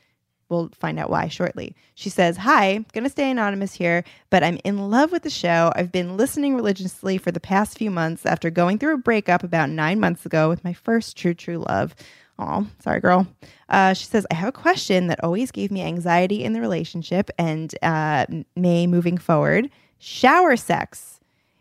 We'll 0.48 0.68
find 0.78 0.98
out 1.00 1.10
why 1.10 1.26
shortly. 1.26 1.74
She 1.96 2.08
says, 2.08 2.36
Hi, 2.36 2.84
gonna 2.92 3.08
stay 3.08 3.28
anonymous 3.30 3.74
here, 3.74 4.04
but 4.30 4.44
I'm 4.44 4.60
in 4.62 4.90
love 4.90 5.10
with 5.10 5.24
the 5.24 5.30
show. 5.30 5.72
I've 5.74 5.90
been 5.90 6.16
listening 6.16 6.54
religiously 6.54 7.18
for 7.18 7.32
the 7.32 7.40
past 7.40 7.76
few 7.76 7.90
months 7.90 8.24
after 8.24 8.50
going 8.50 8.78
through 8.78 8.94
a 8.94 8.98
breakup 8.98 9.42
about 9.42 9.70
nine 9.70 9.98
months 9.98 10.24
ago 10.24 10.48
with 10.48 10.62
my 10.62 10.72
first 10.72 11.16
true, 11.16 11.34
true 11.34 11.64
love. 11.68 11.96
Oh, 12.38 12.66
sorry, 12.80 13.00
girl. 13.00 13.26
Uh, 13.68 13.94
she 13.94 14.04
says, 14.04 14.26
I 14.30 14.34
have 14.34 14.48
a 14.48 14.52
question 14.52 15.06
that 15.06 15.24
always 15.24 15.50
gave 15.50 15.70
me 15.70 15.82
anxiety 15.82 16.44
in 16.44 16.52
the 16.52 16.60
relationship 16.60 17.30
and 17.38 17.74
uh, 17.82 18.26
may 18.54 18.86
moving 18.86 19.16
forward. 19.16 19.70
Shower 19.98 20.56
sex. 20.56 21.15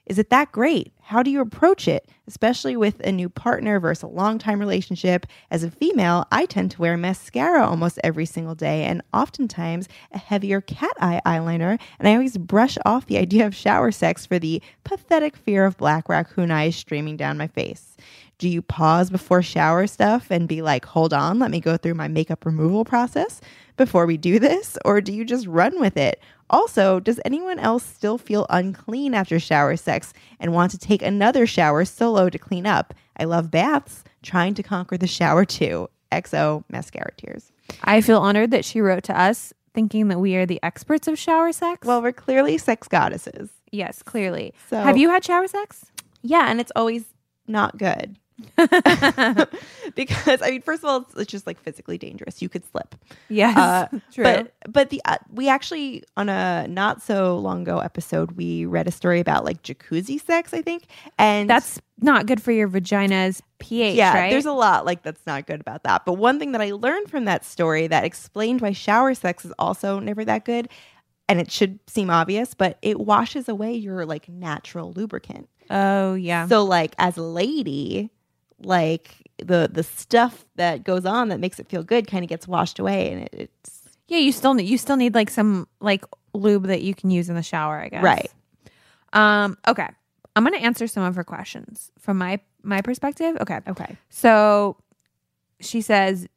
Is 0.05 0.19
it 0.19 0.29
that 0.29 0.51
great? 0.51 0.93
How 1.01 1.23
do 1.23 1.31
you 1.31 1.41
approach 1.41 1.87
it, 1.87 2.07
especially 2.27 2.75
with 2.75 2.99
a 2.99 3.11
new 3.11 3.27
partner 3.27 3.79
versus 3.79 4.03
a 4.03 4.07
long 4.07 4.37
time 4.37 4.59
relationship? 4.59 5.25
As 5.49 5.63
a 5.63 5.71
female, 5.71 6.25
I 6.31 6.45
tend 6.45 6.71
to 6.71 6.81
wear 6.81 6.95
mascara 6.95 7.65
almost 7.65 7.99
every 8.03 8.25
single 8.25 8.55
day 8.55 8.83
and 8.83 9.01
oftentimes 9.13 9.87
a 10.11 10.17
heavier 10.19 10.61
cat 10.61 10.93
eye 10.99 11.21
eyeliner. 11.25 11.79
And 11.97 12.07
I 12.07 12.13
always 12.13 12.37
brush 12.37 12.77
off 12.85 13.07
the 13.07 13.17
idea 13.25 13.47
of 13.47 13.55
shower 13.55 13.91
sex 13.91 14.25
for 14.25 14.37
the 14.37 14.61
pathetic 14.83 15.35
fear 15.35 15.65
of 15.65 15.77
black 15.77 16.07
raccoon 16.07 16.51
eyes 16.51 16.75
streaming 16.75 17.17
down 17.17 17.37
my 17.37 17.47
face. 17.47 17.97
Do 18.37 18.49
you 18.49 18.61
pause 18.61 19.09
before 19.09 19.41
shower 19.41 19.87
stuff 19.87 20.29
and 20.29 20.47
be 20.47 20.61
like, 20.61 20.85
hold 20.85 21.13
on, 21.13 21.39
let 21.39 21.51
me 21.51 21.61
go 21.61 21.77
through 21.77 21.93
my 21.93 22.09
makeup 22.09 22.45
removal 22.45 22.83
process 22.83 23.39
before 23.77 24.05
we 24.05 24.17
do 24.17 24.39
this? 24.39 24.77
Or 24.83 24.99
do 24.99 25.13
you 25.13 25.23
just 25.23 25.47
run 25.47 25.79
with 25.79 25.95
it? 25.95 26.21
Also, 26.49 26.99
does 26.99 27.19
anyone 27.25 27.57
else 27.59 27.83
still 27.83 28.17
feel 28.17 28.45
unclean 28.49 29.13
after 29.13 29.39
shower 29.39 29.75
sex 29.75 30.13
and 30.39 30.53
want 30.53 30.71
to 30.71 30.77
take 30.77 31.01
another 31.01 31.47
shower 31.47 31.85
solo 31.85 32.29
to 32.29 32.37
clean 32.37 32.65
up? 32.67 32.93
I 33.17 33.23
love 33.23 33.49
baths, 33.49 34.03
trying 34.21 34.53
to 34.55 34.63
conquer 34.63 34.97
the 34.97 35.07
shower 35.07 35.45
too. 35.45 35.89
XO 36.11 36.63
mascara 36.69 37.11
tears. 37.17 37.51
I 37.83 37.99
feel 38.01 38.19
honored 38.19 38.51
that 38.51 38.63
she 38.63 38.79
wrote 38.79 39.03
to 39.05 39.19
us 39.19 39.53
thinking 39.73 40.07
that 40.09 40.19
we 40.19 40.35
are 40.35 40.45
the 40.45 40.59
experts 40.63 41.07
of 41.07 41.17
shower 41.17 41.51
sex. 41.51 41.85
Well, 41.85 42.01
we're 42.01 42.13
clearly 42.13 42.57
sex 42.57 42.87
goddesses. 42.87 43.49
yes, 43.71 44.01
clearly. 44.03 44.53
So- 44.69 44.81
Have 44.81 44.97
you 44.97 45.09
had 45.09 45.25
shower 45.25 45.47
sex? 45.47 45.85
Yeah, 46.21 46.45
and 46.49 46.61
it's 46.61 46.71
always 46.75 47.05
not 47.47 47.77
good. 47.77 48.17
because 49.95 50.41
I 50.41 50.51
mean, 50.51 50.61
first 50.61 50.83
of 50.83 50.89
all, 50.89 50.97
it's, 51.01 51.15
it's 51.15 51.31
just 51.31 51.47
like 51.47 51.59
physically 51.59 51.97
dangerous. 51.97 52.41
You 52.41 52.49
could 52.49 52.65
slip. 52.69 52.95
Yes. 53.29 53.57
Uh, 53.57 53.87
True. 54.11 54.23
But 54.23 54.53
but 54.67 54.89
the 54.89 55.01
uh, 55.05 55.17
we 55.31 55.47
actually 55.47 56.03
on 56.17 56.29
a 56.29 56.67
not 56.67 57.01
so 57.01 57.37
long 57.37 57.61
ago 57.61 57.79
episode 57.79 58.31
we 58.33 58.65
read 58.65 58.87
a 58.87 58.91
story 58.91 59.19
about 59.19 59.45
like 59.45 59.63
jacuzzi 59.63 60.21
sex, 60.21 60.53
I 60.53 60.61
think, 60.61 60.83
and 61.17 61.49
That's 61.49 61.79
not 62.01 62.25
good 62.25 62.41
for 62.41 62.51
your 62.51 62.67
vagina's 62.67 63.41
pH, 63.59 63.95
yeah, 63.95 64.13
right? 64.13 64.29
there's 64.29 64.45
a 64.45 64.51
lot 64.51 64.85
like 64.85 65.01
that's 65.01 65.25
not 65.25 65.47
good 65.47 65.61
about 65.61 65.83
that. 65.83 66.03
But 66.05 66.13
one 66.13 66.39
thing 66.39 66.51
that 66.51 66.61
I 66.61 66.71
learned 66.71 67.09
from 67.09 67.25
that 67.25 67.45
story 67.45 67.87
that 67.87 68.03
explained 68.03 68.59
why 68.61 68.73
shower 68.73 69.13
sex 69.13 69.45
is 69.45 69.53
also 69.57 69.99
never 69.99 70.25
that 70.25 70.43
good, 70.43 70.67
and 71.29 71.39
it 71.39 71.49
should 71.51 71.79
seem 71.87 72.09
obvious, 72.09 72.53
but 72.53 72.77
it 72.81 72.99
washes 72.99 73.47
away 73.47 73.73
your 73.73 74.05
like 74.05 74.27
natural 74.27 74.91
lubricant. 74.91 75.47
oh, 75.69 76.15
yeah. 76.15 76.47
So 76.47 76.65
like 76.65 76.93
as 76.99 77.15
a 77.17 77.23
lady, 77.23 78.11
like 78.61 79.29
the 79.37 79.69
the 79.71 79.83
stuff 79.83 80.45
that 80.55 80.83
goes 80.83 81.05
on 81.05 81.29
that 81.29 81.39
makes 81.39 81.59
it 81.59 81.67
feel 81.67 81.83
good 81.83 82.07
kind 82.07 82.23
of 82.23 82.29
gets 82.29 82.47
washed 82.47 82.79
away, 82.79 83.11
and 83.11 83.21
it, 83.23 83.29
it's 83.33 83.81
yeah, 84.07 84.19
you 84.19 84.31
still 84.31 84.53
need 84.53 84.69
you 84.69 84.77
still 84.77 84.97
need 84.97 85.15
like 85.15 85.29
some 85.29 85.67
like 85.79 86.05
lube 86.33 86.67
that 86.67 86.81
you 86.81 86.93
can 86.93 87.11
use 87.11 87.29
in 87.29 87.35
the 87.35 87.43
shower, 87.43 87.77
I 87.79 87.89
guess. 87.89 88.03
Right. 88.03 88.31
Um, 89.13 89.57
okay. 89.67 89.87
I'm 90.35 90.43
gonna 90.43 90.57
answer 90.57 90.87
some 90.87 91.03
of 91.03 91.15
her 91.15 91.23
questions 91.23 91.91
from 91.99 92.17
my 92.17 92.39
my 92.61 92.81
perspective. 92.81 93.37
Okay. 93.39 93.59
okay. 93.67 93.97
So 94.09 94.77
she 95.59 95.81
says, 95.81 96.27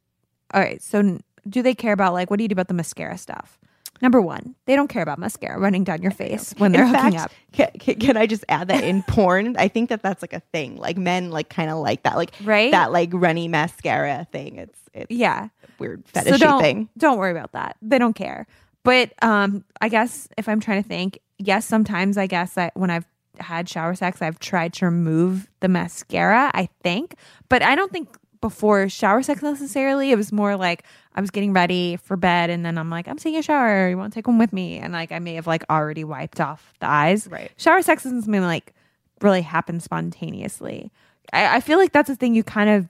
All 0.53 0.61
right, 0.61 0.81
so 0.81 1.19
do 1.47 1.61
they 1.61 1.75
care 1.75 1.93
about 1.93 2.13
like 2.13 2.29
what 2.29 2.37
do 2.37 2.43
you 2.43 2.47
do 2.47 2.53
about 2.53 2.69
the 2.69 2.73
mascara 2.73 3.17
stuff? 3.17 3.58
Number 4.01 4.21
one, 4.21 4.55
they 4.65 4.75
don't 4.75 4.87
care 4.87 5.01
about 5.03 5.19
mascara 5.19 5.59
running 5.59 5.83
down 5.83 6.01
your 6.01 6.11
face 6.11 6.53
when 6.57 6.71
they're 6.71 6.83
in 6.83 6.89
hooking 6.93 7.11
fact, 7.19 7.23
up. 7.25 7.31
Can, 7.79 7.95
can, 7.99 8.17
I 8.17 8.25
just 8.27 8.45
add 8.49 8.69
that 8.69 8.83
in 8.83 9.03
porn? 9.07 9.55
I 9.57 9.67
think 9.67 9.89
that 9.89 10.01
that's 10.01 10.21
like 10.21 10.33
a 10.33 10.39
thing. 10.53 10.77
Like 10.77 10.97
men 10.97 11.31
like 11.31 11.49
kind 11.49 11.69
of 11.69 11.79
like 11.79 12.03
that, 12.03 12.15
like 12.15 12.31
Right? 12.43 12.71
that 12.71 12.91
like 12.91 13.09
runny 13.13 13.47
mascara 13.47 14.27
thing. 14.31 14.57
It's 14.57 14.79
it's 14.93 15.11
Yeah. 15.11 15.49
weird 15.79 16.03
so 16.13 16.21
fetishy 16.21 16.39
don't, 16.39 16.61
thing. 16.61 16.89
Don't 16.97 17.17
worry 17.17 17.31
about 17.31 17.51
that. 17.53 17.75
They 17.81 17.97
don't 17.99 18.13
care. 18.15 18.47
But 18.83 19.11
um, 19.21 19.65
I 19.81 19.89
guess 19.89 20.27
if 20.37 20.47
I'm 20.47 20.59
trying 20.61 20.81
to 20.81 20.87
think, 20.87 21.19
yes, 21.37 21.65
sometimes 21.65 22.17
I 22.17 22.27
guess 22.27 22.57
I, 22.57 22.71
when 22.75 22.89
I've 22.89 23.05
had 23.39 23.67
shower 23.69 23.93
sex, 23.95 24.21
I've 24.21 24.39
tried 24.39 24.73
to 24.73 24.85
remove 24.85 25.49
the 25.59 25.67
mascara. 25.67 26.49
I 26.53 26.69
think, 26.81 27.15
but 27.49 27.61
I 27.61 27.75
don't 27.75 27.91
think 27.91 28.09
before 28.41 28.87
shower 28.89 29.21
sex 29.21 29.41
necessarily. 29.41 30.11
It 30.11 30.15
was 30.15 30.31
more 30.31 30.55
like 30.55 30.83
I 31.15 31.21
was 31.21 31.29
getting 31.29 31.53
ready 31.53 31.97
for 31.97 32.17
bed, 32.17 32.49
and 32.49 32.65
then 32.65 32.77
I'm 32.77 32.89
like, 32.89 33.07
I'm 33.07 33.17
taking 33.17 33.39
a 33.39 33.43
shower. 33.43 33.89
You 33.89 33.97
want 33.97 34.13
to 34.13 34.17
take 34.17 34.27
one 34.27 34.37
with 34.37 34.53
me? 34.53 34.77
And 34.77 34.93
like 34.93 35.11
I 35.11 35.19
may 35.19 35.35
have 35.35 35.47
like 35.47 35.63
already 35.69 36.03
wiped 36.03 36.39
off 36.39 36.73
the 36.79 36.87
eyes. 36.87 37.27
Right. 37.27 37.51
Shower 37.57 37.81
sex 37.81 38.05
isn't 38.05 38.23
something 38.23 38.41
like 38.41 38.73
really 39.21 39.41
happens 39.41 39.83
spontaneously. 39.83 40.91
I, 41.33 41.57
I 41.57 41.59
feel 41.59 41.77
like 41.77 41.91
that's 41.91 42.09
a 42.09 42.15
thing 42.15 42.35
you 42.35 42.43
kind 42.43 42.69
of 42.69 42.87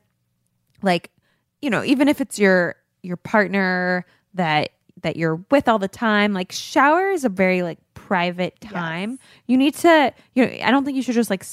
like 0.81 1.11
you 1.61 1.69
know 1.69 1.83
even 1.83 2.07
if 2.07 2.21
it's 2.21 2.39
your 2.39 2.75
your 3.01 3.17
partner 3.17 4.05
that 4.33 4.71
that 5.01 5.15
you're 5.15 5.35
with 5.49 5.67
all 5.67 5.79
the 5.79 5.87
time 5.87 6.33
like 6.33 6.51
shower 6.51 7.09
is 7.09 7.23
a 7.23 7.29
very 7.29 7.61
like 7.61 7.79
private 7.93 8.59
time 8.61 9.19
you 9.47 9.57
need 9.57 9.73
to 9.75 10.13
you 10.33 10.45
know 10.45 10.51
i 10.63 10.71
don't 10.71 10.83
think 10.85 10.95
you 10.95 11.01
should 11.01 11.15
just 11.15 11.29
like 11.29 11.43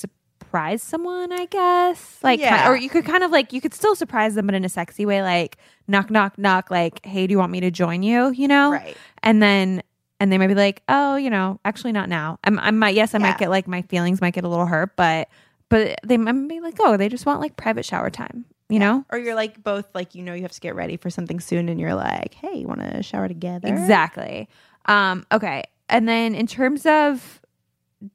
surprise 0.47 0.81
someone 0.83 1.33
i 1.33 1.45
guess 1.47 2.19
like 2.23 2.39
Yeah. 2.41 2.63
ki- 2.65 2.69
or 2.71 2.77
you 2.77 2.89
could 2.89 3.05
kind 3.05 3.25
of 3.25 3.31
like 3.33 3.53
you 3.53 3.61
could 3.61 3.75
still 3.75 3.97
surprise 3.97 4.35
them 4.37 4.47
but 4.47 4.55
in 4.55 4.65
a 4.65 4.69
sexy 4.69 5.05
way 5.05 5.21
like 5.23 5.57
knock 5.89 6.09
knock 6.11 6.39
knock 6.39 6.71
like 6.71 7.05
hey 7.05 7.27
do 7.27 7.33
you 7.33 7.39
want 7.39 7.51
me 7.51 7.61
to 7.61 7.71
join 7.71 8.03
you 8.05 8.31
you 8.31 8.47
know 8.47 8.71
Right. 8.71 8.97
and 9.25 9.43
then 9.43 9.83
and 10.21 10.33
they 10.33 10.39
might 10.39 10.47
be 10.47 10.55
like 10.55 10.83
oh 10.89 11.17
you 11.17 11.31
know 11.31 11.59
actually 11.65 11.91
not 11.93 12.09
now 12.09 12.39
i'm 12.45 12.59
i 12.61 12.71
might 12.71 12.95
yes 12.95 13.13
i 13.15 13.19
Yeah. 13.19 13.23
might 13.25 13.39
get 13.39 13.51
like 13.51 13.67
my 13.67 13.83
feelings 13.83 14.21
might 14.21 14.35
get 14.35 14.45
a 14.45 14.49
little 14.49 14.67
hurt 14.67 14.95
but 14.97 15.29
but 15.69 15.99
they 16.05 16.17
might 16.17 16.49
be 16.49 16.61
like 16.61 16.77
oh 16.81 16.97
they 16.97 17.09
just 17.09 17.27
want 17.27 17.41
like 17.41 17.57
private 17.57 17.85
shower 17.85 18.09
time 18.09 18.45
you 18.69 18.79
know 18.79 19.05
Or 19.11 19.19
you're 19.19 19.35
like 19.35 19.63
both 19.65 19.87
like 19.97 20.15
you 20.15 20.23
know 20.23 20.33
you 20.33 20.43
have 20.43 20.53
to 20.53 20.61
get 20.61 20.77
ready 20.77 20.97
for 20.97 21.11
something 21.11 21.41
soon, 21.41 21.69
and 21.69 21.79
you're 21.81 21.95
like, 21.95 22.35
hey, 22.35 22.55
you 22.55 22.67
want 22.69 22.81
to 22.81 23.03
shower 23.03 23.27
together? 23.29 23.67
exactly 23.69 24.49
um 24.87 25.27
okay 25.33 25.65
and 25.89 26.09
then 26.09 26.35
in 26.37 26.47
terms 26.47 26.87
of 26.87 27.41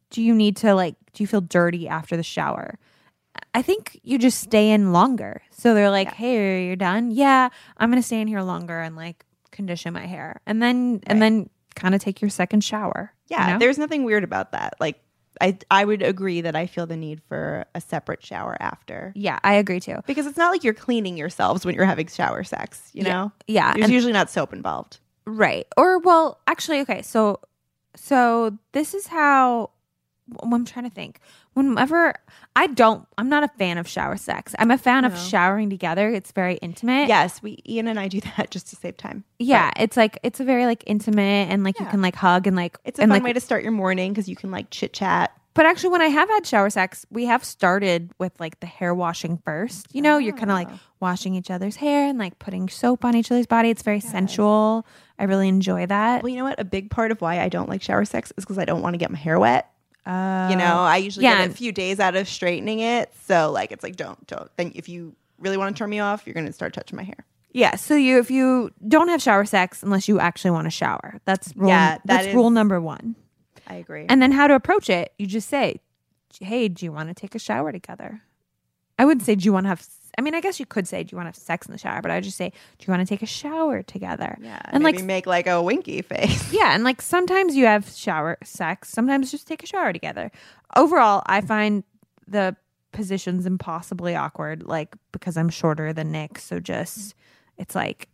do 0.09 0.21
you 0.21 0.33
need 0.35 0.55
to 0.57 0.73
like 0.75 0.95
do 1.13 1.23
you 1.23 1.27
feel 1.27 1.41
dirty 1.41 1.87
after 1.87 2.15
the 2.17 2.23
shower 2.23 2.77
i 3.53 3.61
think 3.61 3.99
you 4.03 4.17
just 4.17 4.39
stay 4.39 4.69
in 4.71 4.91
longer 4.93 5.41
so 5.51 5.73
they're 5.73 5.89
like 5.89 6.07
Yeah. 6.09 6.13
hey 6.15 6.65
you're 6.67 6.75
done 6.75 7.11
yeah 7.11 7.49
i'm 7.77 7.89
gonna 7.89 8.01
stay 8.03 8.21
in 8.21 8.27
here 8.27 8.41
longer 8.41 8.79
and 8.79 8.95
like 8.95 9.25
condition 9.51 9.93
my 9.93 10.05
hair 10.05 10.39
and 10.45 10.61
then 10.61 10.93
Right. 10.93 11.03
and 11.07 11.21
then 11.21 11.49
kind 11.75 11.95
of 11.95 12.01
take 12.01 12.21
your 12.21 12.29
second 12.29 12.63
shower 12.63 13.13
you 13.29 13.37
Yeah, 13.37 13.53
know? 13.53 13.59
there's 13.59 13.77
nothing 13.77 14.03
weird 14.03 14.23
about 14.25 14.51
that. 14.51 14.73
Like 14.79 14.99
I 15.39 15.57
I 15.71 15.85
would 15.85 16.01
agree 16.01 16.41
that 16.41 16.55
I 16.55 16.67
feel 16.67 16.85
the 16.85 16.97
need 16.97 17.21
for 17.29 17.65
a 17.73 17.79
separate 17.81 18.23
shower 18.25 18.57
after. 18.59 19.13
yeah 19.15 19.39
i 19.43 19.53
agree 19.53 19.79
too 19.79 19.97
Because 20.05 20.25
it's 20.27 20.37
not 20.37 20.51
like 20.51 20.63
you're 20.65 20.73
cleaning 20.73 21.17
yourselves 21.17 21.65
when 21.65 21.73
you're 21.75 21.85
having 21.85 22.07
shower 22.07 22.43
sex, 22.43 22.89
you 22.93 23.03
Yeah. 23.05 23.13
know? 23.13 23.31
yeah 23.47 23.73
There's 23.73 23.85
and- 23.85 23.93
usually 23.93 24.13
not 24.13 24.29
soap 24.29 24.51
involved. 24.53 24.99
Right. 25.25 25.67
Or 25.77 25.99
well, 25.99 26.39
actually, 26.47 26.79
okay. 26.81 27.01
So, 27.03 27.39
so 27.95 28.58
this 28.71 28.93
is 28.93 29.08
how 29.08 29.71
I'm 30.41 30.65
trying 30.65 30.86
to 30.86 30.91
think. 30.93 31.19
Whenever 31.54 32.13
I 32.56 32.67
don't, 32.67 33.06
I'm 33.17 33.27
not 33.27 33.43
a 33.43 33.49
fan 33.49 33.77
of 33.77 33.88
shower 33.88 34.15
sex. 34.15 34.56
I'm 34.58 34.71
a 34.71 34.77
fan 34.77 35.04
of 35.04 35.17
showering 35.17 35.69
together. 35.69 36.10
It's 36.10 36.32
very 36.32 36.56
intimate. 36.56 37.10
Yes, 37.10 37.43
we 37.43 37.58
Ian 37.67 37.88
and 37.88 37.99
I 37.99 38.08
do 38.08 38.21
that 38.38 38.51
just 38.51 38.69
to 38.69 38.75
save 38.77 38.95
time. 38.95 39.25
Yeah. 39.39 39.71
It's 39.77 39.97
like 39.97 40.17
it's 40.23 40.39
a 40.39 40.45
very 40.45 40.65
like 40.65 40.84
intimate 40.88 41.49
and 41.49 41.63
like 41.63 41.77
you 41.80 41.86
can 41.88 42.01
like 42.01 42.15
hug 42.15 42.47
and 42.47 42.56
like 42.56 42.77
It's 42.86 42.99
a 42.99 43.04
fun 43.04 43.10
like. 43.10 43.23
way 43.23 43.34
to 43.34 43.41
start 43.41 43.63
your 43.63 43.73
morning 43.73 44.13
because 44.13 44.30
you 44.30 44.36
can 44.38 44.51
like 44.51 44.69
chit 44.69 44.93
chat. 44.93 45.32
But 45.53 45.65
actually, 45.65 45.89
when 45.89 46.01
I 46.01 46.07
have 46.07 46.29
had 46.29 46.45
shower 46.45 46.69
sex, 46.69 47.05
we 47.09 47.25
have 47.25 47.43
started 47.43 48.11
with 48.19 48.39
like 48.39 48.59
the 48.59 48.67
hair 48.67 48.93
washing 48.95 49.37
first. 49.43 49.87
You 49.93 50.01
know, 50.01 50.17
you're 50.17 50.35
kind 50.35 50.51
of 50.51 50.55
like 50.55 50.69
Oh. 50.71 50.79
washing 50.99 51.35
each 51.35 51.51
other's 51.51 51.75
hair 51.77 52.07
and 52.07 52.17
like 52.19 52.39
putting 52.39 52.69
soap 52.69 53.03
on 53.03 53.15
each 53.15 53.31
other's 53.31 53.47
body. 53.47 53.69
It's 53.69 53.81
very 53.83 53.99
sensual. 53.99 54.85
I 55.19 55.25
really 55.25 55.47
enjoy 55.47 55.85
that. 55.87 56.23
Well, 56.23 56.29
you 56.29 56.37
know 56.37 56.43
what? 56.45 56.59
A 56.59 56.63
big 56.65 56.89
part 56.89 57.11
of 57.11 57.21
why 57.21 57.39
I 57.41 57.49
don't 57.49 57.69
like 57.69 57.81
shower 57.81 58.05
sex 58.05 58.31
is 58.37 58.43
because 58.45 58.57
I 58.57 58.65
don't 58.65 58.81
want 58.81 58.93
to 58.93 58.97
get 58.97 59.11
my 59.11 59.17
hair 59.19 59.39
wet. 59.39 59.69
Uh, 60.05 60.47
You 60.51 60.55
know, 60.57 60.77
I 60.79 60.97
usually 60.97 61.25
yeah. 61.25 61.41
get 61.41 61.51
a 61.51 61.53
few 61.53 61.71
days 61.71 61.99
out 61.99 62.15
of 62.15 62.27
straightening 62.27 62.79
it. 62.79 63.11
So 63.25 63.51
like 63.51 63.71
it's 63.71 63.83
like 63.83 63.95
don't 63.95 64.25
don't. 64.27 64.49
Then 64.57 64.71
if 64.75 64.89
you 64.89 65.15
really 65.39 65.57
want 65.57 65.75
to 65.75 65.79
turn 65.79 65.89
me 65.89 65.99
off, 65.99 66.23
you're 66.25 66.33
gonna 66.33 66.53
start 66.53 66.73
touching 66.73 66.95
my 66.97 67.03
hair. 67.03 67.25
Yeah, 67.53 67.75
so 67.75 67.95
you 67.95 68.17
if 68.19 68.31
you 68.31 68.71
don't 68.87 69.09
have 69.09 69.21
shower 69.21 69.43
sex 69.45 69.83
unless 69.83 70.07
you 70.07 70.19
actually 70.19 70.51
want 70.51 70.65
to 70.67 70.71
shower. 70.71 71.19
That's 71.25 71.53
rule, 71.55 71.67
Yeah, 71.69 71.95
that 71.97 72.01
that's 72.05 72.27
is- 72.27 72.33
rule 72.35 72.49
number 72.49 72.79
1. 72.79 73.15
I 73.71 73.75
agree. 73.75 74.05
And 74.10 74.21
then 74.21 74.34
how 74.34 74.47
to 74.47 74.55
approach 74.55 74.89
it, 74.89 75.13
you 75.17 75.25
just 75.25 75.47
say, 75.47 75.79
"Hey, 76.39 76.67
do 76.67 76.86
you 76.86 76.91
want 76.91 77.10
to 77.10 77.15
take 77.15 77.36
a 77.36 77.39
shower 77.39 77.71
together?" 77.71 78.21
I 78.99 79.05
wouldn't 79.05 79.25
say 79.25 79.36
do 79.36 79.45
you 79.45 79.53
want 79.53 79.63
to 79.63 79.69
have 79.69 79.88
I 80.17 80.21
mean, 80.21 80.36
I 80.36 80.41
guess 80.41 80.60
you 80.60 80.65
could 80.65 80.88
say 80.89 81.03
do 81.03 81.13
you 81.13 81.17
want 81.17 81.27
to 81.27 81.29
have 81.29 81.36
sex 81.38 81.67
in 81.67 81.71
the 81.71 81.77
shower, 81.77 82.01
but 82.01 82.12
I 82.12 82.15
would 82.15 82.25
just 82.25 82.38
say, 82.38 82.49
"Do 82.49 82.86
you 82.86 82.91
want 82.91 83.07
to 83.07 83.10
take 83.10 83.21
a 83.21 83.25
shower 83.25 83.81
together?" 83.81 84.38
yeah, 84.41 84.62
and 84.65 84.84
like 84.84 85.01
make 85.03 85.25
like 85.25 85.47
a 85.47 85.62
winky 85.62 86.01
face. 86.01 86.51
yeah, 86.53 86.75
and 86.75 86.84
like 86.84 87.01
sometimes 87.01 87.55
you 87.55 87.65
have 87.65 87.89
shower 87.89 88.38
sex, 88.43 88.89
sometimes 88.89 89.31
just 89.31 89.47
take 89.47 89.63
a 89.63 89.65
shower 89.65 89.93
together. 89.93 90.29
Overall, 90.75 91.23
I 91.27 91.39
find 91.39 91.86
the 92.27 92.57
positions 92.91 93.45
impossibly 93.45 94.15
awkward, 94.15 94.63
like 94.63 94.95
because 95.13 95.38
I'm 95.38 95.49
shorter 95.49 95.93
than 95.93 96.12
Nick. 96.12 96.39
So 96.39 96.60
just, 96.60 97.15
it's 97.57 97.73
like, 97.73 98.10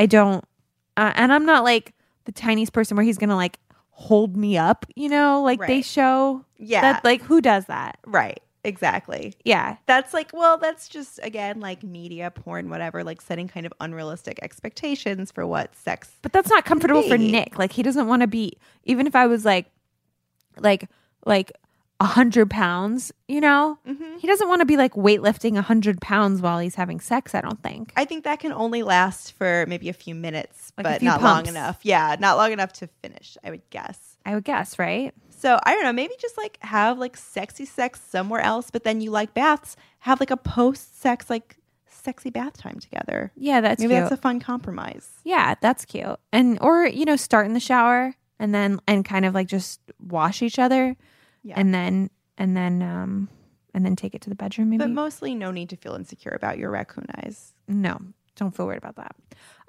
I 0.00 0.06
don't, 0.06 0.44
uh, 0.96 1.12
and 1.14 1.32
I'm 1.32 1.46
not 1.46 1.62
like 1.62 1.94
the 2.24 2.32
tiniest 2.32 2.72
person 2.72 2.96
where 2.96 3.06
he's 3.06 3.18
gonna 3.18 3.36
like 3.36 3.58
hold 4.00 4.34
me 4.34 4.56
up, 4.56 4.86
you 4.96 5.10
know, 5.10 5.42
like 5.42 5.60
they 5.66 5.82
show 5.82 6.42
Yeah, 6.56 6.80
that, 6.80 7.04
like, 7.04 7.20
who 7.22 7.40
does 7.42 7.66
that? 7.66 7.98
right. 8.06 8.40
Exactly. 8.62 9.34
Yeah. 9.42 9.76
That's 9.86 10.12
like, 10.12 10.32
well, 10.34 10.58
that's 10.58 10.86
just 10.86 11.18
again 11.22 11.60
like 11.60 11.82
media, 11.82 12.30
porn, 12.30 12.68
whatever, 12.68 13.02
like 13.02 13.22
setting 13.22 13.48
kind 13.48 13.64
of 13.64 13.72
unrealistic 13.80 14.38
expectations 14.42 15.30
for 15.32 15.46
what 15.46 15.74
sex. 15.74 16.10
But 16.20 16.34
that's 16.34 16.50
not 16.50 16.66
comfortable 16.66 17.02
for. 17.02 17.16
Nick. 17.16 17.58
Like 17.58 17.72
he 17.72 17.82
doesn't 17.82 18.06
want 18.06 18.20
to 18.20 18.26
be 18.26 18.58
even 18.84 19.06
if 19.06 19.16
I 19.16 19.26
was 19.28 19.46
like 19.46 19.70
like 20.58 20.90
like 21.24 21.52
a 22.00 22.04
hundred 22.06 22.48
pounds, 22.48 23.12
you 23.28 23.40
know? 23.40 23.78
Mm-hmm. 23.86 24.18
He 24.18 24.26
doesn't 24.26 24.48
want 24.48 24.60
to 24.60 24.66
be 24.66 24.78
like 24.78 24.94
weightlifting 24.94 25.58
a 25.58 25.62
hundred 25.62 26.00
pounds 26.00 26.40
while 26.40 26.58
he's 26.58 26.74
having 26.74 26.98
sex, 26.98 27.34
I 27.34 27.42
don't 27.42 27.62
think. 27.62 27.92
I 27.94 28.06
think 28.06 28.24
that 28.24 28.40
can 28.40 28.52
only 28.52 28.82
last 28.82 29.32
for 29.32 29.66
maybe 29.68 29.90
a 29.90 29.92
few 29.92 30.14
minutes, 30.14 30.72
Like 30.78 30.84
but 30.84 30.98
few 31.00 31.08
not 31.08 31.22
long 31.22 31.46
enough. 31.46 31.80
Yeah, 31.82 32.16
not 32.18 32.38
long 32.38 32.52
enough 32.52 32.72
to 32.74 32.88
finish, 33.02 33.36
I 33.44 33.50
would 33.50 33.68
guess. 33.68 34.16
I 34.24 34.34
would 34.34 34.44
guess, 34.44 34.78
right? 34.78 35.14
So 35.28 35.58
I 35.62 35.74
don't 35.74 35.84
know, 35.84 35.92
maybe 35.92 36.14
just 36.18 36.38
like 36.38 36.58
have 36.62 36.98
like 36.98 37.16
sexy 37.16 37.66
sex 37.66 38.00
somewhere 38.00 38.40
else, 38.40 38.70
but 38.70 38.82
then 38.84 39.00
you 39.02 39.10
like 39.10 39.34
baths, 39.34 39.76
have 40.00 40.20
like 40.20 40.30
a 40.30 40.36
post 40.36 41.00
sex, 41.00 41.28
like 41.28 41.58
sexy 41.86 42.30
bath 42.30 42.56
time 42.56 42.78
together. 42.78 43.30
Yeah, 43.36 43.60
that's 43.60 43.80
maybe 43.80 43.92
cute. 43.92 44.04
that's 44.04 44.12
a 44.12 44.16
fun 44.22 44.40
compromise. 44.40 45.10
yeah, 45.24 45.54
that's 45.60 45.84
cute. 45.84 46.18
And 46.32 46.58
or, 46.62 46.86
you 46.86 47.04
know, 47.04 47.16
start 47.16 47.46
in 47.46 47.52
the 47.52 47.60
shower 47.60 48.14
and 48.38 48.54
then 48.54 48.80
and 48.88 49.04
kind 49.04 49.26
of 49.26 49.34
like 49.34 49.48
just 49.48 49.80
wash 49.98 50.40
each 50.40 50.58
other 50.58 50.96
Yeah. 51.42 51.54
and 51.56 51.72
then 51.74 52.10
and 52.38 52.56
then 52.56 52.82
um 52.82 53.28
and 53.74 53.84
then 53.84 53.96
take 53.96 54.14
it 54.14 54.20
to 54.22 54.28
the 54.30 54.34
bedroom 54.36 54.70
maybe. 54.70 54.78
But 54.84 54.90
mostly 54.90 55.34
no 55.34 55.50
need 55.50 55.70
to 55.70 55.76
feel 55.76 55.94
insecure 55.94 56.32
about 56.32 56.58
your 56.58 56.70
raccoon 56.70 57.06
eyes. 57.18 57.52
No, 57.68 57.98
don't 58.36 58.54
feel 58.54 58.66
worried 58.66 58.78
about 58.78 58.96
that. 58.96 59.14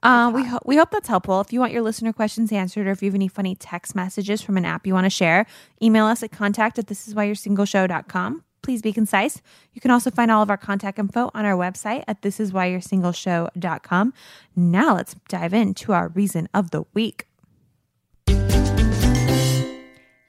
Uh, 0.03 0.31
we, 0.33 0.43
ho- 0.43 0.59
we 0.65 0.77
hope 0.77 0.89
that's 0.89 1.07
helpful. 1.07 1.39
If 1.41 1.53
you 1.53 1.59
want 1.59 1.71
your 1.73 1.83
listener 1.83 2.11
questions 2.11 2.51
answered 2.51 2.87
or 2.87 2.91
if 2.91 3.03
you 3.03 3.07
have 3.09 3.15
any 3.15 3.27
funny 3.27 3.53
text 3.53 3.93
messages 3.93 4.41
from 4.41 4.57
an 4.57 4.65
app 4.65 4.87
you 4.87 4.95
want 4.95 5.05
to 5.05 5.11
share, 5.11 5.45
email 5.81 6.05
us 6.05 6.23
at 6.23 6.31
contact 6.31 6.79
at 6.79 6.87
this 6.87 7.07
is 7.07 7.13
why 7.13 7.25
you're 7.25 7.35
singleshow.com. 7.35 8.43
Please 8.63 8.81
be 8.81 8.93
concise. 8.93 9.41
You 9.73 9.81
can 9.81 9.91
also 9.91 10.09
find 10.09 10.31
all 10.31 10.41
of 10.41 10.49
our 10.49 10.57
contact 10.57 10.97
info 10.97 11.29
on 11.35 11.45
our 11.45 11.55
website 11.55 12.03
at 12.07 12.23
this 12.23 12.39
is 12.39 12.51
why 12.51 12.65
you're 12.65 12.79
singleshow.com. 12.79 14.13
Now 14.55 14.95
let's 14.95 15.15
dive 15.29 15.53
into 15.53 15.93
our 15.93 16.07
reason 16.09 16.49
of 16.53 16.71
the 16.71 16.83
week. 16.95 17.27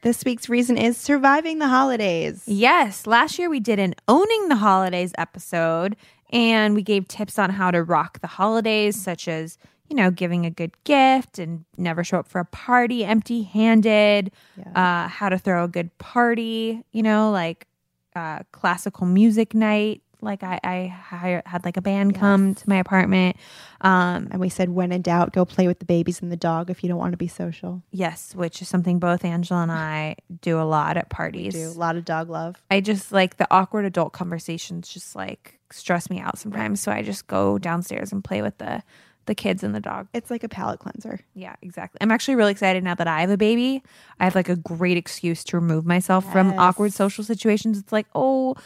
This 0.02 0.24
week's 0.24 0.48
reason 0.48 0.76
is 0.76 0.96
surviving 0.96 1.60
the 1.60 1.68
holidays. 1.68 2.42
Yes, 2.46 3.06
last 3.06 3.38
year 3.38 3.48
we 3.48 3.60
did 3.60 3.78
an 3.78 3.94
owning 4.08 4.48
the 4.48 4.56
holidays 4.56 5.12
episode 5.16 5.94
and 6.30 6.74
we 6.74 6.82
gave 6.82 7.06
tips 7.06 7.38
on 7.38 7.50
how 7.50 7.70
to 7.70 7.84
rock 7.84 8.20
the 8.20 8.26
holidays, 8.26 9.00
such 9.00 9.28
as, 9.28 9.58
you 9.88 9.94
know, 9.94 10.10
giving 10.10 10.44
a 10.44 10.50
good 10.50 10.72
gift 10.82 11.38
and 11.38 11.64
never 11.76 12.02
show 12.02 12.18
up 12.18 12.26
for 12.26 12.40
a 12.40 12.44
party 12.44 13.04
empty 13.04 13.42
handed, 13.42 14.32
uh, 14.74 15.06
how 15.06 15.28
to 15.28 15.38
throw 15.38 15.62
a 15.62 15.68
good 15.68 15.96
party, 15.98 16.82
you 16.90 17.02
know, 17.04 17.30
like 17.30 17.68
uh, 18.16 18.40
classical 18.50 19.06
music 19.06 19.54
night. 19.54 20.02
Like 20.22 20.42
I, 20.42 20.60
I 20.62 20.86
hired, 20.86 21.42
had 21.46 21.64
like 21.64 21.76
a 21.76 21.82
band 21.82 22.14
come 22.14 22.54
to 22.54 22.68
my 22.68 22.76
apartment. 22.76 23.36
Um, 23.80 24.28
And 24.30 24.40
we 24.40 24.48
said, 24.48 24.68
when 24.70 24.92
in 24.92 25.02
doubt, 25.02 25.32
go 25.32 25.44
play 25.44 25.66
with 25.66 25.80
the 25.80 25.84
babies 25.84 26.22
and 26.22 26.30
the 26.30 26.36
dog 26.36 26.70
if 26.70 26.82
you 26.82 26.88
don't 26.88 26.98
want 26.98 27.12
to 27.12 27.16
be 27.18 27.28
social. 27.28 27.82
yes, 27.90 28.34
which 28.34 28.62
is 28.62 28.68
something 28.68 28.98
both 28.98 29.24
Angela 29.24 29.62
and 29.62 29.72
I 29.72 30.16
do 30.40 30.60
a 30.60 30.62
lot 30.62 30.96
at 30.96 31.08
parties. 31.10 31.54
Do 31.54 31.68
a 31.68 31.70
lot 31.78 31.96
of 31.96 32.04
dog 32.04 32.30
love. 32.30 32.62
I 32.70 32.80
just 32.80 33.10
like 33.12 33.36
the 33.36 33.48
awkward 33.50 33.84
adult 33.84 34.12
conversations 34.12 34.88
just 34.88 35.16
like 35.16 35.58
stress 35.72 36.08
me 36.08 36.20
out 36.20 36.38
sometimes. 36.38 36.80
So 36.80 36.92
I 36.92 37.02
just 37.02 37.26
go 37.26 37.58
downstairs 37.58 38.12
and 38.12 38.22
play 38.22 38.42
with 38.42 38.58
the 38.58 38.82
the 39.26 39.34
kids 39.36 39.62
and 39.62 39.72
the 39.72 39.78
dog. 39.80 40.08
It's 40.12 40.32
like 40.32 40.42
a 40.42 40.48
palate 40.48 40.80
cleanser. 40.80 41.20
Yeah, 41.34 41.54
exactly. 41.62 41.98
I'm 42.00 42.10
actually 42.10 42.34
really 42.34 42.50
excited 42.50 42.82
now 42.82 42.96
that 42.96 43.06
I 43.06 43.20
have 43.20 43.30
a 43.30 43.36
baby. 43.36 43.80
I 44.18 44.24
have 44.24 44.34
like 44.34 44.48
a 44.48 44.56
great 44.56 44.96
excuse 44.96 45.44
to 45.44 45.56
remove 45.56 45.86
myself 45.86 46.30
from 46.32 46.58
awkward 46.58 46.92
social 46.92 47.22
situations. 47.22 47.78
It's 47.78 47.92
like, 47.92 48.08
oh, 48.16 48.56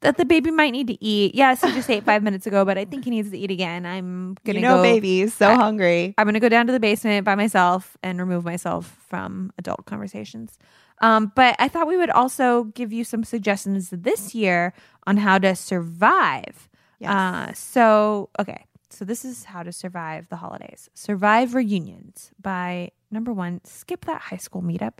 that 0.00 0.16
the 0.16 0.24
baby 0.24 0.50
might 0.50 0.70
need 0.70 0.86
to 0.88 1.02
eat. 1.04 1.34
Yes, 1.34 1.62
he 1.62 1.70
just 1.72 1.88
ate 1.90 2.04
five 2.04 2.22
minutes 2.22 2.46
ago, 2.46 2.64
but 2.64 2.76
I 2.78 2.84
think 2.84 3.04
he 3.04 3.10
needs 3.10 3.30
to 3.30 3.38
eat 3.38 3.50
again. 3.50 3.84
I'm 3.86 4.36
gonna 4.44 4.58
You 4.58 4.62
know, 4.62 4.76
go. 4.76 4.82
babies 4.82 5.34
so 5.34 5.48
I- 5.50 5.54
hungry. 5.54 6.14
I'm 6.18 6.26
gonna 6.26 6.40
go 6.40 6.48
down 6.48 6.66
to 6.66 6.72
the 6.72 6.80
basement 6.80 7.24
by 7.24 7.34
myself 7.34 7.96
and 8.02 8.18
remove 8.18 8.44
myself 8.44 8.96
from 9.08 9.52
adult 9.58 9.84
conversations. 9.86 10.58
Um, 11.00 11.32
but 11.36 11.56
I 11.58 11.68
thought 11.68 11.86
we 11.86 11.96
would 11.98 12.10
also 12.10 12.64
give 12.64 12.92
you 12.92 13.04
some 13.04 13.22
suggestions 13.24 13.90
this 13.90 14.34
year 14.34 14.72
on 15.06 15.18
how 15.18 15.38
to 15.38 15.54
survive. 15.54 16.68
Yes. 16.98 17.10
Uh, 17.12 17.52
so 17.52 18.30
okay, 18.40 18.64
so 18.90 19.04
this 19.04 19.24
is 19.24 19.44
how 19.44 19.62
to 19.62 19.72
survive 19.72 20.28
the 20.28 20.36
holidays. 20.36 20.88
Survive 20.94 21.54
reunions 21.54 22.30
by 22.40 22.90
number 23.10 23.32
one, 23.32 23.60
skip 23.64 24.04
that 24.06 24.20
high 24.22 24.36
school 24.38 24.62
meetup. 24.62 24.98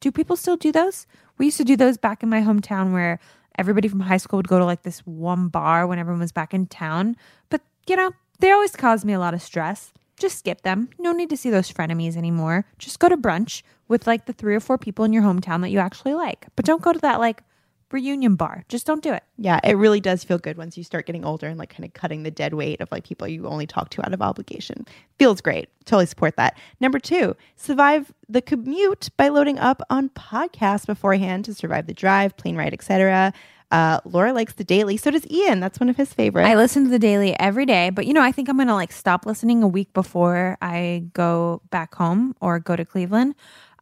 Do 0.00 0.10
people 0.12 0.36
still 0.36 0.56
do 0.56 0.70
those? 0.72 1.06
We 1.38 1.46
used 1.46 1.58
to 1.58 1.64
do 1.64 1.76
those 1.76 1.98
back 1.98 2.22
in 2.22 2.28
my 2.28 2.40
hometown 2.40 2.92
where 2.92 3.18
everybody 3.58 3.88
from 3.88 4.00
high 4.00 4.16
school 4.16 4.38
would 4.38 4.48
go 4.48 4.58
to 4.58 4.64
like 4.64 4.82
this 4.82 5.00
one 5.00 5.48
bar 5.48 5.86
when 5.86 5.98
everyone 5.98 6.20
was 6.20 6.32
back 6.32 6.54
in 6.54 6.66
town. 6.66 7.16
But, 7.50 7.60
you 7.86 7.96
know, 7.96 8.12
they 8.38 8.52
always 8.52 8.76
caused 8.76 9.04
me 9.04 9.12
a 9.12 9.18
lot 9.18 9.34
of 9.34 9.42
stress. 9.42 9.92
Just 10.16 10.38
skip 10.38 10.62
them. 10.62 10.88
No 10.98 11.12
need 11.12 11.30
to 11.30 11.36
see 11.36 11.50
those 11.50 11.70
frenemies 11.70 12.16
anymore. 12.16 12.64
Just 12.78 12.98
go 12.98 13.08
to 13.08 13.16
brunch 13.16 13.62
with 13.88 14.06
like 14.06 14.26
the 14.26 14.32
three 14.32 14.54
or 14.54 14.60
four 14.60 14.78
people 14.78 15.04
in 15.04 15.12
your 15.12 15.22
hometown 15.22 15.60
that 15.60 15.70
you 15.70 15.78
actually 15.78 16.14
like. 16.14 16.46
But 16.56 16.64
don't 16.64 16.82
go 16.82 16.92
to 16.92 16.98
that 17.00 17.20
like 17.20 17.42
reunion 17.90 18.36
bar. 18.36 18.64
Just 18.68 18.86
don't 18.86 19.02
do 19.02 19.12
it. 19.12 19.22
Yeah, 19.36 19.60
it 19.64 19.74
really 19.74 20.00
does 20.00 20.24
feel 20.24 20.38
good 20.38 20.56
once 20.56 20.76
you 20.76 20.84
start 20.84 21.06
getting 21.06 21.24
older 21.24 21.46
and 21.46 21.58
like 21.58 21.70
kind 21.70 21.84
of 21.84 21.92
cutting 21.94 22.22
the 22.22 22.30
dead 22.30 22.54
weight 22.54 22.80
of 22.80 22.90
like 22.92 23.04
people 23.04 23.26
you 23.28 23.46
only 23.46 23.66
talk 23.66 23.90
to 23.90 24.06
out 24.06 24.12
of 24.12 24.22
obligation. 24.22 24.86
Feels 25.18 25.40
great. 25.40 25.68
Totally 25.84 26.06
support 26.06 26.36
that. 26.36 26.56
Number 26.80 26.98
two, 26.98 27.36
survive 27.56 28.12
the 28.28 28.42
commute 28.42 29.08
by 29.16 29.28
loading 29.28 29.58
up 29.58 29.82
on 29.90 30.10
podcasts 30.10 30.86
beforehand 30.86 31.44
to 31.46 31.54
survive 31.54 31.86
the 31.86 31.94
drive, 31.94 32.36
plane 32.36 32.56
ride, 32.56 32.74
etc. 32.74 33.32
Uh, 33.70 34.00
Laura 34.04 34.32
likes 34.32 34.54
the 34.54 34.64
daily. 34.64 34.96
So 34.96 35.10
does 35.10 35.26
Ian. 35.30 35.60
That's 35.60 35.78
one 35.78 35.88
of 35.88 35.96
his 35.96 36.12
favorites. 36.12 36.48
I 36.48 36.54
listen 36.54 36.84
to 36.84 36.90
the 36.90 36.98
daily 36.98 37.38
every 37.38 37.66
day, 37.66 37.90
but 37.90 38.06
you 38.06 38.14
know, 38.14 38.22
I 38.22 38.32
think 38.32 38.48
I'm 38.48 38.56
gonna 38.56 38.74
like 38.74 38.92
stop 38.92 39.26
listening 39.26 39.62
a 39.62 39.68
week 39.68 39.92
before 39.92 40.56
I 40.62 41.04
go 41.12 41.60
back 41.70 41.94
home 41.94 42.34
or 42.40 42.58
go 42.60 42.76
to 42.76 42.84
Cleveland, 42.84 43.34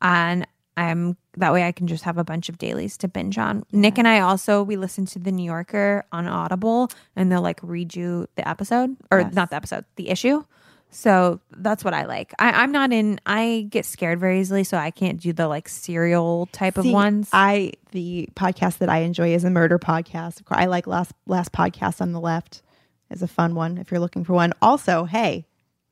and 0.03 0.47
I'm 0.77 1.17
that 1.37 1.53
way 1.53 1.65
I 1.67 1.73
can 1.73 1.87
just 1.87 2.05
have 2.05 2.19
a 2.19 2.25
bunch 2.25 2.49
of 2.49 2.59
dailies 2.59 2.97
to 2.99 3.09
binge 3.09 3.39
on. 3.39 3.65
Nick 3.73 3.99
and 3.99 4.07
I 4.07 4.21
also 4.21 4.63
we 4.63 4.77
listen 4.77 5.07
to 5.07 5.19
the 5.19 5.33
New 5.33 5.45
Yorker 5.45 6.05
on 6.13 6.27
Audible, 6.27 6.91
and 7.15 7.31
they'll 7.33 7.43
like 7.43 7.61
read 7.63 7.95
you 7.95 8.27
the 8.37 8.47
episode 8.49 8.97
or 9.11 9.21
Yes. 9.21 9.35
not 9.35 9.51
the 9.51 9.57
episode, 9.57 9.85
the 9.97 10.09
issue. 10.11 10.45
So 10.91 11.41
that's 11.51 11.85
what 11.85 11.93
I 11.95 12.05
like. 12.07 12.33
I, 12.39 12.63
I'm 12.63 12.73
not 12.73 12.93
in. 12.93 13.21
I 13.27 13.67
get 13.69 13.85
scared 13.85 14.21
very 14.21 14.41
easily, 14.41 14.65
so 14.65 14.77
I 14.79 14.91
can't 14.91 15.21
do 15.21 15.33
the 15.33 15.49
like 15.49 15.69
serial 15.69 16.47
type 16.53 16.75
See, 16.75 16.89
of 16.89 16.93
ones. 16.95 17.29
I 17.33 17.73
the 17.91 18.29
podcast 18.35 18.79
that 18.79 18.89
I 18.89 18.99
enjoy 18.99 19.35
is 19.35 19.45
a 19.45 19.51
murder 19.51 19.79
podcast. 19.79 20.43
I 20.49 20.67
like 20.67 20.87
last 20.87 21.13
last 21.27 21.53
podcast 21.53 22.01
on 22.01 22.13
the 22.13 22.21
left 22.21 22.63
is 23.11 23.21
a 23.23 23.29
fun 23.29 23.55
one 23.55 23.79
if 23.79 23.91
you're 23.91 24.01
looking 24.01 24.25
for 24.25 24.33
one. 24.35 24.53
Also, 24.63 25.05
hey, 25.05 25.47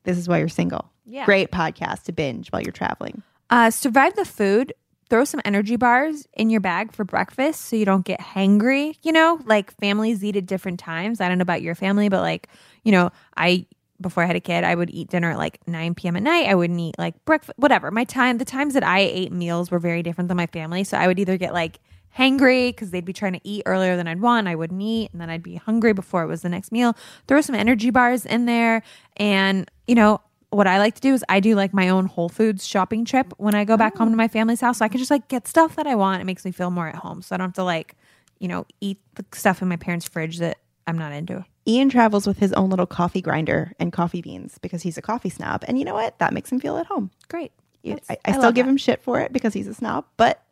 this 0.04 0.16
is 0.16 0.28
why 0.28 0.38
you're 0.38 0.48
single. 0.48 0.90
Yeah. 1.04 1.24
Great 1.26 1.50
podcast 1.50 2.04
to 2.04 2.12
binge 2.12 2.48
while 2.50 2.62
you're 2.62 2.72
traveling. 2.72 3.22
Uh, 3.50 3.70
survive 3.70 4.14
the 4.16 4.24
food. 4.24 4.72
Throw 5.10 5.24
some 5.24 5.40
energy 5.44 5.76
bars 5.76 6.26
in 6.32 6.48
your 6.50 6.60
bag 6.60 6.92
for 6.92 7.04
breakfast 7.04 7.66
so 7.66 7.76
you 7.76 7.84
don't 7.84 8.04
get 8.04 8.20
hangry. 8.20 8.96
You 9.02 9.12
know, 9.12 9.40
like 9.44 9.70
families 9.78 10.24
eat 10.24 10.36
at 10.36 10.46
different 10.46 10.80
times. 10.80 11.20
I 11.20 11.28
don't 11.28 11.38
know 11.38 11.42
about 11.42 11.62
your 11.62 11.74
family, 11.74 12.08
but 12.08 12.20
like, 12.20 12.48
you 12.84 12.92
know, 12.92 13.10
I, 13.36 13.66
before 14.00 14.22
I 14.22 14.26
had 14.26 14.34
a 14.34 14.40
kid, 14.40 14.64
I 14.64 14.74
would 14.74 14.90
eat 14.90 15.08
dinner 15.08 15.30
at 15.30 15.38
like 15.38 15.60
9 15.68 15.94
p.m. 15.94 16.16
at 16.16 16.22
night. 16.22 16.48
I 16.48 16.54
wouldn't 16.54 16.80
eat 16.80 16.96
like 16.98 17.22
breakfast, 17.26 17.58
whatever. 17.58 17.90
My 17.90 18.04
time, 18.04 18.38
the 18.38 18.44
times 18.44 18.74
that 18.74 18.82
I 18.82 19.00
ate 19.00 19.30
meals 19.30 19.70
were 19.70 19.78
very 19.78 20.02
different 20.02 20.28
than 20.28 20.36
my 20.36 20.46
family. 20.46 20.82
So 20.82 20.96
I 20.96 21.06
would 21.06 21.18
either 21.18 21.36
get 21.36 21.52
like 21.52 21.80
hangry 22.16 22.68
because 22.68 22.90
they'd 22.90 23.04
be 23.04 23.12
trying 23.12 23.32
to 23.34 23.40
eat 23.44 23.62
earlier 23.66 23.96
than 23.96 24.06
I'd 24.06 24.20
want. 24.20 24.48
I 24.48 24.54
wouldn't 24.54 24.80
eat. 24.80 25.10
And 25.12 25.20
then 25.20 25.30
I'd 25.30 25.42
be 25.42 25.56
hungry 25.56 25.92
before 25.92 26.22
it 26.22 26.26
was 26.26 26.42
the 26.42 26.48
next 26.48 26.72
meal. 26.72 26.96
Throw 27.26 27.40
some 27.40 27.54
energy 27.54 27.90
bars 27.90 28.24
in 28.24 28.46
there. 28.46 28.82
And, 29.16 29.70
you 29.86 29.94
know, 29.94 30.20
what 30.56 30.66
I 30.66 30.78
like 30.78 30.94
to 30.96 31.00
do 31.00 31.14
is 31.14 31.24
I 31.28 31.40
do 31.40 31.54
like 31.54 31.72
my 31.74 31.88
own 31.88 32.06
Whole 32.06 32.28
Foods 32.28 32.66
shopping 32.66 33.04
trip 33.04 33.32
when 33.38 33.54
I 33.54 33.64
go 33.64 33.76
back 33.76 33.96
home 33.96 34.10
to 34.10 34.16
my 34.16 34.28
family's 34.28 34.60
house. 34.60 34.78
So 34.78 34.84
I 34.84 34.88
can 34.88 34.98
just 34.98 35.10
like 35.10 35.28
get 35.28 35.46
stuff 35.48 35.76
that 35.76 35.86
I 35.86 35.94
want. 35.94 36.20
It 36.22 36.24
makes 36.24 36.44
me 36.44 36.50
feel 36.52 36.70
more 36.70 36.88
at 36.88 36.96
home. 36.96 37.22
So 37.22 37.34
I 37.34 37.38
don't 37.38 37.48
have 37.48 37.54
to 37.54 37.64
like, 37.64 37.94
you 38.38 38.48
know, 38.48 38.66
eat 38.80 38.98
the 39.14 39.24
stuff 39.32 39.62
in 39.62 39.68
my 39.68 39.76
parents' 39.76 40.08
fridge 40.08 40.38
that 40.38 40.58
I'm 40.86 40.98
not 40.98 41.12
into. 41.12 41.44
Ian 41.66 41.88
travels 41.88 42.26
with 42.26 42.38
his 42.38 42.52
own 42.52 42.68
little 42.68 42.86
coffee 42.86 43.22
grinder 43.22 43.72
and 43.78 43.92
coffee 43.92 44.20
beans 44.20 44.58
because 44.60 44.82
he's 44.82 44.98
a 44.98 45.02
coffee 45.02 45.30
snob. 45.30 45.64
And 45.66 45.78
you 45.78 45.84
know 45.84 45.94
what? 45.94 46.18
That 46.18 46.34
makes 46.34 46.52
him 46.52 46.60
feel 46.60 46.76
at 46.76 46.86
home. 46.86 47.10
Great. 47.28 47.52
I, 47.86 47.88
That's- 47.90 48.18
I 48.24 48.32
still 48.32 48.52
give 48.52 48.66
that. 48.66 48.70
him 48.72 48.76
shit 48.76 49.02
for 49.02 49.20
it 49.20 49.32
because 49.32 49.54
he's 49.54 49.66
a 49.66 49.74
snob, 49.74 50.04
but 50.16 50.42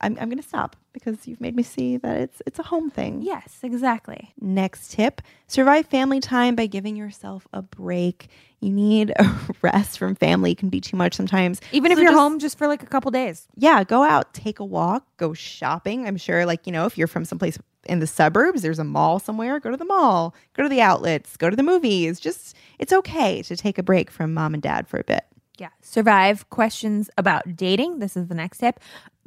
I'm, 0.00 0.16
I'm 0.20 0.28
going 0.28 0.40
to 0.42 0.48
stop 0.48 0.76
because 0.92 1.26
you've 1.26 1.40
made 1.40 1.56
me 1.56 1.62
see 1.62 1.96
that 1.96 2.16
it's 2.20 2.40
it's 2.46 2.58
a 2.58 2.62
home 2.62 2.88
thing. 2.90 3.22
Yes, 3.22 3.58
exactly. 3.62 4.32
Next 4.40 4.92
tip 4.92 5.20
survive 5.48 5.86
family 5.86 6.20
time 6.20 6.54
by 6.54 6.66
giving 6.66 6.94
yourself 6.96 7.46
a 7.52 7.62
break. 7.62 8.28
You 8.60 8.70
need 8.72 9.10
a 9.18 9.38
rest 9.62 9.98
from 9.98 10.14
family, 10.14 10.52
it 10.52 10.58
can 10.58 10.68
be 10.68 10.80
too 10.80 10.96
much 10.96 11.14
sometimes. 11.14 11.60
Even 11.72 11.90
if 11.92 11.98
you're 11.98 12.08
just- 12.12 12.18
home 12.18 12.38
just 12.38 12.58
for 12.58 12.66
like 12.68 12.82
a 12.82 12.86
couple 12.86 13.10
days. 13.10 13.46
yeah, 13.56 13.82
go 13.84 14.02
out, 14.02 14.32
take 14.34 14.58
a 14.60 14.64
walk, 14.64 15.04
go 15.16 15.32
shopping. 15.32 16.06
I'm 16.06 16.16
sure, 16.16 16.44
like, 16.46 16.66
you 16.66 16.72
know, 16.72 16.84
if 16.86 16.96
you're 16.98 17.06
from 17.06 17.24
someplace 17.24 17.58
in 17.84 18.00
the 18.00 18.06
suburbs, 18.06 18.62
there's 18.62 18.78
a 18.80 18.84
mall 18.84 19.18
somewhere, 19.18 19.58
go 19.60 19.70
to 19.70 19.76
the 19.76 19.84
mall, 19.84 20.34
go 20.54 20.62
to 20.62 20.68
the 20.68 20.80
outlets, 20.80 21.36
go 21.36 21.48
to 21.48 21.56
the 21.56 21.62
movies. 21.62 22.18
Just, 22.20 22.56
it's 22.78 22.92
okay 22.92 23.42
to 23.42 23.56
take 23.56 23.78
a 23.78 23.82
break 23.82 24.10
from 24.10 24.34
mom 24.34 24.54
and 24.54 24.62
dad 24.62 24.88
for 24.88 24.98
a 24.98 25.04
bit. 25.04 25.24
Yeah. 25.58 25.70
Survive 25.80 26.48
questions 26.50 27.10
about 27.16 27.56
dating. 27.56 27.98
This 28.00 28.16
is 28.16 28.26
the 28.28 28.34
next 28.34 28.58
tip 28.58 28.78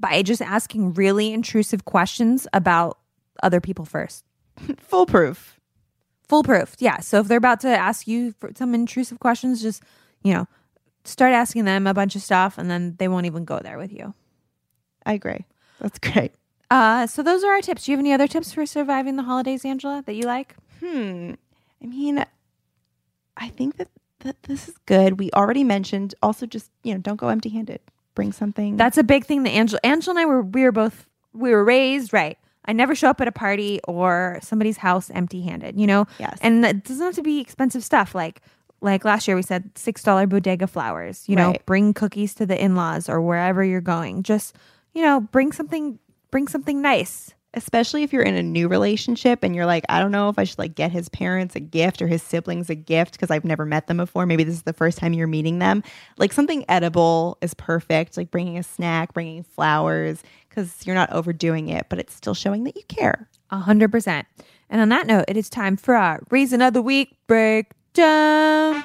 by 0.01 0.21
just 0.23 0.41
asking 0.41 0.93
really 0.93 1.31
intrusive 1.31 1.85
questions 1.85 2.47
about 2.53 2.97
other 3.43 3.61
people 3.61 3.85
first. 3.85 4.25
Foolproof. 4.79 5.59
Foolproof. 6.27 6.75
Yeah. 6.79 6.99
So 6.99 7.19
if 7.19 7.27
they're 7.27 7.37
about 7.37 7.61
to 7.61 7.69
ask 7.69 8.07
you 8.07 8.33
for 8.39 8.51
some 8.55 8.73
intrusive 8.73 9.19
questions, 9.19 9.61
just, 9.61 9.83
you 10.23 10.33
know, 10.33 10.47
start 11.03 11.33
asking 11.33 11.65
them 11.65 11.87
a 11.87 11.93
bunch 11.93 12.15
of 12.15 12.21
stuff 12.21 12.57
and 12.57 12.69
then 12.69 12.95
they 12.99 13.07
won't 13.07 13.25
even 13.25 13.45
go 13.45 13.59
there 13.59 13.77
with 13.77 13.91
you. 13.91 14.13
I 15.05 15.13
agree. 15.13 15.45
That's 15.79 15.99
great. 15.99 16.33
Uh, 16.69 17.05
so 17.07 17.21
those 17.21 17.43
are 17.43 17.51
our 17.51 17.61
tips. 17.61 17.85
Do 17.85 17.91
you 17.91 17.97
have 17.97 18.03
any 18.03 18.13
other 18.13 18.27
tips 18.27 18.53
for 18.53 18.65
surviving 18.65 19.17
the 19.17 19.23
holidays, 19.23 19.65
Angela, 19.65 20.03
that 20.05 20.13
you 20.13 20.23
like? 20.23 20.55
Hmm. 20.79 21.33
I 21.83 21.87
mean, 21.87 22.23
I 23.35 23.49
think 23.49 23.77
that, 23.77 23.89
that 24.19 24.41
this 24.43 24.69
is 24.69 24.75
good. 24.85 25.19
We 25.19 25.31
already 25.31 25.63
mentioned 25.63 26.15
also 26.21 26.45
just, 26.45 26.71
you 26.83 26.93
know, 26.93 26.99
don't 27.01 27.17
go 27.17 27.27
empty 27.27 27.49
handed. 27.49 27.81
Bring 28.15 28.31
something. 28.31 28.77
That's 28.77 28.97
a 28.97 29.03
big 29.03 29.25
thing 29.25 29.43
that 29.43 29.51
Angela, 29.51 29.79
Angela 29.83 30.11
and 30.13 30.19
I 30.19 30.25
were, 30.25 30.41
we 30.41 30.63
were 30.63 30.71
both, 30.71 31.05
we 31.33 31.51
were 31.51 31.63
raised 31.63 32.11
right. 32.13 32.37
I 32.65 32.73
never 32.73 32.93
show 32.93 33.09
up 33.09 33.19
at 33.21 33.27
a 33.27 33.31
party 33.31 33.79
or 33.87 34.37
somebody's 34.43 34.77
house 34.77 35.09
empty 35.09 35.41
handed, 35.41 35.79
you 35.79 35.87
know? 35.87 36.05
Yes. 36.19 36.37
And 36.41 36.63
it 36.65 36.83
doesn't 36.83 37.03
have 37.05 37.15
to 37.15 37.23
be 37.23 37.39
expensive 37.39 37.83
stuff. 37.83 38.13
Like, 38.13 38.41
like 38.81 39.03
last 39.05 39.27
year 39.27 39.35
we 39.35 39.41
said 39.41 39.73
$6 39.75 40.29
bodega 40.29 40.67
flowers, 40.67 41.27
you 41.27 41.35
know, 41.35 41.47
Right. 41.51 41.65
bring 41.65 41.93
cookies 41.93 42.33
to 42.35 42.45
the 42.45 42.61
in-laws 42.61 43.09
or 43.09 43.21
wherever 43.21 43.63
you're 43.63 43.81
going. 43.81 44.23
Just, 44.23 44.55
you 44.93 45.01
know, 45.01 45.21
bring 45.21 45.51
something, 45.51 45.97
bring 46.31 46.47
something 46.47 46.81
nice. 46.81 47.33
Especially 47.53 48.03
if 48.03 48.13
you're 48.13 48.23
in 48.23 48.35
a 48.35 48.43
new 48.43 48.67
relationship 48.67 49.43
and 49.43 49.55
you're 49.55 49.65
like, 49.65 49.83
I 49.89 49.99
don't 49.99 50.11
know 50.11 50.29
if 50.29 50.39
I 50.39 50.45
should 50.45 50.59
like 50.59 50.75
get 50.75 50.91
his 50.91 51.09
parents 51.09 51.55
a 51.55 51.59
gift 51.59 52.01
or 52.01 52.07
his 52.07 52.23
siblings 52.23 52.69
a 52.69 52.75
gift 52.75 53.13
because 53.13 53.29
I've 53.29 53.43
never 53.43 53.65
met 53.65 53.87
them 53.87 53.97
before. 53.97 54.25
Maybe 54.25 54.43
this 54.43 54.55
is 54.55 54.63
the 54.63 54.73
first 54.73 54.97
time 54.97 55.13
you're 55.13 55.27
meeting 55.27 55.59
them. 55.59 55.83
Like 56.17 56.31
something 56.31 56.63
edible 56.69 57.37
is 57.41 57.53
perfect. 57.53 58.15
Like 58.15 58.31
bringing 58.31 58.57
a 58.57 58.63
snack, 58.63 59.13
bringing 59.13 59.43
flowers 59.43 60.23
because 60.47 60.85
you're 60.85 60.95
not 60.95 61.11
overdoing 61.11 61.69
it, 61.69 61.87
but 61.89 61.99
it's 61.99 62.13
still 62.13 62.33
showing 62.33 62.63
that 62.63 62.75
you 62.75 62.83
care. 62.87 63.29
A 63.49 63.59
hundred 63.59 63.91
percent. 63.91 64.27
And 64.69 64.79
on 64.79 64.89
that 64.89 65.07
note, 65.07 65.25
it 65.27 65.35
is 65.35 65.49
time 65.49 65.75
for 65.75 65.95
our 65.95 66.21
reason 66.29 66.61
of 66.61 66.73
the 66.73 66.81
week 66.81 67.17
breakdown. 67.27 68.81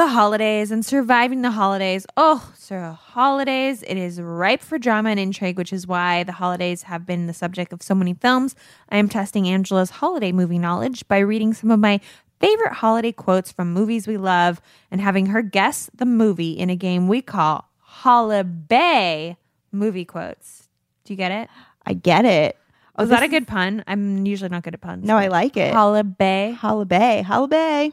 The 0.00 0.06
holidays 0.06 0.70
and 0.70 0.82
surviving 0.82 1.42
the 1.42 1.50
holidays. 1.50 2.06
Oh, 2.16 2.50
so 2.56 2.96
holidays. 2.98 3.82
It 3.82 3.98
is 3.98 4.18
ripe 4.18 4.62
for 4.62 4.78
drama 4.78 5.10
and 5.10 5.20
intrigue, 5.20 5.58
which 5.58 5.74
is 5.74 5.86
why 5.86 6.22
the 6.22 6.32
holidays 6.32 6.84
have 6.84 7.04
been 7.04 7.26
the 7.26 7.34
subject 7.34 7.70
of 7.74 7.82
so 7.82 7.94
many 7.94 8.14
films. 8.14 8.54
I 8.88 8.96
am 8.96 9.10
testing 9.10 9.46
Angela's 9.46 9.90
holiday 9.90 10.32
movie 10.32 10.58
knowledge 10.58 11.06
by 11.06 11.18
reading 11.18 11.52
some 11.52 11.70
of 11.70 11.80
my 11.80 12.00
favorite 12.40 12.72
holiday 12.72 13.12
quotes 13.12 13.52
from 13.52 13.74
movies 13.74 14.06
we 14.06 14.16
love 14.16 14.62
and 14.90 15.02
having 15.02 15.26
her 15.26 15.42
guess 15.42 15.90
the 15.94 16.06
movie 16.06 16.52
in 16.52 16.70
a 16.70 16.76
game 16.76 17.06
we 17.06 17.20
call 17.20 17.68
Holiday 17.80 19.36
Movie 19.70 20.06
Quotes. 20.06 20.70
Do 21.04 21.12
you 21.12 21.18
get 21.18 21.30
it? 21.30 21.50
I 21.84 21.92
get 21.92 22.24
it. 22.24 22.56
Oh, 22.96 23.02
Was 23.02 23.10
that 23.10 23.22
a 23.22 23.28
good 23.28 23.46
pun? 23.46 23.84
I'm 23.86 24.24
usually 24.24 24.48
not 24.48 24.62
good 24.62 24.72
at 24.72 24.80
puns. 24.80 25.06
No, 25.06 25.18
I 25.18 25.28
like 25.28 25.58
it. 25.58 25.74
Holiday. 25.74 26.52
Holiday. 26.52 27.20
Holiday. 27.20 27.92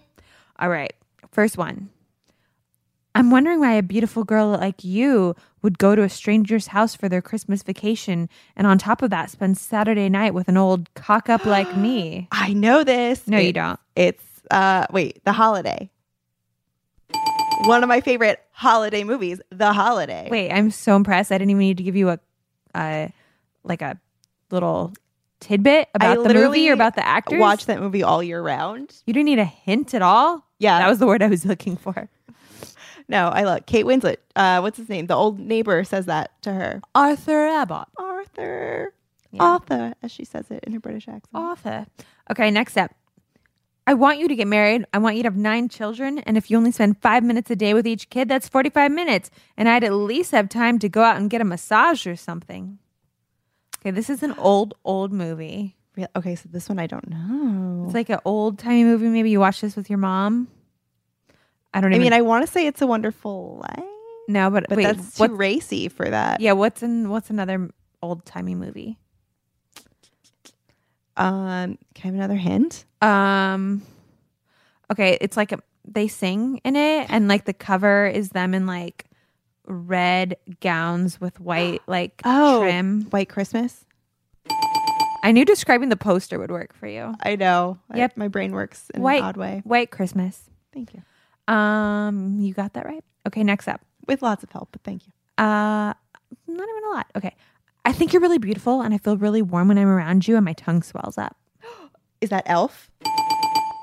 All 0.58 0.70
right. 0.70 0.93
First 1.34 1.58
one. 1.58 1.89
I'm 3.18 3.32
wondering 3.32 3.59
why 3.59 3.74
a 3.74 3.82
beautiful 3.82 4.24
girl 4.24 4.49
like 4.49 4.84
you 4.84 5.36
would 5.63 5.80
go 5.80 5.95
to 5.95 6.03
a 6.03 6.09
stranger's 6.09 6.68
house 6.68 6.93
for 6.93 7.09
their 7.09 7.20
Christmas 7.20 7.63
vacation 7.63 8.30
and 8.55 8.68
on 8.68 8.78
top 8.78 9.01
of 9.01 9.09
that 9.09 9.32
spend 9.32 9.57
Saturday 9.57 10.07
night 10.07 10.36
with 10.36 10.47
an 10.47 10.55
old 10.55 10.93
cock 10.93 11.28
up 11.28 11.43
like 11.43 11.76
me. 11.76 12.28
I 12.32 12.53
know 12.53 12.84
this. 12.84 13.28
No, 13.28 13.39
you 13.39 13.53
don't. 13.53 13.80
It's 13.95 14.24
uh 14.51 14.86
wait, 14.91 15.20
The 15.26 15.32
Holiday. 15.32 15.89
One 17.63 17.82
of 17.82 17.89
my 17.89 18.01
favorite 18.01 18.39
holiday 18.51 19.03
movies, 19.03 19.41
The 19.49 19.74
Holiday. 19.74 20.28
Wait, 20.30 20.51
I'm 20.51 20.70
so 20.70 20.95
impressed. 20.95 21.32
I 21.32 21.39
didn't 21.39 21.49
even 21.49 21.61
need 21.61 21.78
to 21.78 21.84
give 21.84 21.95
you 21.95 22.09
a 22.09 22.20
uh 22.76 23.07
like 23.63 23.82
a 23.82 23.99
little 24.51 24.93
tidbit 25.39 25.89
I 25.95 26.05
about 26.05 26.28
the 26.28 26.36
movie 26.36 26.70
or 26.70 26.74
about 26.74 26.93
the 26.93 27.05
actors. 27.05 27.39
Watch 27.39 27.65
that 27.65 27.80
movie 27.80 28.03
all 28.03 28.22
year 28.22 28.43
round. 28.43 28.93
You 29.07 29.13
didn't 29.13 29.26
need 29.26 29.39
a 29.39 29.45
hint 29.45 29.95
at 29.95 30.03
all? 30.03 30.45
Yeah. 30.59 30.78
That 30.78 30.88
was 30.88 30.99
the 30.99 31.07
word 31.07 31.24
I 31.24 31.28
was 31.30 31.45
looking 31.45 31.78
for. 31.78 32.07
No, 33.10 33.30
I 33.30 33.43
love 33.43 33.66
Kate 33.66 33.86
Winslet. 33.86 34.18
Uh, 34.36 34.60
what's 34.60 34.78
his 34.78 34.89
name? 34.89 35.08
The 35.08 35.16
old 35.16 35.39
neighbor 35.39 35.84
says 35.84 36.08
that 36.08 36.41
to 36.43 36.53
her. 36.53 36.82
Arthur 36.93 37.47
Abbott. 37.47 37.88
Arthur. 37.97 38.93
Yeah. 39.32 39.43
Arthur, 39.43 39.93
as 40.03 40.12
she 40.12 40.26
says 40.26 40.49
it 40.51 40.64
in 40.66 40.74
her 40.74 40.80
British 40.80 41.08
accent. 41.08 41.30
Arthur. 41.34 41.86
Okay, 42.30 42.51
next 42.51 42.78
up. 42.78 42.91
I 43.86 43.93
want 43.93 44.20
you 44.20 44.28
to 44.28 44.36
get 44.36 44.47
married. 44.47 44.86
I 44.93 44.97
want 44.97 45.16
you 45.16 45.24
to 45.24 45.28
have 45.28 45.38
nine 45.38 45.70
children. 45.70 46.20
And 46.20 46.36
if 46.36 46.51
you 46.51 46.58
only 46.58 46.72
spend 46.72 47.01
five 47.01 47.24
minutes 47.24 47.49
a 47.49 47.55
day 47.55 47.74
with 47.74 47.88
each 47.88 48.10
kid, 48.10 48.28
that's 48.28 48.49
45 48.49 48.91
minutes. 48.91 49.32
And 49.55 49.70
I'd 49.70 49.86
at 49.86 49.93
least 49.93 50.32
have 50.34 50.49
time 50.49 50.78
to 50.80 50.89
go 50.89 51.03
out 51.03 51.16
and 51.16 51.30
get 51.30 51.39
a 51.39 51.45
massage 51.45 52.05
or 52.05 52.18
something. 52.18 52.80
Okay, 53.80 53.91
this 53.91 54.10
is 54.10 54.24
an 54.24 54.34
old, 54.38 54.74
old 54.84 55.14
movie. 55.14 55.78
Okay, 56.16 56.36
so 56.36 56.49
this 56.51 56.68
one 56.68 56.80
I 56.80 56.88
don't 56.88 57.10
know. 57.10 57.86
It's 57.86 57.93
like 57.93 58.10
an 58.10 58.20
old 58.26 58.60
timey 58.60 58.84
movie. 58.84 59.08
Maybe 59.08 59.30
you 59.30 59.39
watch 59.39 59.62
this 59.62 59.78
with 59.78 59.89
your 59.89 59.99
mom. 59.99 60.49
I 61.74 61.82
don't 61.82 61.91
know. 61.91 61.95
I 61.95 61.99
even 61.99 62.05
mean, 62.05 62.13
I 62.13 62.22
want 62.22 62.45
to 62.45 62.51
say 62.51 62.65
it's 62.68 62.82
a 62.82 62.88
wonderful 62.88 63.59
life, 63.61 63.86
No, 64.28 64.49
but, 64.49 64.65
but 64.70 64.78
wait, 64.78 64.84
that's 64.86 65.15
too 65.15 65.24
what, 65.24 65.38
racy 65.38 65.89
for 65.89 66.09
that. 66.09 66.39
yeah, 66.41 66.53
what's 66.53 66.82
in 66.84 67.09
what's 67.09 67.30
another 67.30 67.70
old 68.01 68.26
timey 68.26 68.55
movie? 68.55 68.97
Um, 71.15 71.78
can 71.95 72.03
I 72.03 72.05
have 72.07 72.15
another 72.15 72.36
hint? 72.36 72.86
Um, 73.01 73.82
okay, 74.91 75.18
it's 75.20 75.36
like 75.36 75.51
a, 75.51 75.59
they 75.86 76.07
sing 76.07 76.61
in 76.63 76.76
it, 76.76 77.07
and 77.09 77.28
like 77.28 77.45
the 77.45 77.53
cover 77.53 78.07
is 78.07 78.30
them 78.30 78.53
in 78.53 78.68
like 78.68 79.05
red 79.65 80.38
gowns 80.61 81.20
with 81.20 81.39
white 81.39 81.82
like 81.88 82.22
Oh. 82.24 82.61
trim. 82.61 83.03
White 83.09 83.30
Christmas. 83.30 83.84
I 85.24 85.32
knew 85.32 85.43
describing 85.43 85.89
the 85.89 85.97
poster 85.97 86.39
would 86.39 86.51
work 86.51 86.74
for 86.74 86.88
you. 86.88 87.13
I 87.22 87.36
know. 87.36 87.80
I- 87.91 87.97
Yep. 87.97 88.18
my 88.18 88.28
brain 88.28 88.51
works 88.53 88.89
in 88.93 89.01
White 89.01 89.18
an 89.20 89.24
odd 89.26 89.38
way. 89.38 89.61
White 89.65 89.91
Christmas. 89.91 90.49
Thank 90.72 90.93
you. 90.93 91.01
Um, 91.47 92.37
you 92.39 92.53
got 92.53 92.73
that 92.73 92.85
right. 92.85 93.03
Okay, 93.27 93.43
next 93.43 93.67
up. 93.67 93.81
With 94.07 94.21
lots 94.21 94.43
of 94.43 94.51
help, 94.51 94.69
but 94.71 94.81
thank 94.83 95.05
you. 95.05 95.13
Uh, 95.37 95.93
not 96.47 96.69
even 96.69 96.83
a 96.85 96.89
lot. 96.93 97.07
Okay, 97.15 97.35
I 97.85 97.91
think 97.91 98.13
you're 98.13 98.21
really 98.21 98.37
beautiful, 98.37 98.81
and 98.81 98.93
I 98.93 98.97
feel 98.97 99.17
really 99.17 99.41
warm 99.41 99.67
when 99.67 99.77
I'm 99.77 99.87
around 99.87 100.27
you, 100.27 100.35
and 100.35 100.45
my 100.45 100.53
tongue 100.53 100.81
swells 100.83 101.17
up. 101.17 101.37
Is 102.21 102.29
that 102.29 102.43
Elf? 102.45 102.89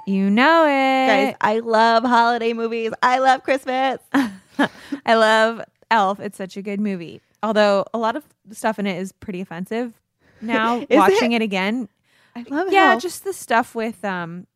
You 0.07 0.29
know 0.29 0.65
it, 0.67 1.07
Guys, 1.07 1.35
I 1.41 1.61
love 1.61 2.05
holiday 2.05 2.53
movies. 2.53 2.93
I 3.03 3.19
love 3.19 3.43
Christmas. 3.43 3.99
I 5.07 5.15
love 5.15 5.63
Elf. 5.91 6.21
It's 6.21 6.37
such 6.37 6.57
a 6.57 6.63
good 6.63 6.81
movie. 6.81 7.21
Although 7.43 7.85
a 7.95 7.99
lot 7.99 8.17
of 8.17 8.25
stuff 8.53 8.79
in 8.79 8.87
it 8.87 8.99
is 8.99 9.13
pretty 9.13 9.41
offensive. 9.41 9.95
Now 10.41 10.85
watching 10.91 11.33
it? 11.33 11.41
it? 11.41 11.45
again, 11.45 11.89
I 12.37 12.45
love 12.49 12.69
it. 12.69 12.73
yeah, 12.73 12.93
Elf. 12.93 13.03
just 13.03 13.25
the 13.25 13.33
stuff 13.33 13.75
with 13.75 14.05
um 14.05 14.47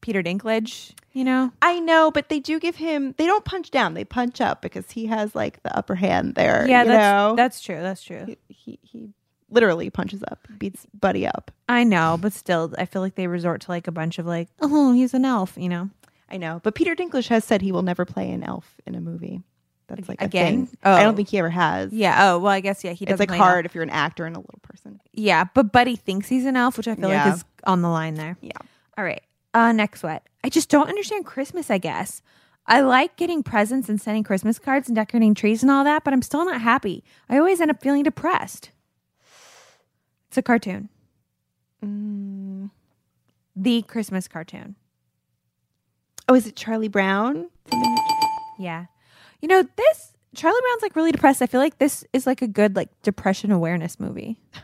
Peter 0.00 0.22
Dinklage. 0.22 0.92
You 1.12 1.24
know, 1.24 1.52
I 1.62 1.80
know, 1.80 2.10
but 2.12 2.28
they 2.28 2.38
do 2.38 2.60
give 2.60 2.76
him. 2.76 3.14
They 3.18 3.26
don't 3.26 3.44
punch 3.44 3.70
down. 3.70 3.94
They 3.94 4.04
punch 4.04 4.40
up 4.40 4.62
because 4.62 4.90
he 4.90 5.06
has 5.06 5.34
like 5.34 5.62
the 5.64 5.76
upper 5.76 5.96
hand 5.96 6.34
there. 6.36 6.64
yeah, 6.68 6.82
you 6.82 6.88
that's 6.88 6.98
know? 7.30 7.34
that's 7.36 7.60
true. 7.60 7.80
That's 7.82 8.02
true. 8.02 8.24
he, 8.26 8.36
he 8.48 8.78
he 8.82 9.08
literally 9.50 9.90
punches 9.90 10.22
up, 10.30 10.46
beats 10.58 10.86
Buddy 10.98 11.26
up. 11.26 11.50
I 11.68 11.82
know, 11.82 12.18
but 12.20 12.32
still, 12.32 12.72
I 12.78 12.84
feel 12.84 13.02
like 13.02 13.14
they 13.16 13.26
resort 13.26 13.62
to 13.62 13.70
like 13.70 13.88
a 13.88 13.92
bunch 13.92 14.18
of 14.18 14.26
like, 14.26 14.48
oh, 14.60 14.92
he's 14.92 15.14
an 15.14 15.24
elf. 15.24 15.54
You 15.56 15.70
know, 15.70 15.90
I 16.30 16.36
know, 16.36 16.60
but 16.62 16.74
Peter 16.76 16.94
Dinklage 16.94 17.28
has 17.28 17.44
said 17.44 17.62
he 17.62 17.72
will 17.72 17.82
never 17.82 18.04
play 18.04 18.30
an 18.30 18.44
elf 18.44 18.76
in 18.86 18.94
a 18.94 19.00
movie. 19.00 19.42
That's 19.88 20.06
like 20.08 20.20
a 20.20 20.26
Again? 20.26 20.66
thing. 20.66 20.76
I 20.84 21.00
Oh. 21.00 21.02
don't 21.04 21.16
think 21.16 21.30
he 21.30 21.38
ever 21.38 21.48
has. 21.48 21.92
yeah. 21.94 22.30
Oh, 22.34 22.38
well, 22.40 22.52
I 22.52 22.60
guess 22.60 22.84
yeah. 22.84 22.92
He 22.92 23.06
does 23.06 23.18
it's 23.18 23.30
like 23.30 23.36
hard 23.38 23.64
if 23.64 23.74
you're 23.74 23.82
an 23.82 23.88
actor 23.90 24.26
and 24.26 24.36
a 24.36 24.38
little 24.38 24.60
person. 24.62 25.00
Yeah, 25.14 25.44
but 25.54 25.72
Buddy 25.72 25.96
thinks 25.96 26.28
he's 26.28 26.44
an 26.44 26.56
elf, 26.56 26.76
which 26.76 26.86
I 26.86 26.94
feel 26.94 27.08
Yeah. 27.08 27.24
like 27.24 27.34
is 27.34 27.44
on 27.64 27.80
the 27.80 27.88
line 27.88 28.14
there. 28.14 28.36
Yeah. 28.42 28.52
All 28.98 29.04
right. 29.04 29.22
Uh, 29.54 29.72
next 29.72 30.02
what? 30.02 30.22
I 30.44 30.48
just 30.48 30.68
don't 30.68 30.88
understand 30.88 31.26
Christmas, 31.26 31.70
I 31.70 31.78
guess. 31.78 32.22
I 32.66 32.80
like 32.80 33.16
getting 33.16 33.42
presents 33.42 33.88
and 33.88 34.00
sending 34.00 34.24
Christmas 34.24 34.58
cards 34.58 34.88
and 34.88 34.96
decorating 34.96 35.34
trees 35.34 35.62
and 35.62 35.70
all 35.70 35.84
that, 35.84 36.04
but 36.04 36.12
I'm 36.12 36.22
still 36.22 36.44
not 36.44 36.60
happy. 36.60 37.02
I 37.28 37.38
always 37.38 37.60
end 37.60 37.70
up 37.70 37.80
feeling 37.80 38.02
depressed. 38.02 38.70
It's 40.28 40.36
a 40.36 40.42
cartoon. 40.42 40.90
Mm. 41.84 42.70
The 43.56 43.82
Christmas 43.82 44.28
cartoon. 44.28 44.76
Oh, 46.28 46.34
is 46.34 46.46
it 46.46 46.56
Charlie 46.56 46.88
Brown? 46.88 47.48
Yeah. 48.58 48.86
You 49.40 49.48
know, 49.48 49.62
this 49.76 50.12
Charlie 50.34 50.60
Brown's 50.60 50.82
like 50.82 50.94
really 50.94 51.12
depressed. 51.12 51.40
I 51.40 51.46
feel 51.46 51.60
like 51.60 51.78
this 51.78 52.04
is 52.12 52.26
like 52.26 52.42
a 52.42 52.46
good 52.46 52.76
like 52.76 52.90
depression 53.02 53.50
awareness 53.50 53.98
movie. 53.98 54.38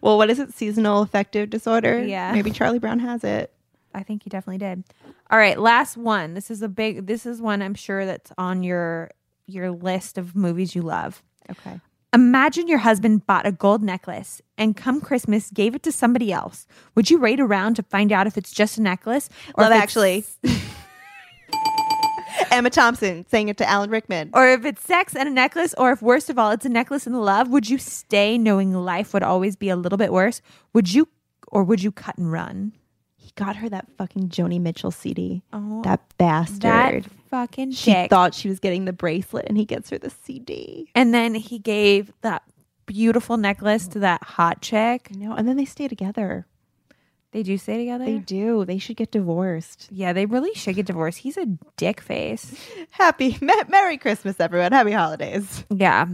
Well, 0.00 0.18
what 0.18 0.30
is 0.30 0.38
it? 0.38 0.54
Seasonal 0.54 1.02
affective 1.02 1.50
disorder. 1.50 2.04
Yeah. 2.04 2.30
maybe 2.32 2.52
Charlie 2.52 2.78
Brown 2.78 3.00
has 3.00 3.24
it. 3.24 3.52
I 3.94 4.02
think 4.02 4.24
he 4.24 4.30
definitely 4.30 4.58
did. 4.58 4.84
All 5.30 5.38
right, 5.38 5.58
last 5.58 5.96
one. 5.96 6.34
This 6.34 6.50
is 6.50 6.62
a 6.62 6.68
big 6.68 7.06
this 7.06 7.26
is 7.26 7.40
one 7.40 7.62
I'm 7.62 7.74
sure 7.74 8.04
that's 8.04 8.32
on 8.36 8.62
your 8.62 9.10
your 9.46 9.70
list 9.70 10.18
of 10.18 10.34
movies 10.34 10.74
you 10.74 10.82
love. 10.82 11.22
Okay. 11.50 11.80
Imagine 12.14 12.68
your 12.68 12.78
husband 12.78 13.26
bought 13.26 13.44
a 13.44 13.52
gold 13.52 13.82
necklace 13.82 14.40
and 14.56 14.76
come 14.76 15.00
Christmas 15.00 15.50
gave 15.50 15.74
it 15.74 15.82
to 15.82 15.90
somebody 15.90 16.32
else. 16.32 16.66
Would 16.94 17.10
you 17.10 17.18
raid 17.18 17.40
around 17.40 17.74
to 17.74 17.82
find 17.82 18.12
out 18.12 18.28
if 18.28 18.38
it's 18.38 18.52
just 18.52 18.78
a 18.78 18.82
necklace 18.82 19.28
Love 19.58 19.72
Actually. 19.72 20.24
Emma 22.50 22.70
Thompson 22.70 23.26
saying 23.28 23.48
it 23.48 23.56
to 23.56 23.68
Alan 23.68 23.90
Rickman. 23.90 24.30
or 24.32 24.48
if 24.48 24.64
it's 24.64 24.82
sex 24.82 25.16
and 25.16 25.28
a 25.28 25.32
necklace 25.32 25.74
or 25.76 25.90
if 25.90 26.02
worst 26.02 26.30
of 26.30 26.38
all 26.38 26.52
it's 26.52 26.64
a 26.64 26.68
necklace 26.68 27.04
and 27.06 27.20
love, 27.20 27.48
would 27.48 27.68
you 27.68 27.78
stay 27.78 28.38
knowing 28.38 28.72
life 28.72 29.12
would 29.12 29.24
always 29.24 29.56
be 29.56 29.68
a 29.68 29.76
little 29.76 29.98
bit 29.98 30.12
worse? 30.12 30.40
Would 30.72 30.94
you 30.94 31.08
or 31.48 31.64
would 31.64 31.82
you 31.82 31.90
cut 31.90 32.16
and 32.16 32.30
run? 32.30 32.72
Got 33.36 33.56
her 33.56 33.68
that 33.68 33.86
fucking 33.98 34.28
Joni 34.28 34.60
Mitchell 34.60 34.90
CD. 34.92 35.42
Oh, 35.52 35.82
that 35.82 36.00
bastard. 36.18 37.04
that 37.04 37.10
fucking 37.30 37.72
She 37.72 37.92
dick. 37.92 38.08
thought 38.10 38.32
she 38.34 38.48
was 38.48 38.60
getting 38.60 38.84
the 38.84 38.92
bracelet, 38.92 39.46
and 39.48 39.56
he 39.58 39.64
gets 39.64 39.90
her 39.90 39.98
the 39.98 40.10
CD. 40.10 40.88
and 40.94 41.12
then 41.12 41.34
he 41.34 41.58
gave 41.58 42.12
that 42.22 42.42
beautiful 42.86 43.36
necklace 43.36 43.88
to 43.88 43.98
that 44.00 44.22
hot 44.22 44.62
chick. 44.62 45.10
Know, 45.16 45.34
and 45.34 45.48
then 45.48 45.56
they 45.56 45.64
stay 45.64 45.88
together. 45.88 46.46
They 47.32 47.42
do 47.42 47.58
stay 47.58 47.78
together. 47.78 48.04
They 48.04 48.18
do. 48.18 48.64
They 48.64 48.78
should 48.78 48.96
get 48.96 49.10
divorced. 49.10 49.88
yeah, 49.90 50.12
they 50.12 50.26
really 50.26 50.54
should 50.54 50.76
get 50.76 50.86
divorced. 50.86 51.18
He's 51.18 51.36
a 51.36 51.46
dick 51.76 52.00
face. 52.00 52.54
Happy 52.90 53.36
Me- 53.40 53.54
Merry 53.68 53.96
Christmas, 53.98 54.38
everyone. 54.38 54.70
Happy 54.70 54.92
holidays. 54.92 55.64
Yeah. 55.70 56.06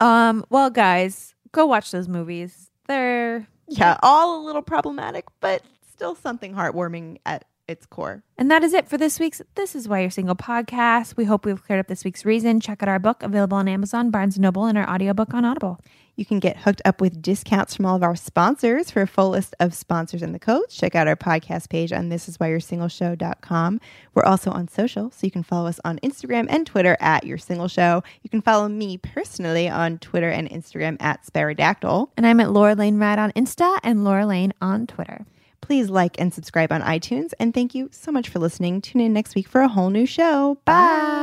Um. 0.00 0.44
Well, 0.48 0.70
guys, 0.70 1.34
go 1.52 1.66
watch 1.66 1.90
those 1.90 2.08
movies. 2.08 2.70
They're 2.88 3.46
Yeah, 3.68 3.98
all 4.02 4.40
a 4.40 4.46
little 4.46 4.62
problematic, 4.62 5.26
but 5.40 5.62
still 6.00 6.14
something 6.14 6.54
heartwarming 6.54 7.18
at 7.26 7.44
its 7.68 7.84
core. 7.84 8.22
And 8.38 8.50
that 8.50 8.64
is 8.64 8.72
it 8.72 8.88
for 8.88 8.96
this 8.96 9.20
week's 9.20 9.42
This 9.54 9.74
Is 9.74 9.86
Why 9.86 10.00
You're 10.00 10.08
Single 10.08 10.34
podcast. 10.34 11.14
We 11.18 11.26
hope 11.26 11.44
we've 11.44 11.62
cleared 11.62 11.78
up 11.78 11.88
this 11.88 12.06
week's 12.06 12.24
reason. 12.24 12.58
Check 12.58 12.82
out 12.82 12.88
our 12.88 12.98
book 12.98 13.22
available 13.22 13.58
on 13.58 13.68
Amazon, 13.68 14.10
Barnes 14.10 14.38
& 14.38 14.40
Noble, 14.40 14.64
and 14.64 14.78
our 14.78 14.88
audiobook 14.88 15.34
on 15.34 15.44
Audible. 15.44 15.78
You 16.16 16.24
can 16.24 16.38
get 16.38 16.56
hooked 16.56 16.80
up 16.86 17.02
with 17.02 17.20
discounts 17.20 17.76
from 17.76 17.84
all 17.84 17.96
of 17.96 18.02
our 18.02 18.16
sponsors. 18.16 18.90
For 18.90 19.02
a 19.02 19.06
full 19.06 19.28
list 19.28 19.54
of 19.60 19.74
sponsors 19.74 20.22
and 20.22 20.34
the 20.34 20.38
codes, 20.38 20.74
check 20.74 20.94
out 20.94 21.06
our 21.06 21.16
podcast 21.16 21.68
page 21.68 21.92
on 21.92 22.08
thisiswhyyoursingleshow.com. 22.08 23.80
We're 24.14 24.24
also 24.24 24.50
on 24.50 24.68
social, 24.68 25.10
so 25.10 25.26
you 25.26 25.30
can 25.30 25.42
follow 25.42 25.68
us 25.68 25.80
on 25.84 25.98
Instagram 25.98 26.46
and 26.48 26.66
Twitter 26.66 26.96
at 26.98 27.24
Your 27.24 27.36
Single 27.36 27.68
Show. 27.68 28.02
You 28.22 28.30
can 28.30 28.40
follow 28.40 28.68
me 28.68 28.96
personally 28.96 29.68
on 29.68 29.98
Twitter 29.98 30.30
and 30.30 30.48
Instagram 30.48 30.96
at 30.98 31.26
Sparadactyl. 31.26 32.08
And 32.16 32.26
I'm 32.26 32.40
at 32.40 32.52
Laura 32.52 32.74
Lane 32.74 32.98
Rad 32.98 33.18
on 33.18 33.32
Insta 33.32 33.78
and 33.82 34.02
Laura 34.02 34.24
Lane 34.24 34.54
on 34.62 34.86
Twitter. 34.86 35.26
Please 35.60 35.90
like 35.90 36.20
and 36.20 36.32
subscribe 36.32 36.72
on 36.72 36.82
iTunes. 36.82 37.32
And 37.38 37.52
thank 37.54 37.74
you 37.74 37.88
so 37.92 38.10
much 38.10 38.28
for 38.28 38.38
listening. 38.38 38.80
Tune 38.80 39.00
in 39.00 39.12
next 39.12 39.34
week 39.34 39.48
for 39.48 39.60
a 39.60 39.68
whole 39.68 39.90
new 39.90 40.06
show. 40.06 40.58
Bye. 40.64 41.22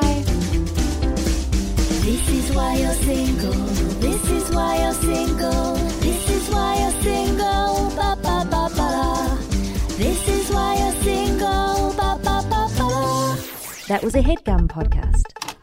This 2.07 2.29
is 2.29 2.55
why 2.55 2.75
you're 2.77 2.93
single. 2.93 3.51
This 3.99 4.29
is 4.29 4.49
why 4.55 4.81
you're 4.81 4.93
single. 4.93 5.73
This 5.75 6.29
is 6.29 6.49
why 6.49 6.79
you're 6.79 7.01
single. 7.03 7.89
Ba 7.95 8.17
ba 8.21 8.47
ba 8.49 8.69
ba. 8.75 9.37
This 9.97 10.27
is 10.29 10.49
why 10.51 10.77
you're 10.77 11.03
single. 11.03 11.93
Ba 11.97 12.19
ba 12.23 12.41
ba 12.49 12.69
ba. 12.77 13.37
That 13.87 14.01
was 14.03 14.15
a 14.15 14.21
headgum 14.21 14.67
podcast. 14.67 15.56